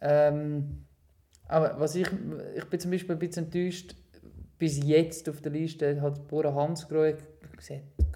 Ähm, 0.00 0.84
aber 1.46 1.78
was 1.78 1.94
ich, 1.94 2.08
ich 2.56 2.64
bin 2.64 2.80
zum 2.80 2.90
Beispiel 2.90 3.14
ein 3.14 3.18
bisschen 3.20 3.44
enttäuscht, 3.44 3.94
bis 4.58 4.82
jetzt 4.84 5.28
auf 5.28 5.40
der 5.40 5.52
Liste 5.52 6.00
hat 6.00 6.26
Bora 6.26 6.52
Hansgrohe 6.54 7.18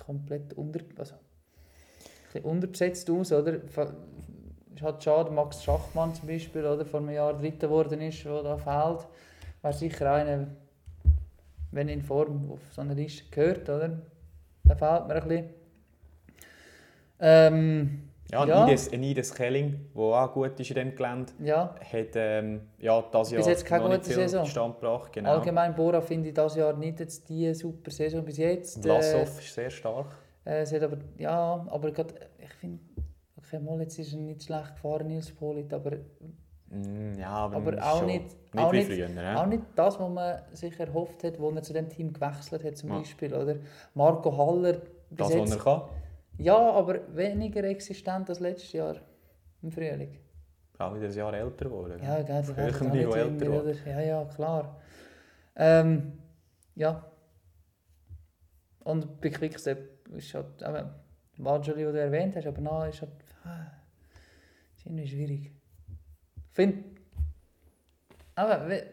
komplett 0.04 0.54
unter, 0.54 0.80
also, 0.96 1.14
bisschen 2.43 2.51
unterbesetzt 2.51 3.11
aus, 3.11 3.32
oder? 3.32 3.55
Ist 3.55 4.82
halt 4.82 5.03
schade, 5.03 5.30
Max 5.30 5.64
Schachmann 5.64 6.14
zum 6.14 6.28
Beispiel, 6.28 6.64
oder, 6.64 6.84
vor 6.84 7.01
einem 7.01 7.11
Jahr 7.11 7.32
Dritter 7.32 7.68
geworden 7.68 8.01
ist, 8.03 8.24
der 8.24 8.43
da 8.43 8.57
fehlt. 8.57 9.07
Wäre 9.62 9.72
sicher 9.72 10.12
einer, 10.12 10.49
wenn 11.72 11.89
in 11.89 12.03
Form 12.03 12.51
auf 12.53 12.61
so 12.72 12.82
eine 12.82 12.95
Liste 12.95 13.24
gehört, 13.30 13.68
oder? 13.68 14.03
Da 14.64 14.74
fehlt 14.74 15.09
mir 15.09 15.14
ein 15.14 15.28
bisschen. 15.28 15.45
Ähm, 17.20 18.03
Ja, 18.30 18.43
ein 18.43 18.49
Ja. 18.49 18.66
Ides, 18.66 18.93
ein 18.93 19.03
Ides 19.03 19.34
Kelling, 19.34 19.87
der 19.95 20.03
auch 20.03 20.32
gut 20.32 20.59
ist 20.61 20.70
in 20.70 20.74
diesem 20.74 20.97
Gelände, 20.97 21.32
ja, 21.43 21.74
hat 21.80 22.09
ähm, 22.16 22.61
ja, 22.78 23.03
das 23.12 23.30
Jahr 23.30 23.39
Bis 23.39 23.47
jetzt 23.47 23.64
keine 23.64 23.84
noch 23.84 23.95
gute 23.95 24.12
Saison. 24.12 24.45
Stand 24.45 24.80
gebracht. 24.80 25.12
Genau. 25.12 25.30
allgemein 25.30 25.74
Bora 25.74 26.01
finde 26.01 26.28
ich 26.28 26.34
das 26.34 26.57
Jahr 26.57 26.72
nicht 26.74 27.01
jetzt 27.01 27.28
die 27.28 27.55
super 27.55 27.91
Saison 27.91 28.24
bis 28.24 28.37
jetzt. 28.37 28.82
Vlasov 28.82 29.39
ist 29.39 29.55
sehr 29.55 29.70
stark. 29.70 30.09
Äh, 30.47 30.61
es 30.62 30.72
hat 30.72 30.82
aber, 30.82 30.99
ja, 31.18 31.66
aber 31.68 31.90
grad, 31.92 32.14
ich 32.38 32.53
finde, 32.55 32.80
okay, 33.36 33.59
mal 33.59 33.80
jetzt 33.80 33.99
ist 33.99 34.12
er 34.14 34.20
nicht 34.20 34.42
schlecht 34.44 34.74
gefahren, 34.76 35.09
Nils 35.09 35.30
Polit, 35.32 35.72
aber 35.74 35.92
Mm, 36.68 37.14
ja, 37.16 37.28
aber, 37.30 37.57
Aber 37.59 37.80
auch 37.80 38.05
nicht- 38.05 38.24
nicht 38.53 38.59
auch 38.64 38.72
nicht- 38.72 38.88
früher. 38.88 39.09
Ne? 39.09 39.38
auch 39.40 39.47
nicht 39.47 39.62
das, 39.76 40.01
was 40.01 40.11
man 40.11 40.42
sich 40.53 40.76
erhofft 40.80 41.22
hat, 41.22 41.38
wo 41.38 41.51
er 41.53 41.62
zu 41.62 41.72
dem 41.72 41.88
Team 41.88 42.12
gewechselt 42.12 42.64
hat 42.64 42.76
zum 42.76 42.88
Ja. 42.90 42.99
Beispiel, 42.99 43.32
oder? 43.32 43.55
Marco 43.94 44.36
Haller, 44.36 44.72
das, 45.11 45.28
was 45.28 45.32
jetzt, 45.32 45.53
er 45.53 45.59
kann. 45.62 45.82
ja, 46.38 46.57
aber 46.72 47.14
weniger 47.16 47.62
existent 47.62 48.28
als 48.28 48.40
letztes 48.40 48.72
Jahr 48.72 48.97
im 49.62 49.70
Frühling. 49.70 50.18
Auch 50.78 50.92
wieder 50.97 51.07
ein 51.07 51.12
Jahr 51.14 51.34
älter 51.34 51.66
geworden. 51.66 52.01
Ja, 52.03 52.16
gell, 52.22 52.42
das 52.42 52.51
auch 52.51 52.92
nicht 52.92 53.14
älter 53.14 53.49
oder? 53.62 53.72
Ja, 53.86 54.01
ja, 54.01 54.24
klar. 54.24 54.80
Ähm, 55.55 56.18
ja. 56.74 57.05
Und 58.82 59.20
bei 59.20 59.30
Quickstep 59.30 59.95
ist 60.14 60.34
halt, 60.34 60.62
eben, 60.62 60.88
Marjorie, 61.38 61.84
die 61.84 61.92
du 61.92 62.00
erwähnt 62.00 62.36
hast, 62.36 62.46
aber 62.46 62.61
nein, 62.61 62.90
ist 62.90 63.02
halt, 63.02 63.12
ah, 63.44 63.66
ist 64.76 64.86
irgendwie 64.86 65.07
schwierig. 65.09 65.52
Ich 66.36 66.54
finde, 66.54 66.84
aber 68.34 68.68
we- 68.68 68.86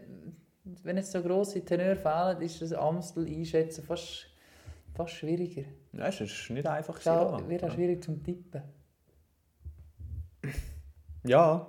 wenn 0.83 0.97
jetzt 0.97 1.11
so 1.11 1.21
grosse 1.21 1.63
Tenöre 1.63 1.95
fehlen, 1.95 2.41
ist 2.41 2.61
das 2.61 2.73
Amstel 2.73 3.25
einschätzen 3.27 3.83
fast, 3.83 4.27
fast 4.93 5.13
schwieriger. 5.13 5.63
Ja, 5.93 6.07
es 6.07 6.21
ist 6.21 6.49
nicht 6.49 6.65
einfach. 6.67 6.95
Auch- 7.07 7.31
gewesen, 7.37 7.49
wird 7.49 7.63
auch 7.63 7.67
ja. 7.69 7.73
schwierig 7.73 8.03
zum 8.03 8.23
Tippen. 8.23 8.61
Ja, 11.25 11.67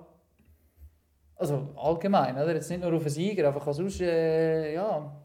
Also 1.36 1.74
allgemein, 1.76 2.34
oder? 2.36 2.54
Jetzt 2.54 2.70
nicht 2.70 2.80
nur 2.80 2.92
auf 2.94 3.02
einen 3.02 3.10
Sieger, 3.10 3.48
einfach 3.48 3.72
sonst, 3.72 4.00
äh, 4.00 4.72
ja, 4.74 5.20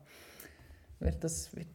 wird 1.00 1.24
das 1.24 1.56
wird, 1.56 1.68
ja, 1.68 1.69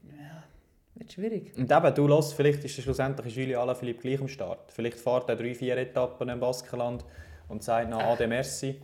wird 1.05 1.13
schwierig. 1.13 1.53
und 1.57 1.71
eben, 1.71 1.95
du 1.95 2.09
hörst, 2.09 2.35
vielleicht 2.35 2.65
ist 2.65 2.75
schlussendlich 2.83 3.35
Julien 3.37 3.59
Alaphilippe 3.59 4.01
gleich 4.03 4.21
am 4.21 4.29
Start. 4.29 4.73
Vielleicht 4.73 4.99
fährt 4.99 5.29
er 5.29 5.37
drei, 5.37 5.55
vier 5.55 5.77
Etappen 5.77 6.29
im 6.29 6.41
Baskenland 6.41 7.05
und 7.49 7.63
sagt 7.63 7.91
nach 7.91 8.01
Ade 8.03 8.27
Merci. 8.27 8.81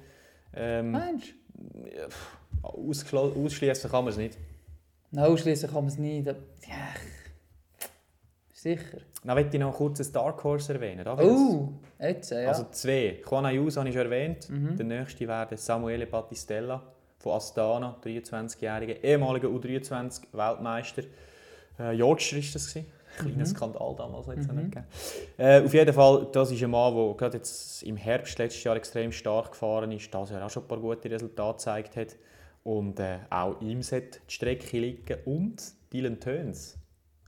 Ähm, 0.55 0.91
Meinst 0.93 1.35
ausschließen 2.63 3.91
kann 3.91 4.05
man 4.05 4.13
es 4.13 4.17
nicht. 4.19 4.35
du? 4.35 4.41
Nein, 5.13 5.25
ausschließen 5.27 5.69
kann 5.69 5.85
man 5.85 5.87
es 5.89 5.99
nicht. 5.99 6.27
Da- 6.27 6.33
Ja, 6.67 6.95
Sicher. 8.53 8.99
Dann 9.25 9.35
möchte 9.37 9.57
ich 9.57 9.61
noch 9.63 9.75
kurz 9.75 10.01
ein 10.01 10.13
Dark 10.13 10.45
Horse 10.45 10.75
erwähnen. 10.75 11.05
Das? 11.05 11.19
Oh, 11.21 11.73
jetzt, 11.99 12.31
ja. 12.31 12.49
Also 12.49 12.67
zwei. 12.71 13.19
Juan 13.29 13.47
Ayuso 13.47 13.81
habe 13.81 13.89
ich 13.89 13.95
schon 13.95 14.05
erwähnt. 14.05 14.51
Mhm. 14.51 14.77
Der 14.77 14.85
nächste 14.87 15.27
wäre 15.27 15.57
Samuele 15.57 16.07
Battistella 16.07 16.83
von 17.19 17.33
Astana, 17.33 17.97
23-jähriger, 18.05 19.03
ehemaliger 19.03 19.49
U23-Weltmeister. 19.49 21.03
Äh, 21.81 21.93
Yorkshire 21.93 22.43
war 22.43 22.51
das. 22.53 22.67
Gewesen. 22.69 22.87
Kleiner 23.19 23.39
Mhm. 23.39 23.47
Skandal 23.47 23.95
damals, 23.97 24.29
hat 24.29 24.39
es 24.39 24.47
noch 24.47 24.55
nicht 24.55 24.71
gegeben. 24.71 24.87
Äh, 25.37 25.63
auf 25.63 25.75
jeden 25.75 25.93
Fall, 25.93 26.29
das 26.33 26.51
ist 26.53 26.63
ein 26.63 26.71
Mann, 26.71 26.95
der 26.95 27.15
gerade 27.15 27.37
jetzt 27.39 27.83
im 27.83 27.97
Herbst 27.97 28.39
letztes 28.39 28.63
Jahr 28.65 28.77
extrem 28.77 29.13
stark 29.13 29.51
gefahren 29.51 29.93
ist, 29.93 30.15
das 30.15 30.31
Jahr 30.31 30.45
auch 30.47 30.51
schon 30.51 30.63
ein 30.63 30.69
paar 30.69 30.79
gute 30.79 31.11
Resultate 31.11 31.59
gezeigt 31.59 31.97
hat. 31.97 32.17
Und 32.63 33.01
äh, 33.01 33.19
auch 33.31 33.61
ihm 33.61 33.83
sollte 33.83 34.21
die 34.29 34.33
Strecke 34.33 34.79
liegen. 34.79 35.17
Und 35.25 35.61
Dylan 35.93 36.21
Töns, 36.21 36.79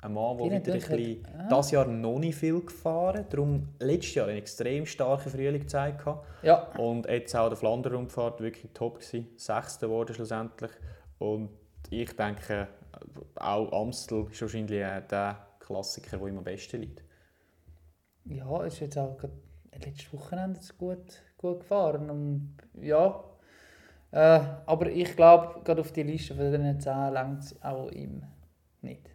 ein 0.03 0.15
Mann, 0.15 0.39
der 0.39 0.47
wieder 0.47 0.73
ein 0.73 0.79
bisschen, 0.79 1.27
ah. 1.27 1.49
das 1.49 1.71
Jahr 1.71 1.87
noch 1.87 2.19
nicht 2.19 2.37
viel 2.37 2.61
gefahren 2.61 3.25
darum 3.31 3.69
letztes 3.81 4.15
Jahr 4.15 4.29
einen 4.29 4.39
extrem 4.39 4.87
starken 4.87 5.31
Frühling 5.31 5.61
gezeigt. 5.61 6.05
ja. 6.43 6.69
Und 6.77 7.07
jetzt 7.07 7.35
auch 7.35 7.49
der 7.49 7.57
Flandern-Rundfahrt 7.57 8.41
wirklich 8.41 8.71
top 8.73 9.01
gewesen. 9.01 9.29
Sechster 9.37 9.89
wurde 9.89 10.15
schlussendlich. 10.15 10.71
Und 11.19 11.51
ich 11.91 12.15
denke, 12.17 12.69
auch 13.37 13.73
Amstel 13.73 14.27
ist 14.31 14.41
wahrscheinlich 14.43 14.81
der 15.09 15.47
Klassiker, 15.61 16.19
der 16.19 16.27
ihm 16.29 16.39
am 16.39 16.45
besten 16.45 16.81
liegt. 16.81 17.03
Ja, 18.25 18.63
ist 18.65 18.81
jetzt 18.81 18.99
auch 18.99 19.17
letztes 19.73 20.13
Wochenende 20.13 20.61
gut, 20.79 21.23
gut 21.37 21.61
gefahren. 21.61 22.09
Und 22.11 22.57
ja, 22.81 23.23
äh, 24.13 24.41
aber 24.67 24.91
ich 24.91 25.17
glaube, 25.17 25.61
gerade 25.65 25.81
auf 25.81 25.93
die 25.93 26.03
Liste 26.03 26.35
von 26.35 26.53
den 26.53 26.81
10 26.81 27.13
längt 27.13 27.43
es 27.43 27.63
auch 27.63 27.91
ihm 27.91 28.23
nicht. 28.83 29.09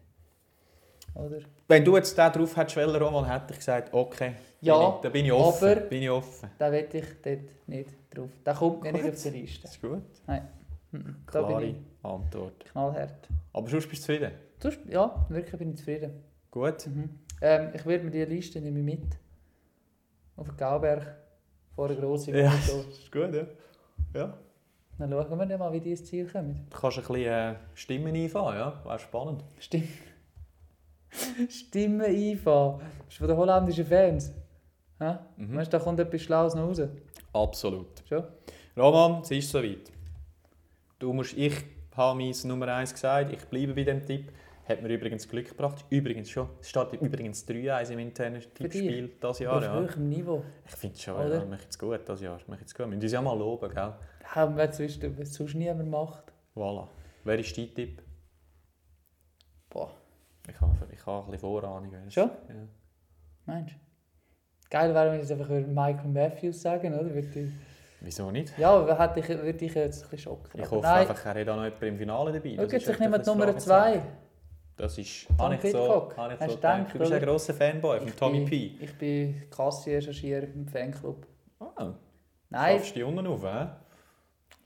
Oder? 1.16 1.40
Wenn 1.68 1.84
du 1.84 1.96
jetzt 1.96 2.18
den 2.18 2.32
drauf 2.32 2.56
hättest, 2.56 2.78
wollen, 2.78 2.96
Roman, 3.02 3.26
hätte 3.26 3.54
ich 3.54 3.60
gesagt, 3.60 3.94
okay, 3.94 4.34
Ja, 4.62 4.78
bin 4.78 4.96
ich, 4.96 5.02
da 5.02 5.10
bin 5.10 5.26
ich 5.26 5.32
offen. 5.32 5.70
aber- 5.72 5.82
bin 5.82 6.04
ich 6.04 6.10
offen. 6.10 6.50
Da 6.58 6.72
will 6.72 6.88
ich 6.92 7.06
dort 7.24 7.40
nicht 7.68 7.90
drauf. 8.16 8.30
Der 8.46 8.54
kommt 8.54 8.84
mir 8.84 8.92
nicht 8.94 9.06
auf 9.10 9.24
die 9.24 9.30
Liste. 9.30 9.62
Das 9.64 9.72
ist 9.72 9.82
gut. 9.82 10.02
Mhm, 10.92 11.24
Da 11.32 11.42
bin 11.42 11.48
Klare 11.58 11.66
ich 11.66 11.76
Antwort. 12.04 12.66
knallhart. 12.66 13.28
Aber 13.54 13.70
sonst 13.70 13.88
bist 13.90 14.04
du 14.04 14.06
zufrieden? 14.14 14.32
Sonst, 14.60 14.80
ja, 14.90 15.26
wirklich 15.30 15.58
bin 15.58 15.72
ich 15.72 15.78
zufrieden. 15.78 16.24
Gut. 16.52 16.88
Mhm. 16.88 17.10
Ähm, 17.42 17.70
ich 17.74 17.86
werde 17.86 18.04
mir 18.06 18.12
diese 18.12 18.26
Liste 18.26 18.62
nehme 18.62 18.82
mit. 18.82 19.18
Auf 20.36 20.48
den 20.48 20.58
Gauberg. 20.58 21.16
Vor 21.76 21.88
der 21.88 21.98
grossen 21.98 22.36
Ja, 22.36 22.52
das 22.52 22.70
ist 22.90 23.12
gut, 23.12 23.34
ja. 23.34 23.46
ja. 24.14 24.38
Dann 24.98 25.12
schauen 25.12 25.38
wir 25.38 25.46
dann 25.46 25.60
mal, 25.60 25.72
wie 25.74 25.80
die 25.80 25.92
ins 25.92 26.06
Ziel 26.06 26.28
kommen. 26.28 26.66
Du 26.72 26.78
kannst 26.80 26.98
ein 26.98 27.04
bisschen 27.04 27.26
äh, 27.32 27.56
Stimmen 27.76 28.16
einfahren, 28.16 28.56
ja? 28.58 28.82
Wäre 28.84 28.98
spannend. 29.00 29.44
Stimmt. 29.60 29.90
Stimmen 31.50 32.02
einfahren. 32.02 32.80
Das 32.80 33.10
ist 33.10 33.18
von 33.18 33.28
den 33.28 33.38
holländischen 33.38 33.86
Fans. 33.86 34.34
Hä? 35.00 35.18
Mhm. 35.38 35.56
Weißt 35.56 35.72
du, 35.72 35.78
da 35.78 35.84
kommt 35.84 36.00
etwas 36.00 36.22
Schlaues 36.22 36.56
noch 36.56 36.64
raus. 36.68 36.82
Absolut. 37.34 37.88
Schon? 38.10 38.24
Roman, 38.76 39.22
es 39.22 39.30
ist 39.32 39.52
soweit. 39.52 39.92
Du 40.98 41.14
musst, 41.14 41.38
ich 41.38 41.54
habe 41.98 42.18
mein 42.20 42.34
Nummer 42.46 42.68
1 42.68 42.94
gesagt, 42.94 43.34
ich 43.34 43.44
bleibe 43.46 43.74
bei 43.74 43.84
dem 43.84 44.06
Tipp. 44.06 44.32
Hat 44.68 44.82
mir 44.82 44.90
übrigens 44.90 45.28
Glück 45.30 45.48
gebracht. 45.50 45.86
Übrigens 45.90 46.30
schon. 46.30 46.50
Es 46.60 46.70
steht 46.70 46.92
übrigens 46.94 47.48
3-1 47.48 47.90
im 47.92 48.00
internen 48.00 48.42
Tippspiel 48.54 49.14
dieses 49.22 49.40
Jahr. 49.40 49.58
Auf 49.58 49.64
Ja. 49.64 49.74
höherem 49.74 50.10
Niveau. 50.10 50.44
Ich 50.66 50.76
finde 50.76 50.96
es 50.96 51.04
schon, 51.04 51.16
Oder? 51.16 51.36
ja, 51.40 51.46
macht 51.46 51.64
jetzt 51.64 51.80
gut 51.80 52.02
dieses 52.06 52.22
Jahr. 52.22 52.40
Macht 52.48 52.60
jetzt 52.60 52.74
gut. 52.76 52.80
Wir 52.86 52.88
müssen 52.88 53.02
uns 53.04 53.12
ja 53.14 53.22
mal 53.22 53.38
loben, 53.38 53.74
gell? 53.74 53.94
Haben 54.26 54.58
wir 54.58 54.72
sonst, 54.74 55.02
sonst 55.24 55.54
niemand 55.56 55.90
macht. 55.90 56.34
Voilà. 56.54 56.88
Wer 57.24 57.40
ist 57.40 57.58
dein 57.58 57.74
Tipp? 57.74 58.02
Boah, 59.70 59.92
Ich 60.50 60.60
habe, 60.60 60.76
ich 60.92 61.06
habe 61.06 61.20
ein 61.28 61.32
bisschen 61.32 61.40
Vorahnung. 61.40 61.90
du. 61.92 62.12
Schon? 62.12 62.30
Ja. 62.50 62.68
Mensch. 63.54 63.78
Geil 64.70 64.94
wäre, 64.94 65.08
wenn 65.12 65.22
ich 65.22 65.30
jetzt 65.30 65.32
einfach 65.32 65.50
über 65.50 65.68
Michael 65.68 66.10
Matthews 66.10 66.62
sagen, 66.62 66.94
oder? 66.94 67.14
Würde 67.14 67.52
Wieso 68.02 68.32
nicht? 68.32 68.58
ja, 68.58 68.98
hätte 69.00 69.20
ich, 69.20 69.28
würde 69.30 69.66
ich 69.66 69.74
jetzt 69.74 70.04
ein 70.04 70.10
bisschen 70.10 70.20
schocken. 70.20 70.62
Ich 70.62 70.70
hoffe 70.70 70.82
nein, 70.82 71.08
einfach, 71.08 71.26
er 71.26 71.42
hat 71.42 71.50
auch 71.50 71.56
noch 71.56 71.64
jemand 71.64 71.84
im 71.84 71.98
Finale 71.98 72.32
dabei. 72.32 72.54
Schau 72.56 72.64
Das 72.64 72.72
jetzt, 72.72 72.84
ich 72.84 72.90
echt 72.90 73.00
nehme 73.00 73.20
die 73.20 73.30
Nummer 73.30 73.46
bisschen 73.46 73.60
2. 73.60 74.02
Das 74.76 74.98
ist, 75.00 75.28
Tom 75.36 75.52
ich 75.54 75.62
so, 75.62 76.12
ich 76.12 76.18
Hast 76.18 76.40
so 76.40 76.48
du 76.48 76.56
gedacht. 76.56 76.94
Du 76.94 77.00
bist 77.00 77.12
ein 77.12 77.22
grosser 77.24 77.54
Fanboy 77.56 78.00
von 78.00 78.16
Tommy 78.16 78.46
P. 78.46 78.76
Ich 78.80 78.96
bin 78.96 79.50
Kassiererschassierer 79.50 80.44
im 80.44 80.68
Fanclub. 80.68 81.26
Ah, 81.60 81.94
Nein, 82.50 82.78
schaffst 82.78 82.92
du 82.92 83.00
die 83.00 83.04
unten 83.04 83.26
auf, 83.26 83.44
hä? 83.44 83.68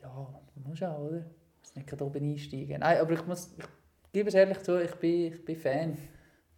ja, 0.02 0.42
musst 0.66 0.84
auch, 0.84 1.00
oder? 1.00 1.20
Du 1.20 1.26
musst 1.62 1.76
nicht 1.76 2.02
oben 2.02 2.32
einsteigen. 2.32 2.80
Nein, 2.80 3.00
aber 3.00 3.12
ich 3.14 3.26
muss, 3.26 3.54
ich 3.58 3.66
gebe 4.12 4.30
es 4.30 4.36
ehrlich 4.36 4.60
zu, 4.60 4.82
ich 4.82 4.94
bin, 4.96 5.34
ich 5.34 5.46
bin 5.46 5.56
Fan 5.56 5.98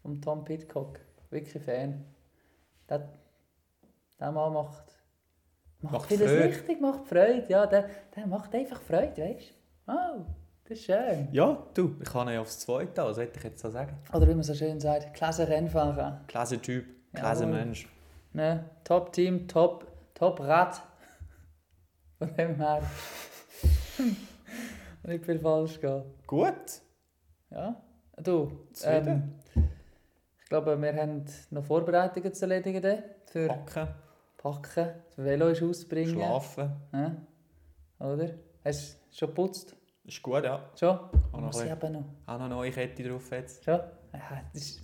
von 0.02 0.22
Tom 0.22 0.44
Pitcock. 0.44 1.00
Wirklich 1.30 1.64
Fan. 1.64 2.04
Der, 2.90 3.08
der 4.20 4.32
Mann 4.32 4.54
macht, 4.54 4.93
macht, 5.92 6.08
vieles 6.08 6.32
Freude. 6.32 6.44
richtig, 6.46 6.82
macht 6.82 7.08
Freude. 7.08 7.46
Ja, 7.48 7.66
der, 7.66 7.90
der 8.16 8.28
macht 8.28 8.54
einfach 8.56 8.82
Freude, 8.82 9.22
weißt 9.22 9.50
du? 9.86 9.92
Oh, 9.92 10.26
das 10.64 10.78
ist 10.80 10.86
schön. 10.86 11.28
Ja, 11.32 11.62
du, 11.74 11.96
ich 12.02 12.10
kann 12.10 12.30
ja 12.30 12.40
aufs 12.42 12.60
Zweite, 12.60 13.04
was 13.04 13.18
hätte 13.18 13.38
ich 13.38 13.44
jetzt 13.44 13.62
so 13.62 13.70
sagen? 13.70 13.98
Oder 14.14 14.28
wie 14.28 14.34
man 14.34 14.44
so 14.44 14.54
schön 14.54 14.80
sagt, 14.80 15.14
klasse 15.14 15.48
Rennfahrer. 15.48 16.22
Klasse 16.28 16.60
Typ, 16.60 16.86
klasse 17.14 17.44
Jawohl. 17.44 17.56
Mensch. 17.58 17.88
Ne? 18.32 18.64
Top 18.84 19.12
Team, 19.14 19.48
Top, 19.48 19.86
Top 20.14 20.40
Rad. 20.40 20.82
Von 22.18 22.34
dem 22.36 22.56
her. 22.56 22.82
Nicht 25.04 25.26
viel 25.26 25.40
falsch 25.40 25.80
gehen. 25.82 26.04
Gut, 26.26 26.82
Ja. 27.50 27.76
Du, 28.22 28.52
ähm, 28.84 29.34
ich 29.56 30.50
glaube, 30.50 30.80
wir 30.80 30.94
haben 30.96 31.26
noch 31.50 31.64
Vorbereitungen 31.66 32.32
zu 32.34 32.46
erledigen 32.46 33.04
für 33.26 33.48
packen, 33.48 33.88
Packen, 34.44 34.90
das 35.16 35.18
Velo 35.26 35.48
ist 35.48 35.64
auszubringen. 35.64 36.14
schlafen. 36.16 36.72
Ja. 36.92 37.16
Oder? 38.06 38.30
Hast 38.66 38.98
du 39.12 39.16
schon 39.18 39.30
geputzt? 39.30 39.76
Ist 40.04 40.22
gut, 40.22 40.44
ja. 40.44 40.70
Schon? 40.76 41.00
noch 41.32 41.40
Muss 41.40 41.60
ein 41.62 41.68
ich 41.68 41.72
aber 41.72 41.90
noch. 41.90 42.04
Auch 42.26 42.34
noch 42.34 42.42
eine 42.42 42.50
neue 42.56 42.72
Kette 42.72 43.04
drauf 43.08 43.32
jetzt. 43.32 43.64
Schon? 43.64 43.80
Ja, 44.14 44.42
das 44.54 44.62
ist... 44.62 44.82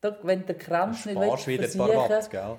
Da, 0.00 0.16
wenn 0.24 0.44
der 0.44 0.58
Kranz 0.58 1.06
nicht 1.06 1.16
sparst 1.16 1.46
wieder 1.46 1.64
ein 1.64 1.78
paar 1.78 1.88
Watt, 2.10 2.30
gell? 2.30 2.58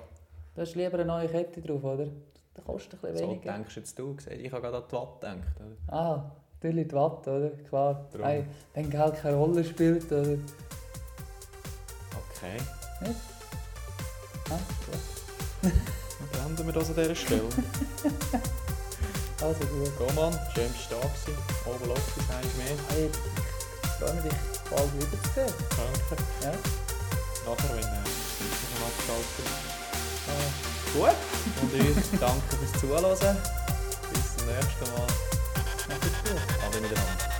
du 0.54 0.60
hast 0.62 0.74
lieber 0.74 0.94
eine 0.94 1.04
neue 1.04 1.28
Kette 1.28 1.60
drauf, 1.60 1.84
oder? 1.84 2.06
Das 2.54 2.64
kostet 2.64 2.94
ein 2.94 3.00
bisschen 3.12 3.16
So 3.18 3.30
weniger. 3.32 3.52
denkst 3.52 3.76
jetzt 3.76 3.98
du. 3.98 4.14
siehst. 4.18 4.28
Ich 4.40 4.50
habe 4.52 4.62
gerade 4.62 4.78
an 4.78 4.84
die 4.90 4.92
Watt 4.94 5.20
gedacht. 5.20 5.60
Oder? 5.60 5.94
Ah, 5.94 6.30
natürlich 6.54 6.88
die 6.88 6.94
Watt, 6.94 7.28
oder? 7.28 7.50
Klar. 7.50 8.08
Hey, 8.22 8.44
wenn 8.74 8.88
Geld 8.90 9.14
keine 9.16 9.36
Rolle 9.36 9.64
spielt, 9.64 10.10
oder? 10.10 10.38
Okay, 12.32 12.56
Ah, 14.50 14.58
gut. 14.86 15.19
Dann 15.62 16.28
beenden 16.32 16.66
wir 16.66 16.72
das 16.72 16.88
an 16.88 16.96
dieser 16.96 17.14
Stelle. 17.14 17.48
Also 19.42 19.60
gut. 19.60 19.90
Schön 20.54 20.70
bist 20.70 20.90
du 20.90 20.96
da 20.96 21.00
gewesen. 21.00 21.38
Oben 21.64 21.90
Office, 21.92 22.28
eins 22.28 22.56
mehr. 22.58 22.76
Hey, 22.90 23.08
ich 23.08 23.88
freue 23.98 24.12
mich, 24.12 24.24
dich 24.24 24.38
bald 24.70 24.92
wiederzusehen. 24.92 25.54
Danke. 25.70 26.22
Ja? 26.42 26.52
Nachher, 27.46 27.70
wenn 27.70 27.78
äh, 27.78 28.04
ich 28.04 28.78
noch 28.78 28.86
abgeschaltet 28.86 29.48
Äh, 30.28 30.92
Gut. 30.92 31.16
Und 31.62 31.72
ich 31.74 32.20
danke 32.20 32.56
fürs 32.56 32.80
Zuhören. 32.80 33.36
Bis 34.12 34.36
zum 34.36 34.46
nächsten 34.46 34.92
Mal. 34.92 35.06
es. 35.88 36.66
Ade 36.66 36.80
miteinander. 36.82 37.39